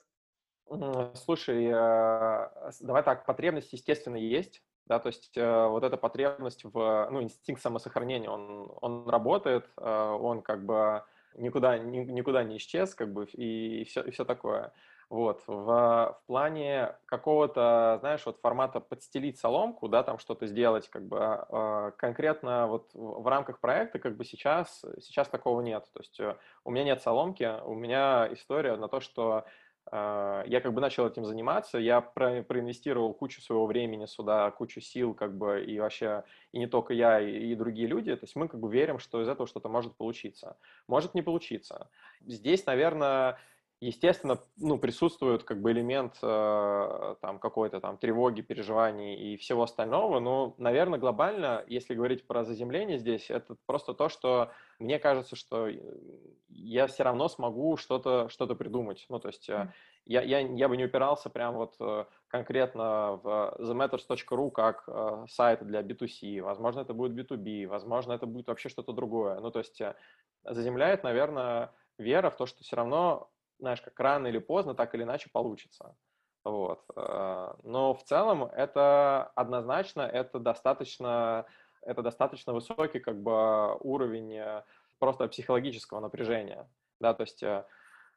Слушай, 1.16 1.70
а, 1.72 2.72
давай 2.82 3.04
так, 3.04 3.26
потребность, 3.26 3.72
естественно, 3.74 4.18
есть, 4.18 4.62
да, 4.86 5.00
то 5.00 5.08
есть 5.08 5.36
э, 5.38 5.68
вот 5.68 5.84
эта 5.84 5.98
потребность 5.98 6.64
в, 6.64 7.08
ну, 7.12 7.22
инстинкт 7.22 7.62
самосохранения, 7.62 8.30
он, 8.30 8.72
он 8.82 9.08
работает, 9.10 9.66
э, 9.78 9.90
он 9.90 10.42
как 10.42 10.66
бы 10.66 11.04
никуда, 11.36 11.78
никуда 11.78 12.44
не 12.44 12.58
исчез, 12.58 12.96
как 12.96 13.14
бы, 13.14 13.26
и, 13.26 13.82
и, 13.82 13.84
все, 13.86 14.02
и 14.02 14.12
все 14.12 14.26
такое. 14.26 14.74
Вот, 15.10 15.42
в, 15.48 15.54
в 15.64 16.22
плане 16.26 16.96
какого-то, 17.06 17.98
знаешь, 18.02 18.26
вот 18.26 18.40
формата 18.42 18.82
подстелить 18.82 19.40
соломку, 19.40 19.88
да, 19.88 20.04
там 20.04 20.20
что-то 20.20 20.48
сделать, 20.48 20.90
как 20.90 21.08
бы 21.08 21.46
э, 21.50 21.92
конкретно 21.98 22.68
вот 22.68 22.90
в 22.94 23.26
рамках 23.28 23.60
проекта, 23.60 24.00
как 24.00 24.18
бы 24.18 24.26
сейчас, 24.26 24.84
сейчас 25.00 25.30
такого 25.30 25.62
нет. 25.62 25.86
То 25.94 26.00
есть 26.02 26.20
у 26.66 26.72
меня 26.72 26.84
нет 26.84 27.02
соломки, 27.02 27.50
у 27.66 27.74
меня 27.74 28.28
история 28.34 28.76
на 28.76 28.90
то, 28.90 29.00
что 29.00 29.46
а, 29.90 30.44
я 30.46 30.60
как 30.60 30.74
бы 30.74 30.82
начал 30.82 31.08
этим 31.08 31.26
заниматься, 31.26 31.78
я 31.78 32.02
про, 32.02 32.44
проинвестировал 32.44 33.14
кучу 33.14 33.42
своего 33.42 33.66
времени 33.66 34.06
сюда, 34.06 34.52
кучу 34.52 34.82
сил, 34.82 35.14
как 35.14 35.38
бы, 35.38 35.64
и 35.64 35.80
вообще, 35.80 36.24
и 36.52 36.60
не 36.60 36.68
только 36.68 36.94
я, 36.94 37.22
и, 37.22 37.52
и 37.52 37.56
другие 37.56 37.88
люди, 37.88 38.14
то 38.16 38.26
есть 38.26 38.36
мы 38.36 38.48
как 38.48 38.60
бы 38.60 38.72
верим, 38.72 39.00
что 39.00 39.22
из 39.22 39.30
этого 39.30 39.48
что-то 39.48 39.70
может 39.70 39.96
получиться. 39.96 40.58
Может 40.88 41.14
не 41.14 41.22
получиться. 41.22 41.90
Здесь, 42.26 42.66
наверное, 42.66 43.38
естественно, 43.80 44.40
ну, 44.58 44.78
присутствует 44.78 45.44
как 45.44 45.62
бы 45.62 45.72
элемент 45.72 46.18
э, 46.22 47.16
там 47.22 47.38
какой-то 47.40 47.80
там 47.80 47.98
тревоги, 47.98 48.42
переживаний 48.42 49.16
и 49.16 49.38
всего 49.38 49.64
остального, 49.64 50.20
но, 50.20 50.56
наверное, 50.58 50.98
глобально, 50.98 51.64
если 51.68 51.94
говорить 51.94 52.26
про 52.26 52.44
заземление 52.44 52.98
здесь, 52.98 53.30
это 53.30 53.56
просто 53.66 53.94
то, 53.94 54.10
что 54.10 54.52
мне 54.80 54.98
кажется, 54.98 55.36
что 55.36 55.70
я 56.50 56.88
все 56.88 57.04
равно 57.04 57.28
смогу 57.28 57.78
что-то 57.78 58.30
что 58.30 58.48
придумать. 58.56 59.06
Ну, 59.10 59.20
то 59.20 59.28
есть 59.28 59.48
э, 59.50 59.72
я, 60.06 60.22
я, 60.22 60.40
я 60.40 60.70
бы 60.70 60.78
не 60.78 60.86
упирался 60.86 61.30
прям 61.30 61.56
вот 61.56 61.76
э, 61.80 62.06
конкретно 62.30 63.20
в 63.22 63.58
thematters.ru 63.60 64.50
как 64.52 64.86
э, 64.88 65.26
сайт 65.30 65.66
для 65.66 65.82
B2C, 65.82 66.42
возможно, 66.42 66.80
это 66.80 66.94
будет 66.94 67.32
B2B, 67.32 67.68
возможно, 67.68 68.14
это 68.14 68.26
будет 68.26 68.48
вообще 68.48 68.70
что-то 68.70 68.94
другое. 68.94 69.40
Ну, 69.40 69.52
то 69.52 69.60
есть 69.60 69.80
э, 69.82 69.96
заземляет, 70.44 71.04
наверное, 71.04 71.74
вера 72.00 72.32
в 72.32 72.38
то, 72.38 72.46
что 72.46 72.64
все 72.64 72.76
равно 72.76 73.30
знаешь, 73.60 73.82
как 73.82 74.00
рано 74.00 74.28
или 74.28 74.40
поздно, 74.40 74.76
так 74.76 74.94
или 74.96 75.04
иначе 75.04 75.30
получится. 75.32 75.96
Вот. 76.48 76.84
Э, 76.96 77.54
но 77.64 77.94
в 77.94 78.04
целом 78.04 78.44
это 78.46 79.32
однозначно, 79.36 80.02
это 80.02 80.40
достаточно, 80.40 81.46
это 81.82 82.02
достаточно 82.02 82.54
высокий 82.54 83.00
как 83.00 83.22
бы 83.22 83.76
уровень 83.82 84.34
э, 84.34 84.64
просто 85.00 85.28
психологического 85.28 86.00
напряжения. 86.00 86.70
Да, 87.02 87.14
то 87.14 87.24
есть 87.24 87.44
э, 87.44 87.66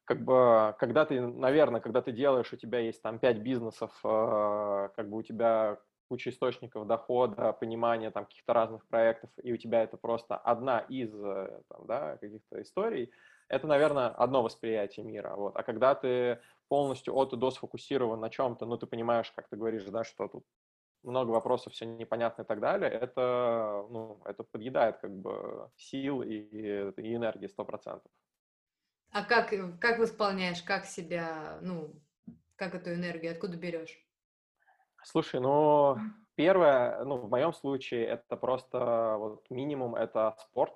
как 0.05 0.24
бы, 0.24 0.76
когда 0.78 1.05
ты, 1.05 1.20
наверное, 1.20 1.80
когда 1.80 2.03
ты 2.03 2.12
делаешь, 2.12 2.53
у 2.53 2.57
тебя 2.57 2.78
есть 2.78 3.03
там 3.03 3.18
пять 3.18 3.38
бизнесов, 3.38 3.93
как 4.03 5.09
бы 5.09 5.18
у 5.18 5.22
тебя 5.22 5.78
куча 6.09 6.30
источников 6.30 6.86
дохода, 6.88 7.53
понимания 7.53 8.11
там 8.11 8.24
каких-то 8.24 8.53
разных 8.53 8.86
проектов, 8.88 9.30
и 9.43 9.53
у 9.53 9.57
тебя 9.57 9.84
это 9.84 9.97
просто 9.97 10.36
одна 10.36 10.80
из 10.80 11.12
там, 11.12 11.86
да, 11.86 12.16
каких-то 12.16 12.61
историй, 12.61 13.12
это, 13.51 13.67
наверное, 13.67 14.09
одно 14.09 14.43
восприятие 14.43 15.05
мира. 15.05 15.35
Вот. 15.37 15.57
А 15.57 15.63
когда 15.65 15.95
ты 15.95 16.41
полностью 16.69 17.15
от 17.17 17.33
и 17.33 17.37
до 17.37 17.51
сфокусирован 17.51 18.21
на 18.21 18.31
чем-то, 18.31 18.65
ну, 18.65 18.77
ты 18.79 18.87
понимаешь, 18.87 19.33
как 19.33 19.49
ты 19.49 19.57
говоришь, 19.57 19.85
да, 19.85 20.05
что 20.05 20.29
тут 20.29 20.45
много 21.03 21.31
вопросов, 21.31 21.73
все 21.73 21.85
непонятно 21.85 22.43
и 22.43 22.45
так 22.45 22.61
далее, 22.61 22.89
это, 22.89 23.87
ну, 23.91 24.21
это 24.25 24.45
подъедает 24.45 24.99
как 24.99 25.11
бы 25.11 25.69
сил 25.77 26.23
и, 26.23 26.37
и 26.97 27.15
энергии 27.15 27.49
сто 27.49 27.65
процентов. 27.65 28.11
А 29.11 29.25
как, 29.25 29.53
как 29.81 29.99
восполняешь, 29.99 30.63
как 30.63 30.85
себя, 30.85 31.59
ну, 31.61 31.93
как 32.55 32.77
эту 32.77 32.95
энергию, 32.95 33.33
откуда 33.33 33.57
берешь? 33.57 33.99
Слушай, 35.03 35.41
ну, 35.41 35.97
первое, 36.37 37.03
ну, 37.05 37.17
в 37.17 37.29
моем 37.29 37.53
случае 37.53 38.07
это 38.07 38.37
просто 38.37 39.17
вот 39.19 39.51
минимум, 39.51 39.97
это 39.97 40.37
спорт, 40.39 40.75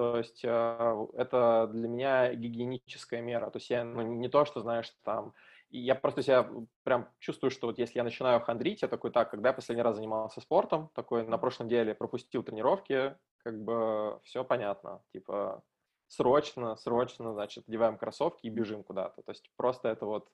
то 0.00 0.16
есть 0.16 0.40
э, 0.44 1.06
это 1.12 1.68
для 1.70 1.86
меня 1.86 2.34
гигиеническая 2.34 3.20
мера. 3.20 3.50
То 3.50 3.58
есть 3.58 3.68
я 3.68 3.84
ну, 3.84 4.00
не 4.00 4.30
то, 4.30 4.46
что, 4.46 4.60
знаешь, 4.60 4.90
там... 5.04 5.34
Я 5.68 5.94
просто 5.94 6.22
себя 6.22 6.50
прям 6.84 7.06
чувствую, 7.18 7.50
что 7.50 7.66
вот 7.66 7.78
если 7.78 7.98
я 7.98 8.02
начинаю 8.02 8.40
хандрить, 8.40 8.80
я 8.80 8.88
такой, 8.88 9.10
так, 9.10 9.30
когда 9.30 9.50
я 9.50 9.52
последний 9.52 9.82
раз 9.82 9.96
занимался 9.96 10.40
спортом, 10.40 10.88
такой 10.94 11.26
на 11.26 11.36
прошлом 11.36 11.68
деле 11.68 11.94
пропустил 11.94 12.42
тренировки, 12.42 13.14
как 13.44 13.62
бы 13.62 14.18
все 14.24 14.42
понятно. 14.42 15.02
Типа 15.12 15.62
срочно, 16.08 16.76
срочно, 16.76 17.34
значит, 17.34 17.68
одеваем 17.68 17.98
кроссовки 17.98 18.46
и 18.46 18.50
бежим 18.50 18.82
куда-то. 18.82 19.20
То 19.20 19.32
есть 19.32 19.50
просто 19.56 19.90
это 19.90 20.06
вот 20.06 20.30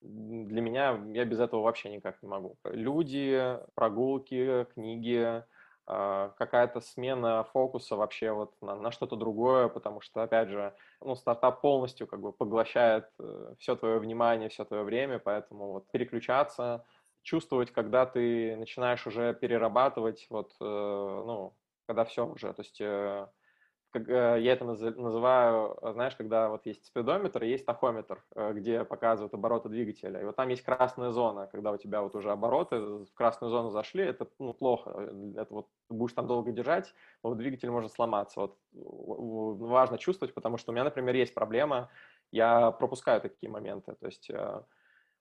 для 0.00 0.62
меня, 0.62 0.98
я 1.12 1.26
без 1.26 1.40
этого 1.40 1.60
вообще 1.60 1.90
никак 1.90 2.22
не 2.22 2.28
могу. 2.28 2.56
Люди, 2.64 3.58
прогулки, 3.74 4.64
книги, 4.72 5.18
а, 5.18 5.46
какая-то 5.86 6.80
смена 6.80 7.44
фокуса 7.52 7.96
вообще 7.96 8.32
вот 8.32 8.54
на, 8.60 8.76
на 8.76 8.92
что-то 8.92 9.16
другое, 9.16 9.68
потому 9.68 10.00
что, 10.00 10.22
опять 10.22 10.48
же, 10.48 10.74
ну, 11.00 11.14
стартап 11.16 11.60
полностью 11.60 12.06
как 12.06 12.20
бы 12.20 12.32
поглощает 12.32 13.08
э, 13.18 13.54
все 13.58 13.74
твое 13.74 13.98
внимание, 13.98 14.48
все 14.48 14.64
твое 14.64 14.84
время, 14.84 15.18
поэтому 15.18 15.72
вот 15.72 15.90
переключаться, 15.90 16.84
чувствовать, 17.22 17.72
когда 17.72 18.06
ты 18.06 18.56
начинаешь 18.56 19.06
уже 19.06 19.34
перерабатывать, 19.34 20.26
вот, 20.30 20.52
э, 20.60 20.64
ну, 20.64 21.56
когда 21.86 22.04
все 22.04 22.26
уже, 22.26 22.52
то 22.52 22.62
есть 22.62 22.80
э, 22.80 23.26
как, 23.90 24.08
э, 24.08 24.38
я 24.40 24.52
это 24.52 24.64
называю, 24.64 25.76
э, 25.82 25.92
знаешь, 25.92 26.14
когда 26.16 26.48
вот 26.48 26.64
есть 26.66 26.86
спидометр 26.86 27.42
есть 27.42 27.66
тахометр, 27.66 28.24
э, 28.34 28.52
где 28.52 28.84
показывают 28.84 29.34
обороты 29.34 29.68
двигателя. 29.68 30.20
И 30.20 30.24
вот 30.24 30.36
там 30.36 30.48
есть 30.48 30.62
красная 30.62 31.10
зона, 31.10 31.48
когда 31.48 31.72
у 31.72 31.76
тебя 31.76 32.02
вот 32.02 32.14
уже 32.14 32.30
обороты 32.30 32.78
в 32.78 33.12
красную 33.14 33.50
зону 33.50 33.70
зашли, 33.70 34.04
это 34.04 34.28
ну, 34.38 34.54
плохо. 34.54 35.10
Это 35.36 35.52
вот 35.52 35.68
будешь 35.88 36.14
там 36.14 36.26
долго 36.26 36.52
держать, 36.52 36.94
вот 37.22 37.36
двигатель 37.36 37.70
может 37.70 37.92
сломаться. 37.92 38.40
Вот 38.40 38.58
важно 38.72 39.98
чувствовать, 39.98 40.34
потому 40.34 40.56
что 40.56 40.70
у 40.70 40.74
меня, 40.74 40.84
например, 40.84 41.14
есть 41.14 41.34
проблема, 41.34 41.90
я 42.30 42.70
пропускаю 42.70 43.20
такие 43.20 43.50
моменты. 43.50 43.96
То 44.00 44.06
есть 44.06 44.30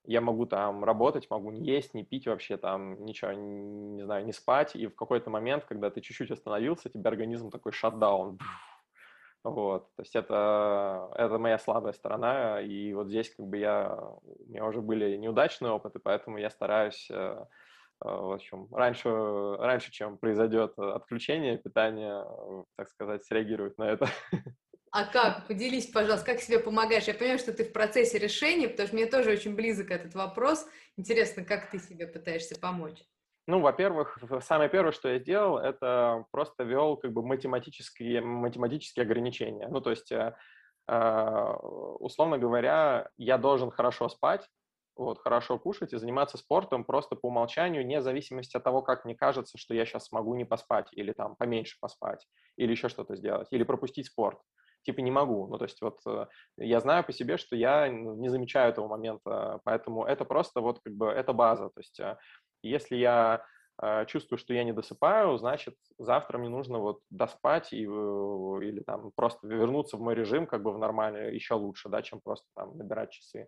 я 0.06 0.22
могу 0.22 0.46
там 0.46 0.84
работать, 0.84 1.30
могу 1.30 1.52
не 1.52 1.64
есть, 1.66 1.94
не 1.94 2.04
пить 2.04 2.28
вообще, 2.28 2.58
там 2.58 3.06
ничего, 3.06 3.32
не 3.32 4.04
знаю, 4.04 4.26
не 4.26 4.34
спать, 4.34 4.76
и 4.76 4.88
в 4.88 4.96
какой-то 4.96 5.30
момент, 5.30 5.66
когда 5.66 5.90
ты 5.90 6.02
чуть-чуть 6.02 6.32
остановился, 6.32 6.90
тебе 6.90 7.08
организм 7.10 7.50
такой 7.52 7.72
шатдаун. 7.72 8.40
Вот, 9.42 9.96
то 9.96 10.02
есть 10.02 10.18
это, 10.18 11.12
это 11.16 11.38
моя 11.40 11.58
слабая 11.58 11.94
сторона, 11.94 12.60
и 12.60 12.94
вот 12.94 13.08
здесь 13.08 13.34
как 13.34 13.48
бы 13.48 13.58
я, 13.58 13.96
у 13.96 14.22
меня 14.50 14.66
уже 14.66 14.82
были 14.82 15.16
неудачные 15.16 15.72
опыты, 15.72 16.00
поэтому 16.00 16.38
я 16.38 16.50
стараюсь, 16.50 17.10
э, 17.10 17.14
э, 17.14 17.46
в 18.02 18.34
общем, 18.34 18.68
раньше, 18.76 19.10
раньше, 19.58 19.92
чем 19.92 20.18
произойдет 20.18 20.78
отключение 20.78 21.58
питания, 21.58 22.26
так 22.76 22.90
сказать, 22.90 23.24
среагировать 23.24 23.78
на 23.78 23.84
это. 23.86 24.08
А 24.92 25.06
как? 25.06 25.48
Поделись, 25.48 25.88
пожалуйста, 25.88 26.26
как 26.26 26.42
себе 26.42 26.60
помогаешь? 26.60 27.04
Я 27.06 27.14
понимаю, 27.14 27.40
что 27.40 27.54
ты 27.54 27.64
в 27.64 27.72
процессе 27.72 28.18
решения, 28.18 28.68
потому 28.68 28.88
что 28.88 28.96
мне 28.96 29.06
тоже 29.06 29.32
очень 29.32 29.56
близок 29.56 29.92
этот 29.92 30.16
вопрос. 30.16 30.66
Интересно, 30.98 31.44
как 31.44 31.70
ты 31.70 31.80
себе 31.80 32.08
пытаешься 32.08 32.60
помочь? 32.60 33.04
Ну, 33.48 33.62
во-первых, 33.62 34.18
самое 34.42 34.70
первое, 34.70 34.92
что 34.92 35.10
я 35.10 35.20
сделал, 35.20 35.58
это 35.58 36.26
просто 36.32 36.64
вел 36.64 36.98
как 36.98 37.14
бы 37.14 37.24
математические, 37.24 38.22
математические 38.22 39.04
ограничения. 39.04 39.68
Ну, 39.68 39.82
то 39.82 39.90
есть, 39.90 40.12
э, 40.12 40.36
э, 40.88 41.54
условно 42.00 42.38
говоря, 42.38 43.10
я 43.18 43.38
должен 43.38 43.72
хорошо 43.72 44.08
спать, 44.10 44.48
вот, 44.96 45.20
хорошо 45.20 45.58
кушать 45.58 45.94
и 45.94 45.98
заниматься 45.98 46.38
спортом 46.38 46.84
просто 46.84 47.16
по 47.16 47.28
умолчанию, 47.28 47.84
вне 47.84 48.02
зависимости 48.02 48.58
от 48.58 48.64
того, 48.64 48.82
как 48.82 49.06
мне 49.06 49.16
кажется, 49.16 49.58
что 49.58 49.74
я 49.74 49.86
сейчас 49.86 50.08
смогу 50.08 50.36
не 50.36 50.46
поспать 50.46 50.90
или 50.92 51.12
там 51.14 51.36
поменьше 51.36 51.78
поспать, 51.80 52.28
или 52.58 52.72
еще 52.72 52.90
что-то 52.90 53.16
сделать, 53.16 53.48
или 53.52 53.64
пропустить 53.64 54.08
спорт 54.08 54.40
типа 54.84 55.02
не 55.02 55.12
могу. 55.12 55.48
Ну, 55.48 55.58
то 55.58 55.66
есть 55.66 55.82
вот 55.82 56.00
э, 56.06 56.28
я 56.58 56.80
знаю 56.80 57.04
по 57.04 57.12
себе, 57.12 57.38
что 57.38 57.56
я 57.56 57.88
не 57.90 58.30
замечаю 58.30 58.70
этого 58.70 58.88
момента, 58.88 59.60
поэтому 59.64 60.06
это 60.06 60.26
просто 60.26 60.62
вот 60.62 60.80
как 60.80 60.94
бы 60.94 61.08
это 61.08 61.34
база. 61.34 61.70
То 61.70 61.80
есть 61.80 62.00
э, 62.00 62.18
если 62.64 62.96
я 62.96 63.44
э, 63.82 64.06
чувствую, 64.06 64.38
что 64.40 64.54
я 64.54 64.64
не 64.64 64.74
досыпаю, 64.74 65.38
значит, 65.38 65.76
завтра 65.98 66.38
мне 66.38 66.50
нужно 66.50 66.80
вот 66.80 67.00
доспать 67.10 67.74
и, 67.74 67.84
или 67.84 68.82
там 68.82 69.12
просто 69.16 69.48
вернуться 69.48 69.98
в 69.98 70.02
мой 70.02 70.16
режим 70.16 70.48
как 70.48 70.64
бы 70.64 70.72
в 70.72 70.78
нормальный, 70.78 71.34
еще 71.34 71.56
лучше, 71.56 71.90
да, 71.90 72.02
чем 72.02 72.22
просто 72.22 72.48
там 72.56 72.78
набирать 72.78 73.12
часы. 73.12 73.48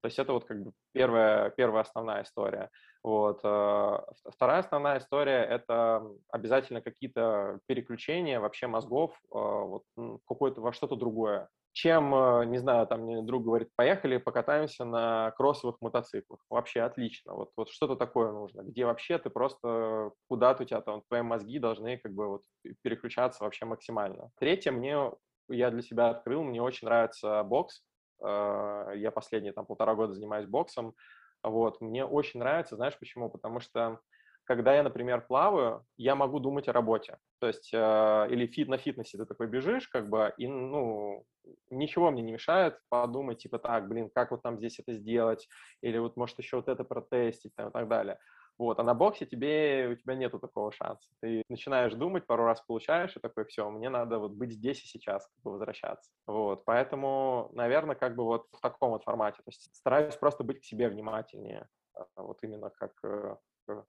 То 0.00 0.06
есть 0.06 0.18
это 0.18 0.32
вот 0.32 0.44
как 0.44 0.62
бы 0.62 0.72
первая, 0.92 1.50
первая 1.50 1.82
основная 1.82 2.22
история. 2.22 2.70
Вот. 3.02 3.40
Э, 3.44 3.98
вторая 4.30 4.60
основная 4.60 4.98
история– 4.98 5.42
это 5.50 6.02
обязательно 6.30 6.80
какие-то 6.80 7.58
переключения 7.66 8.40
вообще 8.40 8.66
мозгов 8.66 9.12
э, 9.12 9.34
вот, 9.34 9.82
какое-то 10.26 10.60
во 10.60 10.72
что-то 10.72 10.96
другое. 10.96 11.48
Чем, 11.72 12.14
э, 12.14 12.44
не 12.46 12.58
знаю, 12.58 12.86
там 12.86 13.02
мне 13.02 13.22
друг 13.22 13.44
говорит, 13.44 13.70
поехали 13.76 14.18
покатаемся 14.18 14.84
на 14.84 15.32
кроссовых 15.32 15.76
мотоциклах. 15.80 16.40
Вообще 16.48 16.82
отлично. 16.82 17.34
Вот, 17.34 17.50
вот 17.56 17.70
что-то 17.70 17.96
такое 17.96 18.32
нужно, 18.32 18.62
где 18.62 18.84
вообще 18.84 19.18
ты 19.18 19.30
просто 19.30 20.12
куда-то 20.28 20.62
у 20.62 20.66
тебя 20.66 20.80
там 20.80 21.02
твои 21.08 21.22
мозги 21.22 21.58
должны 21.58 21.98
как 21.98 22.12
бы 22.12 22.28
вот 22.28 22.42
переключаться 22.82 23.42
вообще 23.42 23.64
максимально. 23.64 24.30
Третье, 24.38 24.70
мне 24.70 25.12
я 25.48 25.70
для 25.70 25.82
себя 25.82 26.10
открыл, 26.10 26.42
мне 26.42 26.62
очень 26.62 26.86
нравится 26.86 27.42
бокс. 27.42 27.82
Я 28.20 29.12
последние 29.14 29.52
там 29.52 29.66
полтора 29.66 29.94
года 29.94 30.14
занимаюсь 30.14 30.46
боксом. 30.46 30.94
Вот. 31.42 31.80
Мне 31.80 32.04
очень 32.04 32.40
нравится, 32.40 32.76
знаешь 32.76 32.98
почему? 32.98 33.30
Потому 33.30 33.60
что 33.60 34.00
когда 34.48 34.74
я, 34.74 34.82
например, 34.82 35.26
плаваю, 35.26 35.84
я 35.98 36.14
могу 36.14 36.40
думать 36.40 36.68
о 36.68 36.72
работе. 36.72 37.18
То 37.38 37.48
есть, 37.48 37.68
э, 37.74 38.26
или 38.30 38.46
фит, 38.46 38.66
на 38.68 38.78
фитнесе 38.78 39.18
ты 39.18 39.26
такой 39.26 39.46
бежишь, 39.46 39.88
как 39.88 40.08
бы, 40.08 40.32
и, 40.38 40.46
ну, 40.48 41.24
ничего 41.70 42.10
мне 42.10 42.22
не 42.22 42.32
мешает 42.32 42.78
подумать, 42.88 43.38
типа, 43.42 43.58
так, 43.58 43.86
блин, 43.88 44.08
как 44.12 44.30
вот 44.30 44.42
там 44.42 44.56
здесь 44.56 44.78
это 44.78 44.94
сделать, 44.94 45.46
или 45.82 45.98
вот, 45.98 46.16
может, 46.16 46.38
еще 46.38 46.56
вот 46.56 46.68
это 46.68 46.82
протестить, 46.82 47.54
там, 47.56 47.68
и 47.68 47.72
так 47.72 47.88
далее. 47.88 48.18
Вот, 48.58 48.80
а 48.80 48.82
на 48.82 48.92
боксе 48.92 49.24
тебе, 49.24 49.88
у 49.92 49.94
тебя 49.94 50.16
нету 50.16 50.40
такого 50.40 50.72
шанса. 50.72 51.08
Ты 51.20 51.44
начинаешь 51.48 51.94
думать, 51.94 52.26
пару 52.26 52.44
раз 52.44 52.60
получаешь, 52.60 53.16
и 53.16 53.20
такой, 53.20 53.44
все, 53.44 53.70
мне 53.70 53.88
надо 53.88 54.18
вот 54.18 54.32
быть 54.32 54.52
здесь 54.52 54.82
и 54.82 54.88
сейчас, 54.88 55.26
как 55.28 55.42
бы 55.44 55.52
возвращаться. 55.52 56.10
Вот, 56.26 56.64
поэтому, 56.64 57.50
наверное, 57.52 57.94
как 57.94 58.16
бы 58.16 58.24
вот 58.24 58.48
в 58.50 58.60
таком 58.60 58.90
вот 58.90 59.04
формате. 59.04 59.36
То 59.38 59.50
есть 59.50 59.74
стараюсь 59.76 60.16
просто 60.16 60.42
быть 60.42 60.60
к 60.60 60.64
себе 60.64 60.88
внимательнее, 60.88 61.68
а, 61.94 62.06
вот 62.16 62.38
именно 62.42 62.70
как 62.70 62.92
э, 63.04 63.36
к 63.66 63.84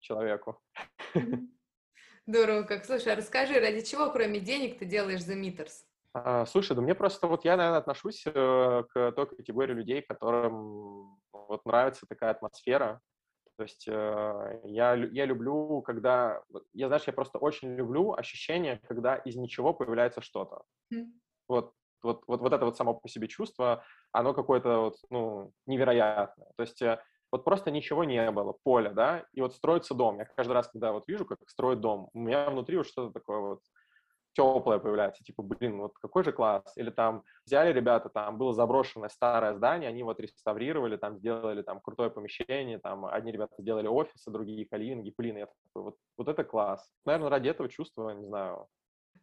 человеку. 0.00 0.58
Здорово 2.26 2.62
как. 2.62 2.86
Слушай, 2.86 3.12
а 3.12 3.16
расскажи, 3.16 3.60
ради 3.60 3.82
чего, 3.82 4.10
кроме 4.10 4.40
денег, 4.40 4.78
ты 4.78 4.86
делаешь 4.86 5.20
The 5.20 5.38
Meters? 5.38 5.84
А, 6.14 6.46
слушай, 6.46 6.74
да 6.74 6.80
мне 6.80 6.94
просто 6.94 7.26
вот 7.26 7.44
я, 7.44 7.58
наверное, 7.58 7.80
отношусь 7.80 8.24
э, 8.26 8.30
к 8.32 9.12
той 9.12 9.26
категории 9.26 9.74
людей, 9.74 10.00
которым 10.00 11.18
вот 11.32 11.66
нравится 11.66 12.06
такая 12.06 12.30
атмосфера, 12.30 13.02
то 13.56 13.62
есть 13.62 13.86
э, 13.88 14.60
я, 14.64 14.94
я 14.94 15.26
люблю, 15.26 15.82
когда... 15.82 16.42
Я, 16.72 16.88
знаешь, 16.88 17.04
я 17.06 17.12
просто 17.12 17.38
очень 17.38 17.74
люблю 17.74 18.12
ощущение, 18.12 18.80
когда 18.88 19.16
из 19.16 19.36
ничего 19.36 19.72
появляется 19.72 20.20
что-то. 20.20 20.62
Mm. 20.92 21.06
Вот, 21.48 21.72
вот, 22.02 22.22
вот, 22.26 22.40
вот 22.40 22.52
это 22.52 22.64
вот 22.64 22.76
само 22.76 22.94
по 22.94 23.08
себе 23.08 23.28
чувство, 23.28 23.84
оно 24.12 24.34
какое-то 24.34 24.78
вот, 24.80 24.96
ну, 25.10 25.52
невероятное. 25.66 26.48
То 26.56 26.62
есть 26.62 26.82
э, 26.82 27.00
вот 27.32 27.44
просто 27.44 27.70
ничего 27.70 28.04
не 28.04 28.30
было, 28.30 28.54
поле, 28.62 28.90
да, 28.90 29.24
и 29.32 29.40
вот 29.40 29.54
строится 29.54 29.94
дом. 29.94 30.18
Я 30.18 30.24
каждый 30.24 30.52
раз, 30.52 30.68
когда 30.68 30.92
вот 30.92 31.08
вижу, 31.08 31.24
как 31.26 31.38
строят 31.48 31.80
дом, 31.80 32.10
у 32.12 32.18
меня 32.20 32.48
внутри 32.50 32.76
вот 32.76 32.86
что-то 32.86 33.12
такое 33.12 33.38
вот 33.38 33.60
теплое 34.34 34.78
появляется, 34.78 35.24
типа, 35.24 35.42
блин, 35.42 35.78
вот 35.78 35.92
какой 36.00 36.24
же 36.24 36.32
класс. 36.32 36.64
Или 36.76 36.90
там 36.90 37.22
взяли 37.46 37.72
ребята, 37.72 38.08
там 38.08 38.36
было 38.36 38.52
заброшенное 38.52 39.08
старое 39.08 39.54
здание, 39.54 39.88
они 39.88 40.02
вот 40.02 40.20
реставрировали, 40.20 40.96
там 40.96 41.16
сделали 41.18 41.62
там 41.62 41.80
крутое 41.80 42.10
помещение, 42.10 42.78
там 42.78 43.06
одни 43.06 43.32
ребята 43.32 43.54
сделали 43.58 43.86
офисы, 43.86 44.30
другие 44.30 44.66
калинги, 44.66 45.12
блин, 45.16 45.38
я 45.38 45.46
такой, 45.46 45.82
вот, 45.82 45.96
вот 46.18 46.28
это 46.28 46.44
класс. 46.44 46.86
Наверное, 47.04 47.30
ради 47.30 47.48
этого 47.48 47.68
чувства, 47.68 48.10
не 48.10 48.26
знаю. 48.26 48.68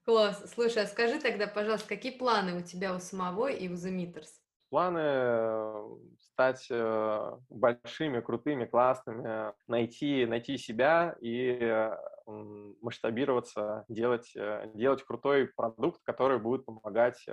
Класс. 0.04 0.44
Слушай, 0.54 0.84
а 0.84 0.88
скажи 0.88 1.20
тогда, 1.20 1.48
пожалуйста, 1.48 1.88
какие 1.90 2.18
планы 2.18 2.58
у 2.58 2.62
тебя 2.62 2.96
у 2.96 3.00
самого 3.00 3.52
и 3.52 3.68
у 3.68 3.74
The 3.74 3.92
Meters? 3.92 4.30
Планы 4.70 5.00
э, 5.00 5.90
стать 6.18 6.68
э, 6.70 7.38
большими, 7.50 8.22
крутыми, 8.22 8.66
классными, 8.66 9.54
найти, 9.68 10.26
найти 10.26 10.58
себя 10.58 11.16
и 11.20 11.60
э, 11.62 11.98
масштабироваться, 12.26 13.86
делать, 13.90 14.34
делать 14.74 15.04
крутой 15.04 15.48
продукт, 15.48 16.02
который 16.04 16.40
будет 16.40 16.66
помогать 16.66 17.26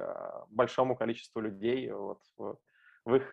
большому 0.49 0.97
количеству 0.97 1.41
людей 1.41 1.91
вот, 1.91 2.21
в, 2.37 2.59
в 3.05 3.15
их 3.15 3.33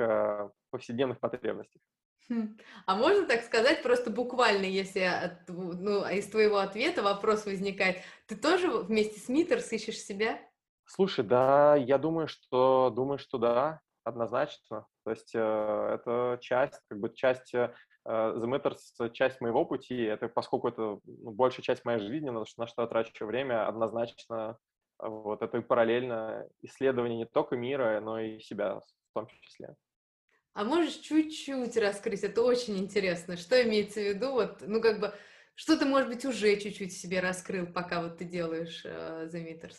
повседневных 0.69 1.19
потребностях. 1.19 1.81
Хм. 2.29 2.57
А 2.87 2.95
можно 2.95 3.27
так 3.27 3.43
сказать, 3.43 3.83
просто 3.83 4.09
буквально, 4.09 4.65
если 4.65 5.01
от, 5.01 5.47
ну, 5.47 6.07
из 6.09 6.27
твоего 6.27 6.57
ответа 6.57 7.03
вопрос 7.03 7.45
возникает, 7.45 7.97
ты 8.27 8.35
тоже 8.35 8.69
вместе 8.69 9.19
с 9.19 9.29
Митерс 9.29 9.71
ищешь 9.71 9.99
себя? 9.99 10.39
Слушай, 10.85 11.23
да, 11.23 11.75
я 11.75 11.97
думаю, 11.97 12.27
что 12.27 12.91
думаю, 12.95 13.19
что 13.19 13.37
да 13.37 13.81
однозначно. 14.03 14.87
То 15.03 15.11
есть 15.11 15.31
э, 15.33 15.39
это 15.39 16.37
часть, 16.41 16.79
как 16.87 16.99
бы 16.99 17.13
часть 17.13 17.53
э, 17.53 17.73
The 18.05 18.45
Matters, 18.45 19.11
часть 19.11 19.41
моего 19.41 19.65
пути. 19.65 20.03
Это 20.03 20.27
поскольку 20.27 20.67
это 20.67 20.99
ну, 21.03 21.31
большая 21.31 21.63
часть 21.63 21.85
моей 21.85 21.99
жизни, 21.99 22.29
на 22.29 22.45
что, 22.45 22.61
на 22.61 22.67
что 22.67 22.83
я 22.83 22.87
трачу 22.87 23.25
время, 23.25 23.67
однозначно 23.67 24.57
вот 24.99 25.41
это 25.41 25.57
и 25.57 25.61
параллельно 25.61 26.47
исследование 26.61 27.17
не 27.17 27.25
только 27.25 27.55
мира, 27.55 27.99
но 28.01 28.19
и 28.19 28.39
себя 28.39 28.75
в 28.75 29.13
том 29.13 29.27
числе. 29.27 29.75
А 30.53 30.63
можешь 30.63 30.95
чуть-чуть 30.95 31.75
раскрыть? 31.77 32.23
Это 32.23 32.41
очень 32.41 32.77
интересно. 32.77 33.35
Что 33.35 33.61
имеется 33.63 33.99
в 33.99 34.03
виду? 34.03 34.31
Вот, 34.31 34.61
ну, 34.61 34.81
как 34.81 35.01
бы, 35.01 35.13
что 35.53 35.77
ты, 35.77 35.85
может 35.85 36.07
быть, 36.07 36.23
уже 36.23 36.55
чуть-чуть 36.57 36.93
себе 36.93 37.19
раскрыл, 37.19 37.67
пока 37.67 38.01
вот 38.01 38.19
ты 38.19 38.23
делаешь 38.23 38.85
uh, 38.85 39.29
The 39.29 39.43
Meters? 39.43 39.75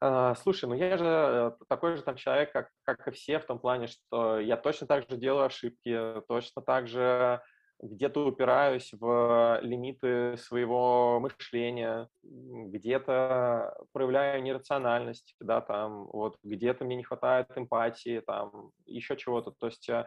А, 0.00 0.34
слушай, 0.34 0.66
ну 0.66 0.74
я 0.74 0.96
же 0.96 1.04
э, 1.06 1.52
такой 1.68 1.96
же 1.96 2.02
там 2.02 2.16
человек, 2.16 2.52
как, 2.52 2.70
как 2.82 3.08
и 3.08 3.10
все, 3.10 3.38
в 3.38 3.46
том 3.46 3.58
плане, 3.58 3.86
что 3.86 4.38
я 4.38 4.56
точно 4.56 4.86
так 4.86 5.08
же 5.08 5.16
делаю 5.16 5.46
ошибки, 5.46 6.22
точно 6.28 6.62
так 6.62 6.88
же 6.88 7.40
где-то 7.80 8.24
упираюсь 8.26 8.92
в 8.92 9.60
лимиты 9.62 10.36
своего 10.36 11.20
мышления, 11.20 12.08
где-то 12.22 13.76
проявляю 13.92 14.42
нерациональность, 14.42 15.34
да, 15.40 15.60
там, 15.60 16.06
вот, 16.06 16.36
где-то 16.42 16.84
мне 16.84 16.96
не 16.96 17.02
хватает 17.04 17.48
эмпатии, 17.56 18.20
там, 18.20 18.70
еще 18.86 19.16
чего-то. 19.16 19.52
То 19.58 19.66
есть 19.66 19.88
э, 19.88 20.06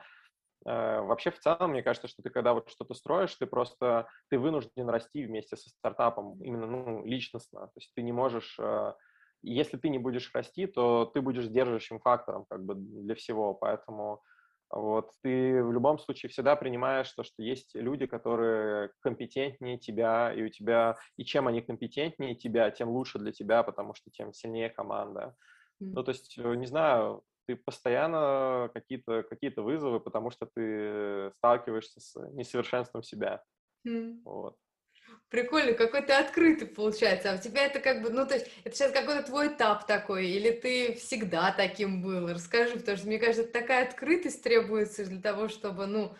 э, 0.66 1.02
вообще 1.02 1.30
в 1.30 1.40
целом, 1.40 1.72
мне 1.72 1.84
кажется, 1.84 2.08
что 2.08 2.24
ты 2.24 2.30
когда 2.30 2.54
вот 2.54 2.70
что-то 2.70 2.94
строишь, 2.94 3.36
ты 3.36 3.46
просто, 3.46 4.08
ты 4.30 4.40
вынужден 4.40 4.90
расти 4.90 5.26
вместе 5.26 5.56
со 5.58 5.70
стартапом, 5.70 6.42
именно, 6.42 6.68
ну, 6.68 7.06
личностно. 7.06 7.68
То 7.68 7.74
есть 7.76 7.92
ты 7.96 8.02
не 8.02 8.12
можешь 8.12 8.58
э, 8.60 8.94
если 9.42 9.78
ты 9.78 9.90
не 9.90 10.00
будешь 10.00 10.32
расти, 10.34 10.68
то 10.68 11.06
ты 11.06 11.22
будешь 11.22 11.46
сдерживающим 11.46 12.00
фактором 12.00 12.46
как 12.50 12.66
бы 12.66 12.76
для 12.76 13.16
всего, 13.16 13.54
поэтому 13.54 14.22
вот 14.70 15.12
ты 15.24 15.64
в 15.64 15.72
любом 15.72 15.98
случае 15.98 16.30
всегда 16.30 16.56
принимаешь 16.56 17.12
то, 17.12 17.24
что 17.24 17.42
есть 17.42 17.74
люди, 17.74 18.06
которые 18.06 18.92
компетентнее 19.00 19.78
тебя, 19.78 20.34
и 20.34 20.44
у 20.44 20.50
тебя, 20.50 20.98
и 21.16 21.24
чем 21.24 21.48
они 21.48 21.62
компетентнее 21.62 22.36
тебя, 22.36 22.70
тем 22.72 22.90
лучше 22.90 23.18
для 23.18 23.32
тебя, 23.32 23.64
потому 23.64 23.94
что 23.94 24.10
тем 24.12 24.34
сильнее 24.34 24.70
команда. 24.70 25.36
Mm. 25.82 25.92
Ну, 25.94 26.04
то 26.04 26.12
есть, 26.12 26.38
э, 26.38 26.56
не 26.56 26.66
знаю, 26.66 27.24
ты 27.48 27.56
постоянно 27.56 28.70
какие-то 28.74 29.24
какие 29.24 29.54
вызовы, 29.56 30.02
потому 30.02 30.32
что 30.32 30.48
ты 30.54 31.32
сталкиваешься 31.38 32.02
с 32.02 32.20
несовершенством 32.34 33.04
себя. 33.04 33.44
Mm. 33.88 34.22
Вот. 34.26 34.58
Прикольно, 35.30 35.74
какой 35.74 36.04
ты 36.04 36.14
открытый 36.14 36.68
получается. 36.68 37.32
А 37.32 37.36
у 37.36 37.38
тебя 37.38 37.66
это 37.66 37.80
как 37.80 38.02
бы, 38.02 38.10
ну, 38.10 38.26
то 38.26 38.36
есть, 38.36 38.50
это 38.64 38.76
сейчас 38.76 38.94
какой-то 38.94 39.24
твой 39.24 39.48
этап 39.50 39.86
такой, 39.86 40.28
или 40.28 40.52
ты 40.52 40.94
всегда 40.94 41.52
таким 41.52 42.02
был? 42.02 42.30
Расскажи, 42.30 42.78
потому 42.78 42.98
что, 42.98 43.08
мне 43.08 43.20
кажется, 43.20 43.52
такая 43.52 43.86
открытость 43.86 44.42
требуется 44.42 45.06
для 45.06 45.22
того, 45.22 45.50
чтобы, 45.50 45.86
ну, 45.86 46.16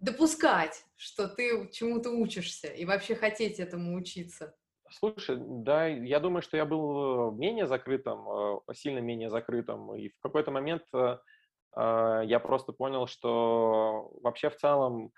допускать, 0.00 0.84
что 0.96 1.28
ты 1.28 1.68
чему-то 1.70 2.10
учишься 2.10 2.66
и 2.66 2.84
вообще 2.84 3.14
хотеть 3.14 3.60
этому 3.60 3.94
учиться. 3.94 4.54
Слушай, 4.90 5.36
да, 5.38 5.86
я 5.86 6.18
думаю, 6.18 6.42
что 6.42 6.56
я 6.56 6.66
был 6.66 7.30
э, 7.30 7.34
менее 7.36 7.66
закрытым, 7.66 8.28
э, 8.28 8.74
сильно 8.74 8.98
менее 8.98 9.30
закрытым, 9.30 9.94
и 9.94 10.08
в 10.08 10.18
какой-то 10.20 10.50
момент 10.50 10.82
э, 10.92 11.16
я 11.74 12.40
просто 12.42 12.72
понял, 12.72 13.06
что 13.06 14.12
вообще 14.20 14.50
в 14.50 14.56
целом 14.56 15.12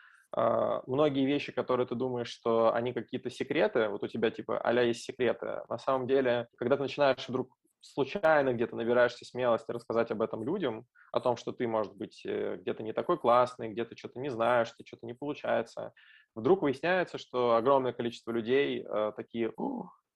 многие 0.87 1.26
вещи, 1.26 1.53
которые 1.53 1.87
ты 1.87 1.95
думаешь, 1.95 2.28
что 2.28 2.74
они 2.74 2.93
какие-то 2.93 3.30
секреты, 3.30 3.89
вот 3.89 4.03
у 4.03 4.09
тебя 4.09 4.30
типа 4.30 4.59
а 4.59 4.72
есть 4.82 5.05
секреты, 5.05 5.62
на 5.68 5.78
самом 5.78 6.07
деле, 6.07 6.49
когда 6.57 6.76
ты 6.76 6.82
начинаешь 6.82 7.28
вдруг 7.28 7.55
случайно 7.85 8.55
где-то 8.55 8.76
набираешься 8.76 9.24
смелости 9.24 9.70
рассказать 9.70 10.11
об 10.11 10.22
этом 10.22 10.43
людям, 10.43 10.87
о 11.12 11.20
том, 11.20 11.37
что 11.37 11.53
ты, 11.53 11.68
может 11.68 11.95
быть, 11.95 12.22
э, 12.24 12.57
где-то 12.61 12.82
не 12.82 12.93
такой 12.93 13.18
классный, 13.18 13.68
где-то 13.68 13.97
что-то 13.97 14.18
не 14.18 14.30
знаешь, 14.30 14.68
что 14.68 14.85
что-то 14.87 15.07
не 15.07 15.12
получается, 15.12 15.93
вдруг 16.35 16.62
выясняется, 16.62 17.18
что 17.18 17.57
огромное 17.57 17.93
количество 17.93 18.30
людей 18.30 18.85
э, 18.85 19.12
такие, 19.16 19.53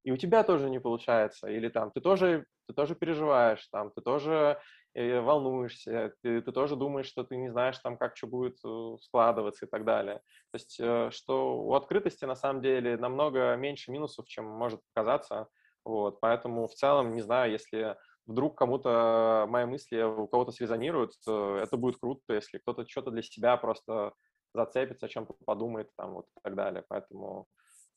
и 0.04 0.10
у 0.10 0.16
тебя 0.16 0.42
тоже 0.44 0.70
не 0.70 0.80
получается, 0.80 1.48
или 1.48 1.68
там 1.68 1.90
ты 1.90 2.00
тоже, 2.00 2.46
ты 2.66 2.74
тоже 2.74 2.94
переживаешь, 2.94 3.66
там, 3.70 3.90
ты 3.90 4.00
тоже 4.00 4.58
волнуешься, 4.94 6.14
ты, 6.22 6.40
ты 6.42 6.52
тоже 6.52 6.76
думаешь, 6.76 7.06
что 7.06 7.24
ты 7.24 7.36
не 7.36 7.50
знаешь, 7.50 7.78
там, 7.78 7.96
как 7.96 8.16
что 8.16 8.26
будет 8.26 8.58
э, 8.64 8.96
складываться 9.00 9.66
и 9.66 9.68
так 9.68 9.84
далее. 9.84 10.16
То 10.50 10.54
есть, 10.54 10.76
э, 10.80 11.10
что 11.12 11.58
у 11.60 11.74
открытости 11.74 12.24
на 12.24 12.34
самом 12.34 12.62
деле 12.62 12.96
намного 12.96 13.54
меньше 13.56 13.90
минусов, 13.90 14.26
чем 14.26 14.46
может 14.46 14.80
показаться. 14.92 15.48
Вот, 15.84 16.20
поэтому 16.20 16.66
в 16.66 16.74
целом, 16.74 17.14
не 17.14 17.22
знаю, 17.22 17.52
если 17.52 17.96
вдруг 18.26 18.58
кому-то 18.58 19.46
мои 19.48 19.64
мысли 19.64 20.02
у 20.02 20.26
кого-то 20.26 20.52
срезонируют, 20.52 21.12
это 21.26 21.76
будет 21.76 21.98
круто, 21.98 22.34
если 22.34 22.58
кто-то 22.58 22.86
что-то 22.86 23.10
для 23.10 23.22
себя 23.22 23.56
просто 23.56 24.12
зацепится, 24.54 25.06
о 25.06 25.08
чем-то 25.08 25.34
подумает 25.46 25.90
там 25.96 26.14
вот 26.14 26.26
и 26.26 26.40
так 26.42 26.54
далее. 26.54 26.84
Поэтому 26.88 27.46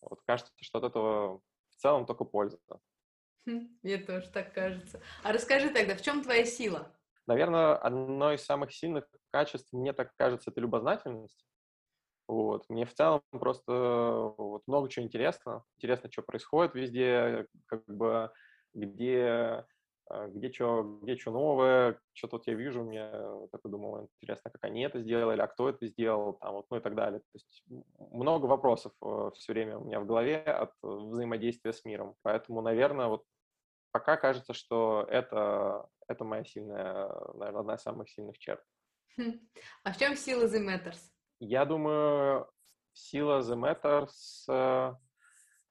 вот 0.02 0.22
кажется, 0.26 0.52
что 0.62 0.80
от 0.80 0.86
этого 0.86 1.42
в 1.70 1.76
целом 1.76 2.06
только 2.06 2.24
польза. 2.24 2.60
Хм, 3.46 3.78
мне 3.82 3.98
тоже 3.98 4.30
так 4.30 4.54
кажется. 4.54 5.02
А 5.24 5.34
расскажи 5.34 5.70
тогда, 5.70 5.96
в 5.96 6.02
чем 6.02 6.24
твоя 6.24 6.46
сила? 6.46 6.96
Наверное, 7.28 7.76
одно 7.76 8.34
из 8.34 8.44
самых 8.44 8.74
сильных 8.74 9.06
качеств, 9.32 9.72
мне 9.74 9.94
так 9.94 10.12
кажется, 10.18 10.52
это 10.52 10.60
любознательность. 10.62 11.46
Вот. 12.28 12.66
Мне 12.70 12.86
в 12.86 12.94
целом 12.94 13.22
просто 13.32 14.34
вот, 14.38 14.64
много 14.68 14.90
чего 14.90 15.06
интересно. 15.06 15.64
Интересно, 15.78 16.12
что 16.12 16.22
происходит 16.22 16.76
везде, 16.76 17.48
как 17.68 17.86
бы 17.88 18.32
где 18.74 19.66
где 20.10 20.52
что 20.52 21.00
где 21.02 21.16
что 21.16 21.32
новое, 21.32 22.00
что 22.14 22.28
тут 22.28 22.48
я 22.48 22.54
вижу, 22.54 22.84
мне 22.84 23.10
такой 23.52 23.72
думаю, 23.72 24.10
интересно, 24.22 24.52
как 24.52 24.64
они 24.64 24.82
это 24.84 25.02
сделали, 25.02 25.40
а 25.42 25.48
кто 25.48 25.70
это 25.70 25.88
сделал, 25.88 26.34
там, 26.34 26.54
вот, 26.54 26.66
ну 26.70 26.78
и 26.78 26.80
так 26.82 26.96
далее. 26.96 27.20
То 27.20 27.26
есть 27.34 27.64
много 28.12 28.46
вопросов 28.46 28.94
э, 29.02 29.32
все 29.36 29.54
время 29.54 29.78
у 29.78 29.86
меня 29.86 30.00
в 30.00 30.06
голове 30.06 30.38
от 30.38 30.74
взаимодействия 30.82 31.74
с 31.74 31.86
миром. 31.86 32.16
Поэтому, 32.24 32.62
наверное, 32.62 33.08
вот 33.08 33.24
пока 33.92 34.18
кажется, 34.18 34.54
что 34.54 35.08
это, 35.10 35.88
это 36.08 36.24
моя 36.26 36.44
сильная, 36.44 37.10
наверное, 37.34 37.62
одна 37.62 37.76
из 37.76 37.82
самых 37.82 38.10
сильных 38.10 38.38
черт. 38.38 38.62
Хм. 39.18 39.40
А 39.84 39.94
в 39.94 39.98
чем 39.98 40.16
сила 40.16 40.46
The 40.46 40.60
Matters? 40.60 41.00
Я 41.40 41.66
думаю, 41.66 42.50
сила 42.94 43.42
The 43.42 43.56
Matters, 43.56 44.46
э, 44.50 44.96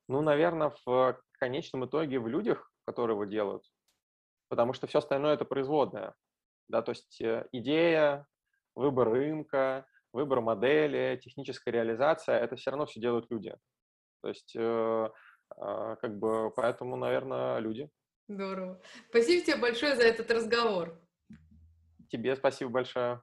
ну, 0.08 0.20
наверное, 0.22 0.72
в 0.86 1.20
конечном 1.32 1.84
итоге 1.84 2.18
в 2.18 2.26
людях, 2.26 2.72
которые 2.84 3.14
его 3.14 3.24
делают 3.24 3.64
потому 4.50 4.74
что 4.74 4.86
все 4.86 4.98
остальное 4.98 5.34
это 5.34 5.46
производное. 5.46 6.14
Да, 6.68 6.82
то 6.82 6.90
есть 6.90 7.20
э, 7.22 7.46
идея, 7.52 8.26
выбор 8.74 9.08
рынка, 9.08 9.86
выбор 10.12 10.40
модели, 10.40 11.18
техническая 11.22 11.72
реализация, 11.72 12.38
это 12.38 12.56
все 12.56 12.70
равно 12.70 12.84
все 12.84 13.00
делают 13.00 13.30
люди. 13.30 13.54
То 14.22 14.28
есть, 14.28 14.54
э, 14.56 15.08
э, 15.56 15.96
как 16.00 16.18
бы, 16.18 16.50
поэтому, 16.50 16.96
наверное, 16.96 17.58
люди. 17.58 17.88
Здорово. 18.28 18.80
Спасибо 19.08 19.44
тебе 19.44 19.56
большое 19.56 19.96
за 19.96 20.02
этот 20.02 20.30
разговор. 20.30 21.00
Тебе 22.10 22.36
спасибо 22.36 22.70
большое. 22.70 23.22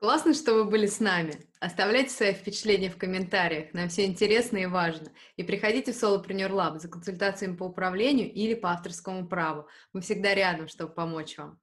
Классно, 0.00 0.32
что 0.32 0.54
вы 0.54 0.64
были 0.64 0.86
с 0.86 0.98
нами. 0.98 1.46
Оставляйте 1.60 2.08
свои 2.08 2.32
впечатления 2.32 2.88
в 2.88 2.96
комментариях, 2.96 3.74
нам 3.74 3.90
все 3.90 4.06
интересно 4.06 4.56
и 4.56 4.64
важно. 4.64 5.12
И 5.36 5.42
приходите 5.42 5.92
в 5.92 6.02
Solopreneur 6.02 6.50
Lab 6.50 6.78
за 6.78 6.88
консультациями 6.88 7.54
по 7.54 7.64
управлению 7.64 8.32
или 8.32 8.54
по 8.54 8.70
авторскому 8.72 9.28
праву. 9.28 9.68
Мы 9.92 10.00
всегда 10.00 10.34
рядом, 10.34 10.68
чтобы 10.68 10.94
помочь 10.94 11.36
вам. 11.36 11.60